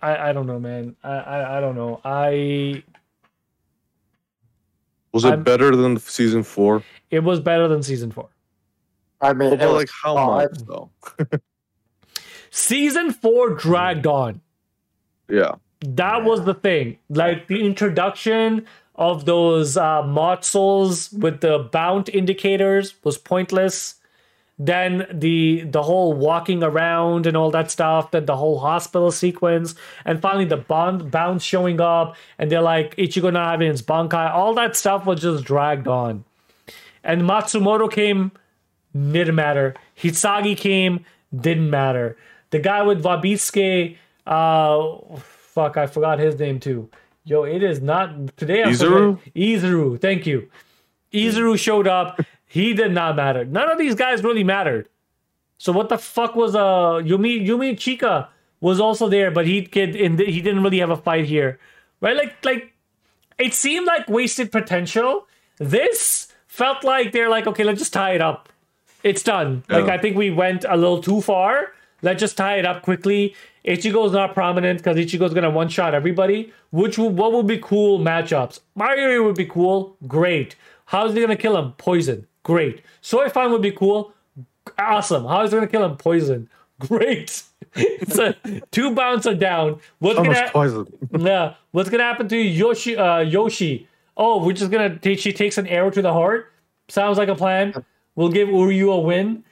I 0.03 0.31
I 0.31 0.33
don't 0.33 0.47
know, 0.47 0.59
man. 0.61 0.97
I 1.05 1.11
I, 1.13 1.59
I 1.59 1.61
don't 1.61 1.75
know. 1.75 2.01
I 2.05 2.83
was 5.13 5.25
it 5.25 5.31
I'm- 5.31 5.43
better 5.43 5.75
than 5.75 5.99
season 5.99 6.43
four? 6.43 6.83
it 7.11 7.21
was 7.25 7.41
better 7.41 7.67
than 7.69 7.83
season 7.83 8.11
four. 8.13 8.29
I 9.21 9.33
mean, 9.35 9.53
it 9.53 9.59
But 9.59 9.69
was 9.69 9.77
like 9.77 9.91
how 10.03 10.15
five. 10.15 10.51
much 10.53 10.67
though? 10.67 10.91
Season 12.51 13.13
four 13.13 13.51
dragged 13.51 14.07
on. 14.07 14.41
Yeah. 15.29 15.53
That 15.81 16.25
was 16.25 16.45
the 16.45 16.55
thing. 16.55 16.99
Like 17.09 17.47
the 17.47 17.65
introduction 17.65 18.67
of 19.01 19.25
those 19.25 19.79
uh, 19.79 20.03
with 20.05 21.41
the 21.41 21.69
Bount 21.73 22.11
indicators 22.11 22.95
was 23.03 23.17
pointless. 23.17 23.95
Then 24.59 25.07
the 25.11 25.63
the 25.63 25.83
whole 25.83 26.13
walking 26.13 26.63
around 26.63 27.27
and 27.27 27.35
all 27.35 27.51
that 27.53 27.71
stuff. 27.71 28.11
Then 28.11 28.27
the 28.27 28.37
whole 28.37 28.59
hospital 28.59 29.11
sequence, 29.11 29.75
and 30.05 30.21
finally 30.21 30.45
the 30.45 30.59
bond 30.59 31.11
Bounts 31.11 31.47
showing 31.47 31.81
up, 31.81 32.15
and 32.39 32.53
they're 32.53 32.61
like 32.61 32.95
Ichigo 32.97 33.33
not 33.33 33.53
having 33.53 33.71
his 33.71 33.81
bankai. 33.81 34.31
All 34.31 34.53
that 34.55 34.77
stuff 34.77 35.07
was 35.07 35.23
just 35.23 35.45
dragged 35.45 35.89
on. 35.89 36.25
And 37.03 37.23
Matsumoto 37.23 37.91
came, 37.91 38.33
didn't 38.93 39.35
matter. 39.35 39.75
Hisagi 39.97 40.59
came, 40.59 41.07
didn't 41.35 41.71
matter. 41.71 42.19
the 42.51 42.59
guy 42.59 42.83
with 42.83 43.03
Wabisuke, 43.03 43.97
uh, 44.27 45.17
fuck, 45.17 45.79
I 45.79 45.87
forgot 45.87 46.19
his 46.19 46.39
name 46.39 46.61
too. 46.61 46.91
Yo, 47.25 47.45
it 47.45 47.63
is 47.63 47.81
not 47.81 48.37
today. 48.37 48.63
I'm 48.63 48.73
Izuru? 48.73 49.21
Izuru, 49.37 50.01
thank 50.01 50.27
you. 50.27 50.49
Izuru 51.13 51.59
showed 51.59 51.87
up. 51.87 52.21
He 52.47 52.75
did 52.75 52.93
not 52.93 53.15
matter. 53.17 53.45
None 53.45 53.71
of 53.71 53.79
these 53.79 53.95
guys 53.95 54.25
really 54.25 54.43
mattered. 54.43 54.89
So 55.59 55.73
what 55.73 55.89
the 55.89 55.99
fuck 55.99 56.35
was 56.35 56.55
uh 56.57 57.01
Yumi 57.05 57.47
Yumichika 57.47 58.29
was 58.61 58.81
also 58.81 59.09
there, 59.09 59.31
but 59.31 59.47
he 59.47 59.63
kid 59.63 59.95
in 59.95 60.17
the, 60.17 60.25
he 60.25 60.41
didn't 60.41 60.63
really 60.63 60.81
have 60.81 60.91
a 60.91 60.97
fight 60.97 61.27
here, 61.27 61.59
right? 62.01 62.17
Like 62.17 62.45
like 62.45 62.73
it 63.39 63.55
seemed 63.55 63.87
like 63.87 64.09
wasted 64.09 64.51
potential. 64.51 65.27
This 65.59 66.33
felt 66.47 66.83
like 66.83 67.13
they're 67.13 67.29
like 67.29 67.47
okay, 67.47 67.63
let's 67.65 67.79
just 67.79 67.93
tie 67.93 68.15
it 68.15 68.21
up. 68.21 68.49
It's 69.05 69.23
done. 69.23 69.63
Like 69.69 69.85
I 69.85 69.99
think 69.99 70.17
we 70.17 70.31
went 70.31 70.65
a 70.69 70.77
little 70.77 71.03
too 71.03 71.21
far. 71.21 71.73
Let's 72.03 72.21
just 72.21 72.37
tie 72.37 72.57
it 72.57 72.67
up 72.67 72.83
quickly. 72.83 73.35
Ichigo's 73.65 74.13
not 74.13 74.35
prominent 74.35 74.79
because 74.79 74.97
Ichigo's 74.97 75.35
gonna 75.35 75.51
one 75.51 75.69
shot 75.69 75.95
everybody. 75.95 76.53
Which 76.71 76.99
what 76.99 77.33
would 77.33 77.47
be 77.47 77.59
cool 77.59 77.99
matchups? 77.99 78.61
Mayuri 78.79 79.23
would 79.25 79.37
be 79.37 79.47
cool. 79.47 79.97
Great. 80.07 80.57
How's 80.87 81.15
he 81.15 81.21
gonna 81.21 81.37
kill 81.37 81.57
him? 81.57 81.73
Poison. 81.73 82.27
Great. 82.43 82.83
Soifon 83.03 83.51
would 83.51 83.63
be 83.63 83.73
cool. 83.73 84.13
Awesome. 84.79 85.25
How 85.25 85.43
is 85.43 85.51
he 85.51 85.57
gonna 85.57 85.67
kill 85.67 85.85
him? 85.85 85.97
Poison. 85.97 86.49
Great. 86.81 87.43
so 88.09 88.35
two 88.71 88.95
Bounts 88.95 89.27
are 89.27 89.35
down. 89.35 89.81
What's 89.99 90.17
So 90.17 90.25
gonna 90.25 90.41
much 90.41 90.53
poison. 90.53 90.87
yeah. 91.19 91.55
What's 91.73 91.91
gonna 91.91 92.05
happen 92.05 92.29
to 92.29 92.37
Yoshi? 92.37 92.97
Uh, 92.97 93.19
Yoshi. 93.19 93.89
Oh, 94.17 94.45
we're 94.45 94.53
just 94.53 94.71
gonna. 94.71 94.99
Take, 94.99 95.19
she 95.19 95.33
takes 95.33 95.59
an 95.59 95.67
arrow 95.67 95.91
to 95.91 96.03
the 96.03 96.13
heart. 96.13 96.53
Sounds 96.89 97.19
like 97.19 97.29
a 97.29 97.35
plan. 97.35 97.75
We'll 98.17 98.31
give 98.31 98.49
Uryu 98.49 98.93
a 98.93 99.01
win, 99.01 99.45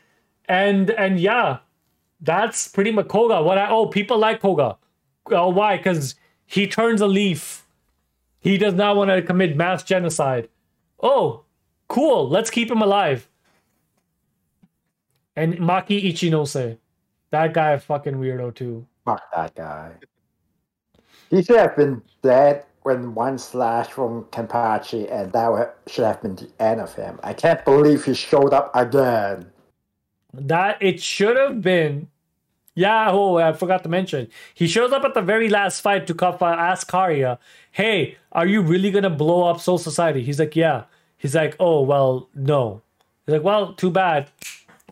and 0.49 0.90
and 0.90 1.20
yeah, 1.20 1.59
that's 2.21 2.69
pretty 2.69 2.91
much 2.91 3.09
Koga. 3.09 3.43
What 3.43 3.59
I 3.59 3.69
oh 3.71 3.87
people 3.87 4.19
like 4.19 4.41
Koga. 4.41 4.77
Oh, 5.31 5.49
why? 5.49 5.77
Because 5.77 6.14
he 6.47 6.66
turns 6.66 7.01
a 7.01 7.07
leaf. 7.07 7.66
He 8.41 8.57
does 8.57 8.75
not 8.75 8.97
want 8.97 9.11
to 9.11 9.21
commit 9.23 9.57
mass 9.57 9.83
genocide. 9.83 10.49
Oh, 11.03 11.45
cool. 11.89 12.29
Let's 12.29 12.51
keep 12.51 12.71
him 12.71 12.83
alive. 12.83 13.29
And 15.37 15.55
Maki 15.59 16.03
Ichinose, 16.05 16.79
that 17.31 17.55
guy 17.55 17.77
fucking 17.79 18.14
weirdo 18.14 18.55
too. 18.55 18.87
Fuck 19.05 19.23
that 19.35 19.55
guy. 19.55 19.93
He 21.31 21.43
should 21.43 21.57
have 21.57 21.77
been 21.77 22.03
dead 22.23 22.64
when 22.83 23.14
one 23.14 23.39
slash 23.39 23.89
from 23.89 24.25
Kenpachi, 24.25 25.12
and 25.12 25.31
that 25.33 25.77
should 25.87 26.05
have 26.05 26.23
been 26.23 26.37
the 26.37 26.51
end 26.59 26.81
of 26.81 26.95
him. 26.95 27.21
I 27.23 27.35
can't 27.35 27.62
believe 27.64 28.05
he 28.05 28.14
showed 28.14 28.55
up 28.55 28.75
again. 28.75 29.51
That 30.33 30.83
it 30.83 31.01
should 31.01 31.37
have 31.37 31.62
been. 31.62 32.09
Yeah, 32.74 33.11
oh, 33.11 33.39
I 33.39 33.53
forgot 33.55 33.83
to 33.83 33.89
mention. 33.89 34.29
He 34.55 34.68
shows 34.68 34.93
up 34.93 35.05
at 35.05 35.14
the 35.14 35.20
very 35.20 35.49
last 35.49 35.81
fight 35.81 36.07
to 36.07 36.14
Kafa 36.14 36.43
uh, 36.43 36.55
ask 36.55 36.89
Kariya, 36.89 37.39
"Hey, 37.72 38.18
are 38.31 38.47
you 38.47 38.62
really 38.62 38.91
gonna 38.91 39.11
blow 39.11 39.49
up 39.49 39.61
Soul 39.61 39.79
Society?" 39.79 40.22
He's 40.22 40.39
like, 40.39 40.55
"Yeah." 40.55 40.85
He's 41.16 41.35
like, 41.35 41.57
"Oh, 41.59 41.81
well, 41.83 42.29
no." 42.35 42.83
He's 43.26 43.33
like, 43.33 43.43
"Well, 43.43 43.72
too 43.72 43.91
bad. 43.91 44.31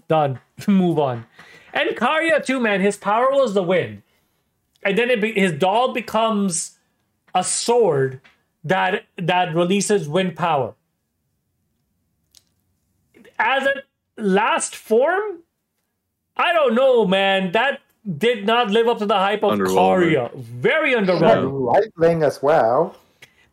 Done. 0.09 0.41
Move 0.67 0.99
on." 0.99 1.27
And 1.73 1.91
Kariya 1.91 2.45
too, 2.45 2.59
man. 2.59 2.81
His 2.81 2.97
power 2.97 3.31
was 3.31 3.55
the 3.55 3.63
wind, 3.63 4.03
and 4.83 4.97
then 4.99 5.11
it 5.11 5.21
be, 5.21 5.33
his 5.33 5.53
doll 5.53 5.93
becomes 5.93 6.79
a 7.35 7.45
sword 7.45 8.21
that 8.65 9.05
that 9.17 9.55
releases 9.55 10.09
wind 10.09 10.35
power. 10.35 10.75
As 13.39 13.65
a 13.65 13.83
last 14.17 14.75
form, 14.77 15.41
I 16.37 16.53
don't 16.53 16.75
know, 16.75 17.07
man. 17.07 17.53
That 17.53 17.81
did 18.19 18.47
not 18.47 18.71
live 18.71 18.87
up 18.89 18.99
to 18.99 19.07
the 19.07 19.17
hype 19.17 19.43
of 19.43 19.53
Underwhelming. 19.59 20.13
Kariya. 20.13 20.35
Very 20.37 20.91
He 20.91 20.95
had 20.97 21.07
underwhelming. 21.07 21.67
lightning 21.75 22.23
as 22.23 22.43
well. 22.43 22.97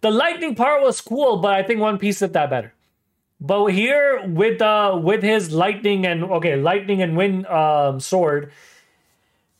The 0.01 0.11
lightning 0.11 0.53
part 0.55 0.83
was 0.83 0.99
cool, 1.01 1.37
but 1.37 1.53
I 1.53 1.63
think 1.63 1.79
One 1.79 1.97
Piece 1.97 2.19
did 2.19 2.33
that 2.33 2.49
better. 2.49 2.73
But 3.39 3.67
here 3.67 4.21
with 4.25 4.61
uh 4.61 4.97
with 5.01 5.21
his 5.23 5.51
lightning 5.51 6.05
and 6.05 6.23
okay, 6.23 6.55
lightning 6.55 7.01
and 7.01 7.17
wind 7.17 7.45
um 7.47 7.99
sword, 7.99 8.51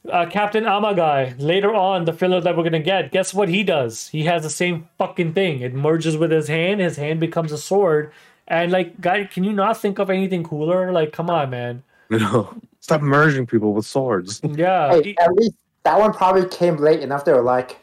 uh, 0.10 0.26
Captain 0.30 0.64
Amagai 0.66 1.36
later 1.40 1.74
on 1.74 2.06
the 2.06 2.14
filler 2.14 2.40
that 2.42 2.56
we're 2.56 2.64
gonna 2.64 2.80
get. 2.80 3.12
Guess 3.12 3.34
what 3.34 3.50
he 3.50 3.64
does? 3.64 4.08
He 4.10 4.24
has 4.24 4.44
the 4.44 4.50
same 4.50 4.88
fucking 4.98 5.34
thing. 5.34 5.62
It 5.62 5.74
merges 5.74 6.16
with 6.18 6.32
his 6.32 6.48
hand. 6.48 6.80
His 6.82 6.98
hand 6.98 7.20
becomes 7.20 7.52
a 7.52 7.58
sword. 7.58 8.12
And 8.48 8.72
like, 8.72 9.00
guy, 9.00 9.24
can 9.26 9.44
you 9.44 9.54
not 9.54 9.80
think 9.80 10.00
of 10.00 10.10
anything 10.10 10.44
cooler? 10.44 10.92
Like, 10.92 11.12
come 11.14 11.30
on, 11.30 11.50
man. 11.50 11.84
You 12.10 12.20
know, 12.20 12.54
stop 12.82 13.02
merging 13.02 13.46
people 13.48 13.74
with 13.74 13.86
swords. 13.86 14.42
Yeah. 14.56 14.92
Hey, 15.02 15.16
at 15.20 15.34
least 15.34 15.54
that 15.84 16.00
one 16.00 16.14
probably 16.14 16.48
came 16.50 16.78
late 16.78 17.00
enough. 17.02 17.26
They 17.26 17.34
were 17.34 17.42
like, 17.42 17.80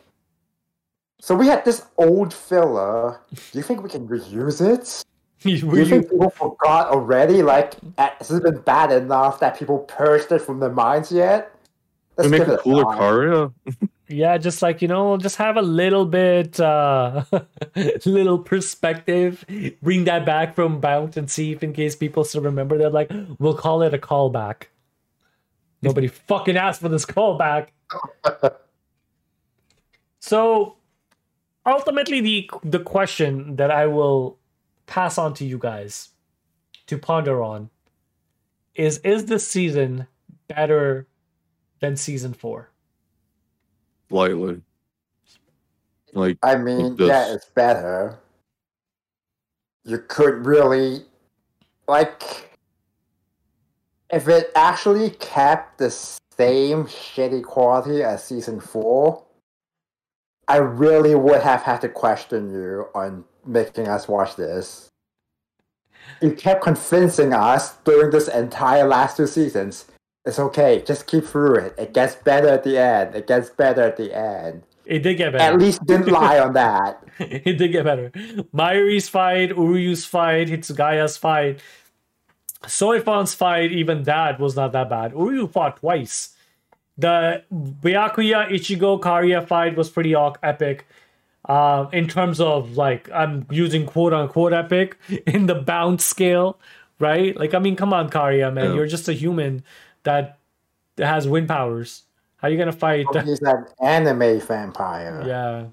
so 1.21 1.35
we 1.35 1.47
had 1.47 1.65
this 1.65 1.87
old 1.99 2.33
filler. 2.33 3.21
Do 3.53 3.59
you 3.59 3.63
think 3.63 3.83
we 3.83 3.89
can 3.91 4.07
reuse 4.09 4.61
it? 4.61 5.05
Were 5.45 5.51
Do 5.75 5.79
you 5.79 5.85
you- 5.85 5.85
think 5.87 6.11
people 6.11 6.31
forgot 6.31 6.89
already? 6.89 7.43
Like, 7.43 7.75
has 7.99 8.31
it 8.31 8.43
been 8.43 8.61
bad 8.61 8.93
enough 8.93 9.41
that 9.41 9.59
people 9.59 9.79
purged 9.81 10.31
it 10.33 10.41
from 10.41 10.61
their 10.61 10.71
minds 10.71 11.11
yet? 11.11 11.53
We 12.19 12.25
Let's 12.29 12.31
make 12.39 12.49
a 12.49 12.59
cooler 12.59 12.85
car, 12.85 12.97
Kariya. 12.97 13.53
Yeah 14.11 14.39
just 14.39 14.61
like 14.61 14.83
you 14.83 14.89
know 14.89 15.17
just 15.17 15.37
have 15.37 15.57
a 15.57 15.63
little 15.63 16.05
bit 16.05 16.59
uh 16.61 17.25
little 18.05 18.39
perspective. 18.39 19.45
Bring 19.83 20.05
that 20.05 20.27
back 20.27 20.55
from 20.55 20.81
Bounts 20.81 21.17
and 21.17 21.31
see 21.31 21.53
if 21.53 21.63
in 21.63 21.73
case 21.73 21.97
people 21.97 22.25
still 22.25 22.43
remember. 22.43 22.77
They're 22.77 22.91
like 22.91 23.11
we'll 23.39 23.57
call 23.57 23.83
it 23.83 23.95
a 23.95 23.99
callback. 23.99 24.65
Nobody 25.83 26.09
fucking 26.09 26.57
asked 26.57 26.81
for 26.81 26.89
this 26.89 27.07
callback. 27.07 27.69
So 30.23 30.77
ultimately 31.67 32.21
the 32.21 32.51
the 32.65 32.81
question 32.81 33.57
that 33.57 33.71
i 33.71 33.87
will 33.87 34.39
pass 34.87 35.19
on 35.19 35.35
to 35.35 35.45
you 35.45 35.59
guys 35.59 36.11
to 36.87 36.99
ponder 36.99 37.43
on 37.43 37.71
is 38.75 38.99
is 38.99 39.27
this 39.27 39.47
season 39.47 40.07
better 40.49 41.07
than 41.81 41.97
season 41.97 42.33
four 42.33 42.70
Lightly. 44.11 44.61
Like, 46.13 46.39
I 46.43 46.57
mean, 46.57 46.97
This. 46.97 47.09
yeah, 47.09 47.33
it's 47.33 47.47
better. 47.47 48.19
You 49.85 49.99
could 49.99 50.45
really, 50.45 51.05
like, 51.87 52.51
if 54.11 54.29
it 54.29 54.51
actually 54.55 55.11
kept 55.11 55.79
the 55.79 55.91
same 55.91 56.85
shitty 56.85 57.45
quality 57.45 58.03
as 58.03 58.25
season 58.25 58.61
four, 58.61 59.25
I 60.49 60.57
really 60.57 61.15
would 61.15 61.43
have 61.43 61.63
had 61.63 61.81
to 61.83 61.89
question 61.89 62.51
you 62.51 62.89
on 62.95 63.25
making 63.47 63.87
us 63.87 64.09
watch 64.09 64.35
this. 64.35 64.89
You 66.21 66.33
kept 66.33 66.63
convincing 66.63 67.33
us 67.33 67.77
during 67.85 68.11
this 68.11 68.27
entire 68.27 68.87
last 68.87 69.17
two 69.17 69.29
seasons. 69.29 69.87
It's 70.27 70.39
okay, 70.39 70.83
just 70.87 71.07
keep 71.07 71.25
through 71.25 71.57
it. 71.57 71.75
It 71.79 71.95
gets 71.95 72.15
better 72.17 72.49
at 72.49 72.63
the 72.65 72.79
end. 72.79 73.15
It 73.15 73.27
gets 73.27 73.49
better 73.51 73.83
at 73.83 73.97
the 73.97 74.15
end. 74.17 74.63
it 74.85 74.99
did 75.01 75.15
get 75.17 75.33
better 75.33 75.55
At 75.55 75.59
least 75.59 75.85
didn't 75.87 76.09
lie 76.09 76.39
on 76.39 76.53
that. 76.55 77.03
it 77.19 77.57
did 77.57 77.73
get 77.73 77.85
better. 77.85 78.11
Mayuri's 78.55 79.09
fight, 79.09 79.51
Uryu's 79.51 80.05
fight, 80.05 80.49
Hitsugaya's 80.49 81.17
fight, 81.17 81.61
Soifon's 82.65 83.35
fight, 83.35 83.73
even 83.73 84.03
that 84.05 84.39
was 84.39 84.57
not 84.57 84.73
that 84.73 84.91
bad. 84.91 85.13
Uryu 85.13 85.51
fought 85.51 85.79
twice. 85.79 86.37
The 86.99 87.43
Byakuya 87.53 88.51
Ichigo 88.51 89.01
Kariya 89.01 89.47
fight 89.47 89.77
was 89.77 89.89
pretty 89.89 90.15
epic. 90.15 90.87
Um, 91.49 91.89
in 91.93 92.07
terms 92.07 92.39
of 92.39 92.77
like, 92.77 93.11
I'm 93.11 93.47
using 93.51 93.87
quote 93.87 94.13
unquote 94.13 94.53
epic 94.53 94.99
in 95.27 95.47
the 95.47 95.55
Bounts 95.55 96.05
scale, 96.05 96.59
right? 96.99 97.35
Like, 97.35 97.55
I 97.55 97.59
mean, 97.59 97.77
come 97.77 97.95
on, 97.95 98.11
Kariya, 98.11 98.53
man, 98.53 98.67
Yeah. 98.67 98.75
you're 98.75 98.87
just 98.87 99.09
a 99.09 99.15
human 99.15 99.63
that 100.05 100.39
has 100.99 101.27
wind 101.29 101.49
powers. 101.49 102.05
How 102.37 102.49
are 102.49 102.51
you 102.51 102.59
gonna 102.59 102.73
fight? 102.73 103.07
He's 103.25 103.41
an 103.43 103.67
anime 103.83 104.41
vampire. 104.41 105.23
yeah. 105.27 105.67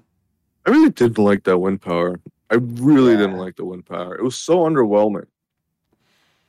I 0.66 0.70
really 0.70 0.90
didn't 0.90 1.18
like 1.18 1.44
that 1.44 1.58
wind 1.58 1.80
power. 1.80 2.20
I 2.50 2.56
really 2.56 3.12
Yeah. 3.12 3.18
didn't 3.18 3.38
like 3.38 3.56
the 3.56 3.64
wind 3.64 3.86
power. 3.86 4.14
It 4.16 4.22
was 4.22 4.36
so 4.36 4.58
underwhelming. 4.60 5.26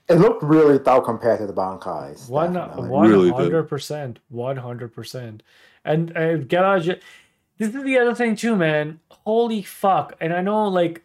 It 0.09 0.15
looked 0.15 0.41
really 0.43 0.80
dull 0.80 1.01
compared 1.01 1.39
to 1.39 1.47
the 1.47 1.53
Bankais. 1.53 2.27
One 2.30 2.53
definitely. 2.53 2.89
one 2.89 3.07
Really 3.09 3.30
hundred 3.30 3.63
percent, 3.69 4.19
one 4.30 4.57
hundred 4.57 4.93
percent, 4.93 5.43
and 5.86 6.15
uh, 6.17 6.38
get 6.38 6.63
out. 6.63 6.84
This 6.84 7.75
is 7.75 7.84
the 7.84 7.97
other 7.97 8.15
thing 8.15 8.36
too, 8.36 8.55
man. 8.55 8.99
Holy 9.11 9.61
fuck! 9.61 10.15
And 10.19 10.34
I 10.34 10.41
know 10.41 10.67
like 10.67 11.03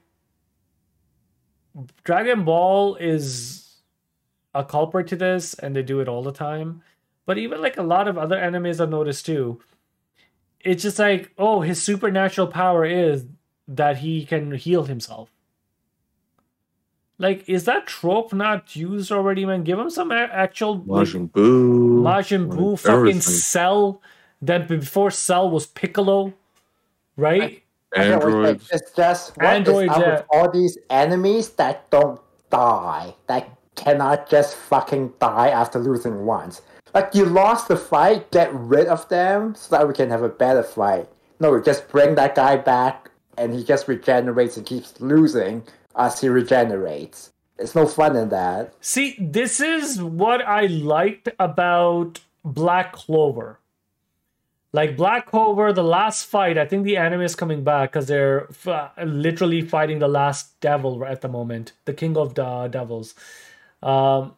Dragon 2.05 2.45
Ball 2.45 2.95
is 2.97 3.64
a 4.55 4.65
culprit 4.65 5.09
to 5.09 5.17
this, 5.17 5.55
and 5.55 5.75
they 5.75 5.83
do 5.83 6.01
it 6.01 6.09
all 6.09 6.23
the 6.23 6.33
time. 6.33 6.83
But 7.27 7.39
even 7.39 7.61
like 7.61 7.77
a 7.77 7.83
lot 7.83 8.09
of 8.09 8.19
other 8.19 8.37
animes 8.37 8.81
I've 8.81 8.91
noticed 8.91 9.27
too, 9.27 9.61
it's 10.61 10.83
just 10.83 10.99
like, 10.99 11.33
oh, 11.39 11.61
his 11.61 11.83
supernatural 11.83 12.47
power 12.47 12.85
is 12.85 13.25
that 13.67 13.99
he 13.99 14.25
can 14.25 14.53
heal 14.53 14.85
himself. 14.85 15.31
Like, 17.17 17.49
is 17.49 17.65
that 17.65 17.87
trope 17.87 18.33
not 18.33 18.75
used 18.75 19.13
already, 19.13 19.47
man? 19.47 19.63
Give 19.65 19.79
him 19.79 19.91
some 19.91 20.11
actual 20.13 20.79
like, 20.79 21.07
Majin 21.07 21.31
Buu. 21.31 22.03
Majin 22.03 22.49
like, 22.49 22.59
Buu, 22.59 22.79
fucking 22.79 22.95
everything. 22.95 23.21
Cell. 23.21 24.03
That 24.43 24.69
before 24.69 25.11
Cell 25.11 25.49
was 25.49 25.65
Piccolo, 25.65 26.35
right? 27.17 27.43
I 27.43 27.49
can't 27.49 27.63
like, 27.97 28.25
Androids. 28.25 28.69
It's 28.71 28.93
just 28.93 29.35
what 29.39 29.47
is 29.47 29.51
Androids, 29.53 29.93
up 29.93 30.01
yeah. 30.01 30.23
all 30.31 30.51
these 30.51 30.77
enemies 30.91 31.49
that 31.51 31.89
don't 31.91 32.21
die, 32.51 33.15
that 33.27 33.54
cannot 33.75 34.29
just 34.29 34.57
fucking 34.57 35.14
die 35.20 35.49
after 35.49 35.79
losing 35.79 36.25
once. 36.25 36.62
Like 36.95 37.14
you 37.14 37.25
lost 37.25 37.68
the 37.68 37.77
fight, 37.77 38.31
get 38.31 38.55
rid 38.55 38.87
of 38.87 39.09
them 39.09 39.55
so 39.55 39.77
that 39.77 39.89
we 39.89 39.95
can 39.95 40.11
have 40.11 40.22
a 40.22 40.29
better 40.29 40.62
fight. 40.62 41.09
No, 41.41 41.51
we 41.53 41.62
just 41.62 41.89
bring 41.89 42.14
that 42.14 42.35
guy 42.35 42.57
back 42.57 43.11
and 43.37 43.53
he 43.53 43.64
just 43.64 43.89
regenerates 43.89 44.57
and 44.57 44.64
keeps 44.64 45.01
losing 45.01 45.64
as 45.97 46.20
he 46.20 46.29
regenerates. 46.29 47.33
It's 47.59 47.75
no 47.75 47.87
fun 47.87 48.16
in 48.16 48.29
that. 48.31 48.75
See, 48.81 49.16
this 49.18 49.61
is 49.61 50.03
what 50.03 50.43
I 50.43 50.66
liked 50.66 51.29
about 51.39 52.20
Black 52.45 52.93
Clover. 52.93 53.59
Like 54.72 54.97
Black 54.97 55.27
Clover, 55.27 55.72
the 55.72 55.85
last 55.85 56.27
fight, 56.27 56.59
I 56.59 56.66
think 56.66 56.85
the 56.85 56.97
anime 56.97 57.20
is 57.20 57.37
coming 57.37 57.62
back 57.62 57.93
because 57.93 58.07
they're 58.07 58.49
f- 58.51 58.91
literally 59.05 59.62
fighting 59.62 60.01
the 60.01 60.09
last 60.09 60.59
devil 60.61 61.05
at 61.05 61.20
the 61.20 61.29
moment, 61.29 61.72
the 61.85 61.93
king 61.95 62.16
of 62.16 62.35
the 62.35 62.66
devils. 62.68 63.14
Um, 63.85 64.35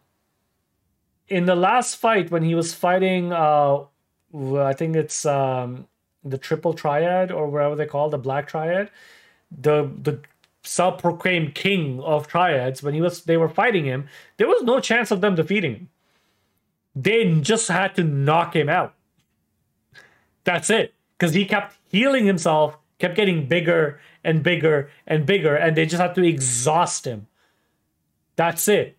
in 1.28 1.46
the 1.46 1.54
last 1.54 1.96
fight, 1.96 2.30
when 2.30 2.42
he 2.42 2.54
was 2.54 2.74
fighting, 2.74 3.32
uh, 3.32 3.84
I 4.34 4.72
think 4.74 4.96
it's 4.96 5.24
um, 5.24 5.86
the 6.24 6.36
Triple 6.36 6.74
Triad 6.74 7.30
or 7.30 7.48
whatever 7.48 7.76
they 7.76 7.86
call 7.86 8.10
the 8.10 8.18
Black 8.18 8.48
Triad, 8.48 8.90
the 9.50 9.90
the 10.02 10.20
self-proclaimed 10.62 11.54
king 11.54 12.00
of 12.00 12.26
triads 12.26 12.82
when 12.82 12.92
he 12.92 13.00
was 13.00 13.22
they 13.22 13.36
were 13.36 13.48
fighting 13.48 13.84
him 13.84 14.08
there 14.36 14.48
was 14.48 14.64
no 14.64 14.80
chance 14.80 15.12
of 15.12 15.20
them 15.20 15.36
defeating 15.36 15.74
him. 15.74 15.88
They 16.96 17.40
just 17.40 17.68
had 17.68 17.94
to 17.94 18.02
knock 18.02 18.56
him 18.56 18.68
out. 18.68 18.94
That's 20.42 20.68
it. 20.68 20.92
Because 21.16 21.34
he 21.34 21.44
kept 21.44 21.76
healing 21.88 22.26
himself 22.26 22.76
kept 22.98 23.14
getting 23.14 23.46
bigger 23.46 24.00
and 24.24 24.42
bigger 24.42 24.90
and 25.06 25.24
bigger 25.24 25.54
and 25.54 25.76
they 25.76 25.86
just 25.86 26.00
had 26.00 26.16
to 26.16 26.24
exhaust 26.24 27.06
him. 27.06 27.28
That's 28.34 28.66
it 28.66 28.95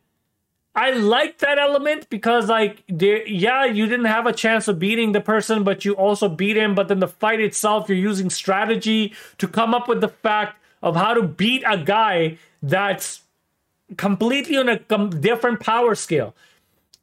i 0.77 0.91
like 0.91 1.39
that 1.39 1.59
element 1.59 2.09
because 2.09 2.47
like 2.47 2.83
they, 2.87 3.25
yeah 3.27 3.65
you 3.65 3.85
didn't 3.87 4.05
have 4.05 4.25
a 4.25 4.33
chance 4.33 4.67
of 4.69 4.79
beating 4.79 5.11
the 5.11 5.21
person 5.21 5.63
but 5.63 5.83
you 5.83 5.93
also 5.93 6.29
beat 6.29 6.55
him 6.55 6.73
but 6.73 6.87
then 6.87 6.99
the 6.99 7.07
fight 7.07 7.41
itself 7.41 7.89
you're 7.89 7.97
using 7.97 8.29
strategy 8.29 9.13
to 9.37 9.47
come 9.47 9.73
up 9.73 9.89
with 9.89 9.99
the 9.99 10.07
fact 10.07 10.57
of 10.81 10.95
how 10.95 11.13
to 11.13 11.23
beat 11.23 11.63
a 11.67 11.77
guy 11.77 12.37
that's 12.61 13.21
completely 13.95 14.57
on 14.57 14.69
a 14.69 14.79
com- 14.79 15.09
different 15.21 15.59
power 15.59 15.95
scale. 15.95 16.35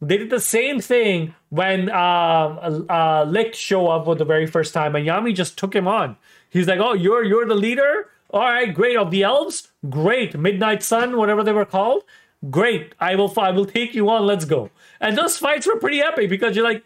They 0.00 0.18
did 0.18 0.30
the 0.30 0.40
same 0.40 0.80
thing 0.80 1.34
when 1.48 1.88
um, 1.90 2.86
uh, 2.90 3.24
Licht 3.26 3.54
show 3.54 3.88
up 3.88 4.04
for 4.04 4.14
the 4.14 4.24
very 4.24 4.46
first 4.46 4.74
time, 4.74 4.94
and 4.94 5.06
Yami 5.06 5.34
just 5.34 5.56
took 5.56 5.74
him 5.74 5.88
on. 5.88 6.16
He's 6.50 6.68
like, 6.68 6.80
"Oh, 6.80 6.92
you're 6.92 7.24
you're 7.24 7.46
the 7.46 7.54
leader. 7.54 8.10
All 8.30 8.40
right, 8.40 8.74
great. 8.74 8.96
Of 8.96 9.10
the 9.10 9.22
elves, 9.22 9.68
great. 9.88 10.36
Midnight 10.36 10.82
Sun, 10.82 11.16
whatever 11.16 11.42
they 11.42 11.52
were 11.52 11.64
called, 11.64 12.02
great. 12.50 12.94
I 13.00 13.16
will 13.16 13.32
I 13.38 13.50
will 13.50 13.66
take 13.66 13.94
you 13.94 14.08
on. 14.10 14.26
Let's 14.26 14.44
go." 14.44 14.70
And 15.00 15.16
those 15.16 15.36
fights 15.36 15.66
were 15.66 15.76
pretty 15.76 16.00
epic 16.00 16.30
because 16.30 16.56
you're 16.56 16.64
like, 16.64 16.82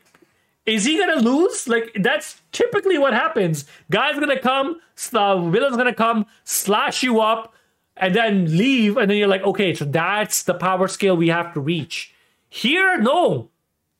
is 0.68 0.84
he 0.84 0.98
gonna 0.98 1.20
lose? 1.20 1.66
Like 1.66 1.90
that's 1.94 2.42
typically 2.52 2.98
what 2.98 3.14
happens. 3.14 3.64
Guy's 3.90 4.18
gonna 4.18 4.38
come, 4.38 4.80
the 5.10 5.50
villain's 5.50 5.76
gonna 5.76 5.94
come, 5.94 6.26
slash 6.44 7.02
you 7.02 7.20
up, 7.20 7.54
and 7.96 8.14
then 8.14 8.56
leave, 8.56 8.96
and 8.96 9.10
then 9.10 9.16
you're 9.16 9.28
like, 9.28 9.42
okay, 9.42 9.72
so 9.74 9.84
that's 9.86 10.42
the 10.42 10.54
power 10.54 10.86
scale 10.86 11.16
we 11.16 11.28
have 11.28 11.54
to 11.54 11.60
reach. 11.60 12.14
Here, 12.50 12.98
no, 12.98 13.48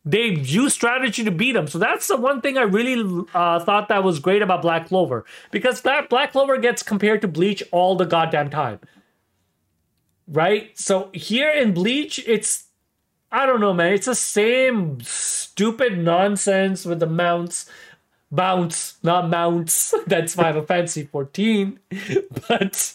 they 0.05 0.27
use 0.27 0.75
strategy 0.75 1.25
to 1.25 1.31
beat 1.31 1.57
him. 1.57 1.67
So 1.67 1.79
that's 1.79 2.07
the 2.07 2.17
one 2.17 2.41
thing 2.41 2.59
I 2.59 2.63
really 2.63 3.27
uh, 3.35 3.61
thought 3.61 3.89
that 3.89 4.05
was 4.05 4.21
great 4.21 4.43
about 4.43 4.63
Black 4.63 4.89
Clover 4.89 5.25
because 5.51 5.81
that 5.83 6.11
Black 6.11 6.33
Clover 6.33 6.59
gets 6.59 6.83
compared 6.83 7.23
to 7.23 7.29
Bleach 7.29 7.63
all 7.73 7.97
the 7.97 8.07
goddamn 8.07 8.51
time, 8.51 8.81
right? 10.29 10.77
So 10.79 11.11
here 11.13 11.51
in 11.51 11.75
Bleach, 11.75 12.23
it's 12.27 12.65
I 13.31 13.45
don't 13.47 13.61
know, 13.61 13.75
man. 13.75 13.93
It's 13.93 14.07
the 14.07 14.15
same 14.15 15.01
stupid 15.03 15.99
nonsense 15.99 16.85
with 16.85 17.01
the 17.01 17.07
mounts. 17.07 17.69
Bounts, 18.31 18.97
not 19.03 19.29
mounts. 19.29 19.95
That's 20.07 20.35
Final 20.35 20.63
Fantasy 20.63 21.05
14. 21.05 21.79
But 22.49 22.95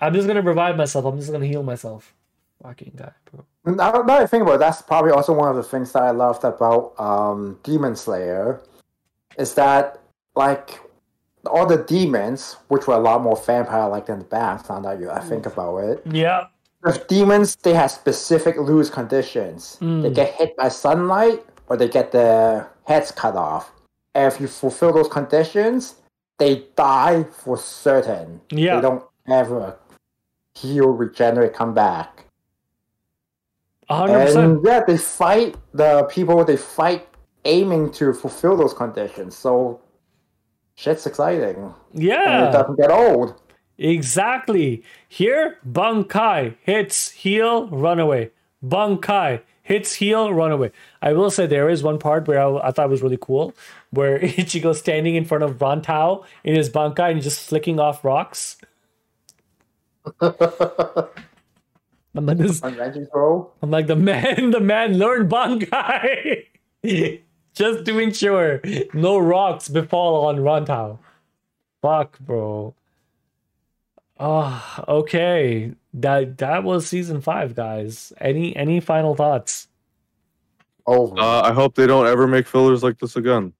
I'm 0.00 0.12
just 0.12 0.26
gonna 0.26 0.42
revive 0.42 0.76
myself. 0.76 1.04
I'm 1.04 1.18
just 1.18 1.32
gonna 1.32 1.46
heal 1.46 1.62
myself. 1.62 2.14
Fucking 2.62 2.92
guy, 2.96 3.12
bro. 3.30 3.44
Now, 3.64 3.92
now 3.92 4.02
that 4.02 4.22
I 4.22 4.26
think 4.26 4.42
about 4.42 4.56
it, 4.56 4.58
that's 4.58 4.82
probably 4.82 5.10
also 5.10 5.32
one 5.32 5.48
of 5.48 5.56
the 5.56 5.62
things 5.62 5.92
that 5.92 6.02
I 6.02 6.10
loved 6.10 6.44
about 6.44 6.98
um, 6.98 7.58
Demon 7.62 7.96
Slayer, 7.96 8.62
is 9.38 9.54
that 9.54 10.00
like 10.36 10.80
all 11.46 11.66
the 11.66 11.78
demons, 11.78 12.56
which 12.68 12.86
were 12.86 12.94
a 12.94 12.98
lot 12.98 13.22
more 13.22 13.36
vampire-like 13.36 14.06
than 14.06 14.18
the 14.20 14.24
bats. 14.24 14.68
Now 14.68 14.80
that 14.80 15.00
you 15.00 15.10
I 15.10 15.20
think 15.20 15.46
about 15.46 15.78
it, 15.78 16.02
Yeah. 16.06 16.46
with 16.82 17.06
demons, 17.08 17.56
they 17.56 17.74
have 17.74 17.90
specific 17.90 18.56
lose 18.58 18.90
conditions. 18.90 19.78
They 19.80 19.86
Mm. 19.86 20.14
get 20.14 20.32
hit 20.34 20.56
by 20.56 20.68
sunlight, 20.68 21.44
or 21.68 21.76
they 21.76 21.88
get 21.88 22.12
their 22.12 22.70
heads 22.84 23.10
cut 23.10 23.36
off. 23.36 23.72
And 24.14 24.32
if 24.32 24.40
you 24.40 24.46
fulfill 24.48 24.92
those 24.92 25.08
conditions, 25.08 25.94
they 26.38 26.64
die 26.76 27.24
for 27.24 27.56
certain. 27.56 28.40
Yeah. 28.50 28.76
They 28.76 28.82
don't 28.82 29.04
ever 29.28 29.76
heal, 30.54 30.88
regenerate, 30.88 31.52
come 31.54 31.74
back. 31.74 32.20
hundred 33.90 34.24
percent. 34.26 34.44
And 34.44 34.64
yeah, 34.64 34.80
they 34.86 34.96
fight 34.96 35.56
the 35.72 36.04
people. 36.04 36.42
They 36.44 36.56
fight 36.56 37.06
aiming 37.44 37.92
to 37.92 38.12
fulfill 38.14 38.56
those 38.56 38.72
conditions. 38.72 39.36
So 39.36 39.80
shit's 40.74 41.06
exciting. 41.06 41.56
And 41.56 41.74
it 41.94 42.02
Yeah. 42.02 42.50
doesn't 42.50 42.76
get 42.76 42.90
old. 42.90 43.34
Exactly. 43.78 44.82
Here, 45.08 45.58
Bankai 45.68 46.54
hits 46.62 47.10
heal 47.10 47.68
runaway. 47.68 48.30
Bankai 48.64 49.40
hits 49.62 49.94
heal 49.94 50.32
runaway. 50.32 50.70
I 51.02 51.12
will 51.12 51.30
say 51.30 51.46
there 51.46 51.68
is 51.68 51.82
one 51.82 51.98
part 51.98 52.28
where 52.28 52.40
I, 52.40 52.68
I 52.68 52.70
thought 52.70 52.88
was 52.88 53.02
really 53.02 53.18
cool, 53.20 53.52
where 53.90 54.18
Ichigo's 54.20 54.78
standing 54.78 55.16
in 55.16 55.24
front 55.24 55.42
of 55.42 55.58
Rantao 55.58 56.24
in 56.44 56.54
his 56.54 56.70
Bankai 56.70 57.10
and 57.12 57.22
just 57.22 57.48
flicking 57.48 57.80
off 57.80 58.04
rocks. 58.04 58.56
I'm 62.16 62.26
like, 62.26 62.38
this, 62.38 62.62
On 62.62 62.74
Renji's 62.74 63.08
roll. 63.12 63.52
I'm 63.62 63.70
like 63.72 63.86
the 63.88 63.96
man, 63.96 64.50
the 64.52 64.60
man 64.60 64.98
learned 64.98 65.30
Bankai. 65.30 66.44
Just 67.54 67.84
to 67.86 67.98
ensure 67.98 68.60
no 68.92 69.18
rocks 69.18 69.68
befall 69.68 70.26
on 70.26 70.38
Rantao. 70.38 70.98
Fuck, 71.80 72.18
bro. 72.18 72.74
Oh, 74.18 74.84
okay. 74.88 75.72
That 75.92 76.38
that 76.38 76.64
was 76.64 76.86
season 76.86 77.20
five, 77.20 77.54
guys. 77.54 78.12
Any 78.20 78.56
any 78.56 78.80
final 78.80 79.14
thoughts? 79.14 79.68
Over. 80.86 81.18
Uh, 81.18 81.42
I 81.42 81.52
hope 81.52 81.76
they 81.76 81.86
don't 81.86 82.06
ever 82.06 82.26
make 82.26 82.46
fillers 82.46 82.82
like 82.82 82.98
this 82.98 83.16
again. 83.16 83.52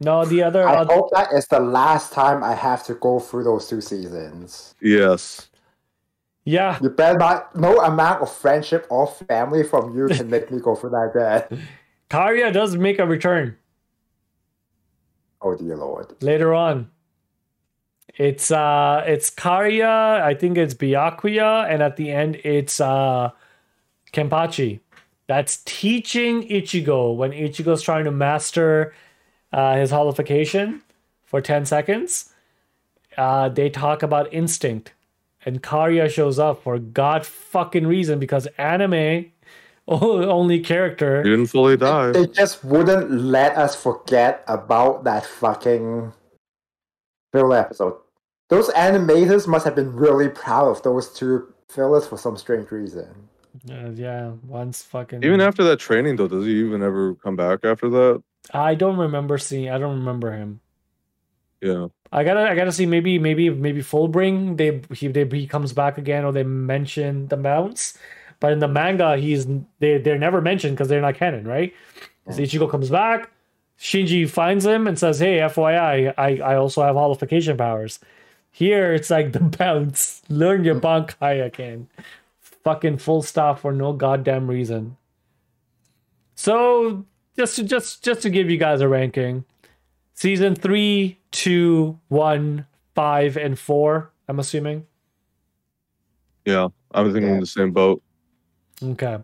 No, 0.00 0.24
the 0.24 0.42
other, 0.42 0.66
I 0.66 0.76
other 0.78 0.94
hope 0.94 1.10
that 1.12 1.32
is 1.32 1.46
the 1.46 1.60
last 1.60 2.12
time 2.12 2.42
I 2.42 2.54
have 2.54 2.84
to 2.86 2.94
go 2.94 3.20
through 3.20 3.44
those 3.44 3.68
two 3.68 3.80
seasons. 3.80 4.74
Yes. 4.80 5.48
yeah. 6.44 6.76
You 6.82 6.90
better 6.90 7.18
not. 7.18 7.54
No 7.54 7.78
amount 7.80 8.20
of 8.20 8.34
friendship 8.34 8.86
or 8.90 9.06
family 9.06 9.62
from 9.62 9.96
you 9.96 10.08
can 10.08 10.28
make 10.28 10.50
me 10.50 10.60
go 10.60 10.74
through 10.74 10.90
that 10.90 11.12
again. 11.14 11.68
Kariya 12.12 12.52
does 12.52 12.76
make 12.76 12.98
a 12.98 13.06
return 13.06 13.56
Oh 15.40 15.56
dear 15.56 15.76
lord. 15.76 16.14
later 16.20 16.52
on. 16.54 16.90
It's 18.16 18.50
uh 18.50 19.02
it's 19.06 19.30
Kariya, 19.30 20.20
I 20.20 20.34
think 20.34 20.58
it's 20.58 20.74
Byakuya, 20.74 21.68
and 21.70 21.82
at 21.82 21.96
the 21.96 22.10
end 22.12 22.36
it's 22.44 22.80
uh 22.80 23.30
Kenpachi. 24.12 24.80
That's 25.26 25.62
teaching 25.64 26.46
Ichigo 26.48 27.16
when 27.16 27.30
Ichigo's 27.32 27.80
trying 27.80 28.04
to 28.04 28.10
master 28.10 28.92
uh, 29.52 29.76
his 29.76 29.90
holification 29.90 30.82
for 31.24 31.40
10 31.40 31.64
seconds. 31.64 32.30
Uh, 33.16 33.48
they 33.48 33.70
talk 33.70 34.02
about 34.02 34.32
instinct. 34.34 34.92
And 35.46 35.62
Kariya 35.62 36.10
shows 36.10 36.38
up 36.38 36.62
for 36.62 36.78
god 36.78 37.24
fucking 37.24 37.86
reason 37.86 38.18
because 38.18 38.46
anime 38.58 39.32
only 39.88 40.60
character 40.60 41.22
He 41.22 41.30
didn't 41.30 41.48
fully 41.48 41.76
die. 41.76 42.12
They 42.12 42.26
just 42.26 42.64
wouldn't 42.64 43.10
let 43.10 43.56
us 43.56 43.74
forget 43.74 44.44
about 44.46 45.04
that 45.04 45.26
fucking 45.26 46.12
filler 47.32 47.58
episode. 47.58 47.96
Those 48.48 48.68
animators 48.70 49.48
must 49.48 49.64
have 49.64 49.74
been 49.74 49.92
really 49.94 50.28
proud 50.28 50.68
of 50.68 50.82
those 50.82 51.12
two 51.12 51.52
fillers 51.68 52.06
for 52.06 52.18
some 52.18 52.36
strange 52.36 52.70
reason. 52.70 53.28
Uh, 53.70 53.90
yeah, 53.90 54.32
once 54.46 54.82
fucking. 54.82 55.24
Even 55.24 55.40
after 55.40 55.64
that 55.64 55.78
training, 55.78 56.16
though, 56.16 56.28
does 56.28 56.46
he 56.46 56.60
even 56.60 56.82
ever 56.82 57.14
come 57.16 57.36
back 57.36 57.64
after 57.64 57.88
that? 57.90 58.22
I 58.52 58.74
don't 58.74 58.96
remember 58.96 59.38
seeing. 59.38 59.70
I 59.70 59.78
don't 59.78 59.98
remember 59.98 60.32
him. 60.32 60.60
Yeah. 61.60 61.88
I 62.10 62.24
gotta 62.24 62.40
I 62.40 62.54
gotta 62.54 62.72
see 62.72 62.86
maybe 62.86 63.18
maybe 63.18 63.48
maybe 63.48 63.82
Fullbring 63.82 64.56
they 64.56 64.82
he 64.94 65.08
they, 65.08 65.26
he 65.26 65.46
comes 65.46 65.72
back 65.72 65.96
again 65.96 66.24
or 66.24 66.32
they 66.32 66.42
mention 66.42 67.28
the 67.28 67.36
mounts, 67.36 67.96
but 68.42 68.52
in 68.52 68.58
the 68.58 68.66
manga 68.66 69.16
he's 69.16 69.46
they 69.78 69.98
they're 69.98 70.18
never 70.18 70.40
mentioned 70.40 70.76
because 70.76 70.88
they're 70.88 71.00
not 71.00 71.14
canon, 71.14 71.46
right? 71.46 71.72
So 72.28 72.34
oh. 72.34 72.44
Ichigo 72.44 72.68
comes 72.68 72.90
back, 72.90 73.30
Shinji 73.78 74.28
finds 74.28 74.66
him 74.66 74.88
and 74.88 74.98
says, 74.98 75.20
"Hey, 75.20 75.38
FYI, 75.38 76.12
I 76.18 76.36
I 76.38 76.56
also 76.56 76.82
have 76.82 76.96
holification 76.96 77.56
powers." 77.56 78.00
Here 78.50 78.92
it's 78.92 79.10
like 79.10 79.32
the 79.32 79.40
Bounts, 79.58 80.22
learn 80.28 80.64
your 80.64 80.74
mm. 80.74 80.80
Bankai 80.80 81.46
again, 81.46 81.88
fucking 82.40 82.98
full 82.98 83.22
stop 83.22 83.60
for 83.60 83.72
no 83.72 83.92
goddamn 83.92 84.48
reason. 84.50 84.96
So 86.34 87.06
just 87.36 87.56
to, 87.56 87.62
just 87.62 88.02
just 88.02 88.22
to 88.22 88.30
give 88.30 88.50
you 88.50 88.58
guys 88.58 88.80
a 88.80 88.88
ranking, 88.88 89.44
season 90.14 90.56
three, 90.56 91.20
two, 91.30 91.96
one, 92.08 92.66
five, 92.96 93.36
and 93.36 93.56
four. 93.56 94.10
I'm 94.28 94.40
assuming. 94.40 94.84
Yeah, 96.44 96.68
I'm 96.92 97.12
thinking 97.12 97.34
Yeah. 97.34 97.40
the 97.40 97.46
same 97.46 97.70
boat. 97.70 98.02
Okay. 98.82 99.18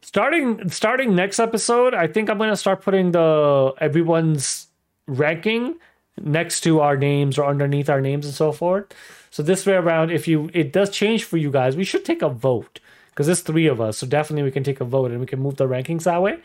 Starting 0.00 0.68
starting 0.70 1.14
next 1.14 1.38
episode, 1.38 1.94
I 1.94 2.06
think 2.06 2.30
I'm 2.30 2.38
gonna 2.38 2.56
start 2.56 2.82
putting 2.82 3.12
the 3.12 3.74
everyone's 3.78 4.68
ranking 5.06 5.76
next 6.20 6.62
to 6.62 6.80
our 6.80 6.96
names 6.96 7.38
or 7.38 7.44
underneath 7.46 7.88
our 7.90 8.00
names 8.00 8.24
and 8.26 8.34
so 8.34 8.52
forth. 8.52 8.86
So 9.30 9.42
this 9.42 9.66
way 9.66 9.74
around, 9.74 10.10
if 10.10 10.26
you 10.26 10.50
it 10.54 10.72
does 10.72 10.90
change 10.90 11.24
for 11.24 11.36
you 11.36 11.50
guys, 11.50 11.76
we 11.76 11.84
should 11.84 12.04
take 12.04 12.22
a 12.22 12.28
vote 12.28 12.80
because 13.10 13.26
there's 13.26 13.40
three 13.40 13.66
of 13.66 13.80
us, 13.80 13.98
so 13.98 14.06
definitely 14.06 14.44
we 14.44 14.50
can 14.50 14.64
take 14.64 14.80
a 14.80 14.84
vote 14.84 15.10
and 15.10 15.20
we 15.20 15.26
can 15.26 15.40
move 15.40 15.56
the 15.56 15.68
rankings 15.68 16.04
that 16.04 16.22
way. 16.22 16.38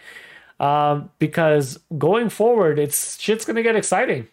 Um, 0.60 1.10
because 1.20 1.80
going 1.98 2.30
forward, 2.30 2.80
it's 2.80 3.20
shit's 3.20 3.46
gonna 3.46 3.64
get 3.64 3.76
exciting. 3.76 4.28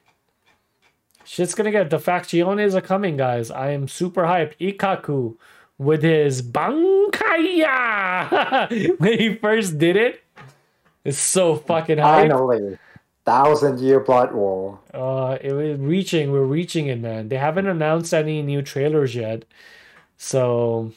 Shit's 1.25 1.55
gonna 1.55 1.71
get 1.71 1.91
the 1.91 1.99
facciones 1.99 2.75
are 2.75 2.81
coming, 2.81 3.17
guys. 3.17 3.51
I 3.51 3.71
am 3.71 3.87
super 3.87 4.23
hyped. 4.23 4.57
Ikkaku 4.59 5.37
with 5.81 6.03
his 6.03 6.43
bankaya 6.43 8.29
when 9.01 9.19
he 9.19 9.35
first 9.35 9.79
did 9.79 9.97
it. 9.97 10.23
It's 11.05 11.19
so 11.19 11.57
fucking 11.57 11.99
hype. 11.99 12.31
Finally, 12.31 12.79
thousand 13.25 13.81
year 13.81 14.01
blood 14.01 14.33
war. 14.33 14.79
Uh, 14.93 15.39
it 15.41 15.53
was 15.53 15.79
reaching. 15.81 16.33
We're 16.33 16.45
reaching 16.45 16.89
it, 16.89 17.01
man. 17.01 17.29
They 17.29 17.39
haven't 17.39 17.67
announced 17.67 18.13
any 18.13 18.43
new 18.43 18.63
trailers 18.63 19.15
yet, 19.15 19.45
so 20.19 20.93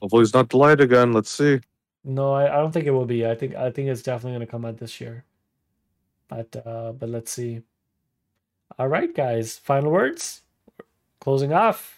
Hopefully, 0.00 0.22
it's 0.22 0.34
not 0.34 0.48
delayed 0.48 0.80
again. 0.80 1.12
Let's 1.12 1.30
see. 1.30 1.60
no, 2.04 2.32
I, 2.32 2.44
I 2.52 2.56
don't 2.58 2.72
think 2.72 2.86
it 2.86 2.92
will 2.92 3.06
be. 3.06 3.26
I 3.26 3.34
think 3.34 3.54
I 3.56 3.70
think 3.70 3.88
it's 3.88 4.02
definitely 4.02 4.34
gonna 4.36 4.46
come 4.46 4.64
out 4.64 4.78
this 4.78 5.00
year. 5.00 5.24
But 6.28 6.54
uh, 6.64 6.92
but 6.92 7.08
let's 7.08 7.32
see. 7.32 7.62
All 8.78 8.88
right, 8.88 9.12
guys. 9.14 9.58
Final 9.58 9.90
words. 9.90 10.42
Closing 11.20 11.52
off. 11.52 11.97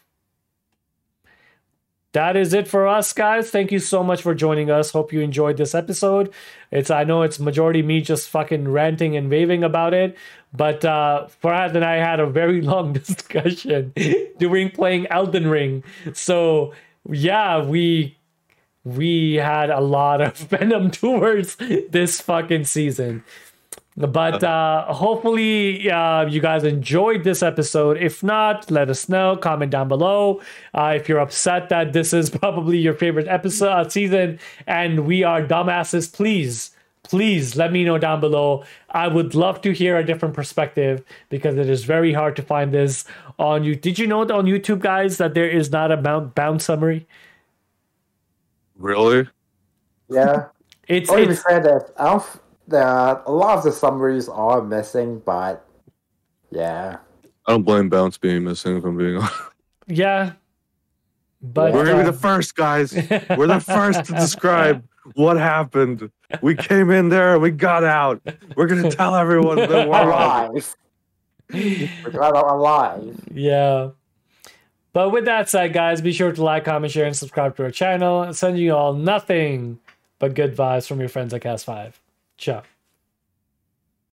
That 2.12 2.36
is 2.36 2.52
it 2.52 2.66
for 2.66 2.88
us, 2.88 3.12
guys. 3.12 3.50
Thank 3.50 3.70
you 3.70 3.78
so 3.78 4.02
much 4.02 4.22
for 4.22 4.34
joining 4.34 4.68
us. 4.68 4.90
Hope 4.90 5.12
you 5.12 5.20
enjoyed 5.20 5.56
this 5.56 5.76
episode. 5.76 6.32
It's 6.72 6.90
I 6.90 7.04
know 7.04 7.22
it's 7.22 7.38
majority 7.38 7.82
me 7.82 8.00
just 8.00 8.28
fucking 8.28 8.68
ranting 8.68 9.16
and 9.16 9.30
raving 9.30 9.62
about 9.62 9.94
it, 9.94 10.16
but 10.52 10.84
uh 10.84 11.28
Ferhad 11.42 11.74
and 11.76 11.84
I 11.84 11.96
had 11.96 12.18
a 12.18 12.26
very 12.26 12.60
long 12.72 12.92
discussion 12.92 13.92
during 14.38 14.70
playing 14.70 15.06
Elden 15.06 15.46
Ring. 15.48 15.84
So 16.12 16.74
yeah, 17.08 17.62
we 17.64 18.16
we 18.84 19.34
had 19.34 19.70
a 19.70 19.80
lot 19.80 20.20
of 20.20 20.36
venom 20.50 20.90
towards 20.90 21.56
this 21.56 22.20
fucking 22.20 22.64
season. 22.64 23.22
But 23.96 24.42
uh, 24.42 24.92
hopefully, 24.92 25.90
uh, 25.90 26.26
you 26.26 26.40
guys 26.40 26.64
enjoyed 26.64 27.24
this 27.24 27.42
episode. 27.42 27.98
If 27.98 28.22
not, 28.22 28.70
let 28.70 28.88
us 28.88 29.08
know. 29.08 29.36
Comment 29.36 29.70
down 29.70 29.88
below. 29.88 30.40
Uh, 30.72 30.94
if 30.96 31.08
you're 31.08 31.18
upset 31.18 31.68
that 31.70 31.92
this 31.92 32.12
is 32.12 32.30
probably 32.40 32.78
your 32.78 32.94
favorite 32.94 33.28
episode 33.28 33.68
uh, 33.68 33.88
season 33.88 34.38
and 34.66 35.06
we 35.06 35.24
are 35.24 35.42
dumbasses, 35.42 36.10
please, 36.10 36.70
please 37.02 37.56
let 37.56 37.72
me 37.72 37.84
know 37.84 37.98
down 37.98 38.20
below. 38.20 38.64
I 38.90 39.08
would 39.08 39.34
love 39.34 39.60
to 39.62 39.72
hear 39.72 39.98
a 39.98 40.04
different 40.04 40.34
perspective 40.34 41.04
because 41.28 41.56
it 41.56 41.68
is 41.68 41.84
very 41.84 42.12
hard 42.12 42.36
to 42.36 42.42
find 42.42 42.72
this 42.72 43.04
on 43.38 43.64
you. 43.64 43.74
Did 43.74 43.98
you 43.98 44.06
know 44.06 44.20
on 44.20 44.46
YouTube, 44.46 44.78
guys, 44.78 45.18
that 45.18 45.34
there 45.34 45.48
is 45.50 45.70
not 45.70 45.90
a 45.90 45.96
Bount, 45.96 46.34
Bount 46.34 46.62
summary? 46.62 47.06
Really? 48.76 49.28
Yeah. 50.08 50.46
It's, 50.88 51.10
to 51.10 51.16
be 51.16 51.22
it's 51.22 51.42
fair, 51.42 51.60
that 51.60 51.90
I 51.98 52.04
don't. 52.04 52.39
F- 52.70 52.70
There 52.70 52.86
are, 52.86 53.22
a 53.26 53.32
lot 53.32 53.58
of 53.58 53.64
the 53.64 53.72
summaries 53.72 54.28
are 54.28 54.62
missing, 54.62 55.20
but 55.24 55.66
yeah. 56.50 56.98
I 57.46 57.52
don't 57.52 57.62
blame 57.62 57.88
Bounts 57.88 58.18
being 58.18 58.44
missing. 58.44 58.76
If 58.76 58.84
I'm 58.84 58.96
being 58.96 59.16
honest, 59.16 59.34
yeah. 59.86 60.32
But 61.42 61.72
we're 61.72 61.84
gonna 61.84 62.02
be 62.02 62.08
uh, 62.08 62.12
the 62.12 62.18
first 62.18 62.54
guys. 62.54 62.92
We're 63.36 63.46
the 63.46 63.60
first 63.60 64.04
to 64.04 64.12
describe 64.12 64.84
what 65.14 65.38
happened. 65.38 66.10
We 66.42 66.54
came 66.54 66.90
in 66.90 67.08
there 67.08 67.38
we 67.38 67.50
got 67.50 67.82
out. 67.82 68.20
We're 68.56 68.66
gonna 68.66 68.90
tell 68.90 69.16
everyone 69.16 69.56
that 69.56 69.88
we're 69.88 70.02
Alive. 70.02 70.76
we 71.52 71.90
got 72.12 72.36
out 72.36 72.50
alive. 72.50 73.18
Yeah. 73.32 73.90
But 74.92 75.10
with 75.10 75.24
that 75.24 75.48
said, 75.48 75.72
guys, 75.72 76.00
be 76.00 76.12
sure 76.12 76.32
to 76.32 76.42
like, 76.42 76.64
comment, 76.64 76.92
share, 76.92 77.06
and 77.06 77.16
subscribe 77.16 77.56
to 77.56 77.64
our 77.64 77.70
channel. 77.70 78.32
Send 78.34 78.58
you 78.58 78.74
all 78.74 78.92
nothing 78.92 79.78
but 80.18 80.34
good 80.34 80.56
vibes 80.56 80.86
from 80.86 81.00
your 81.00 81.08
friends 81.08 81.32
at 81.32 81.40
Cast 81.42 81.64
5. 81.64 81.99
Ciao. 82.40 82.79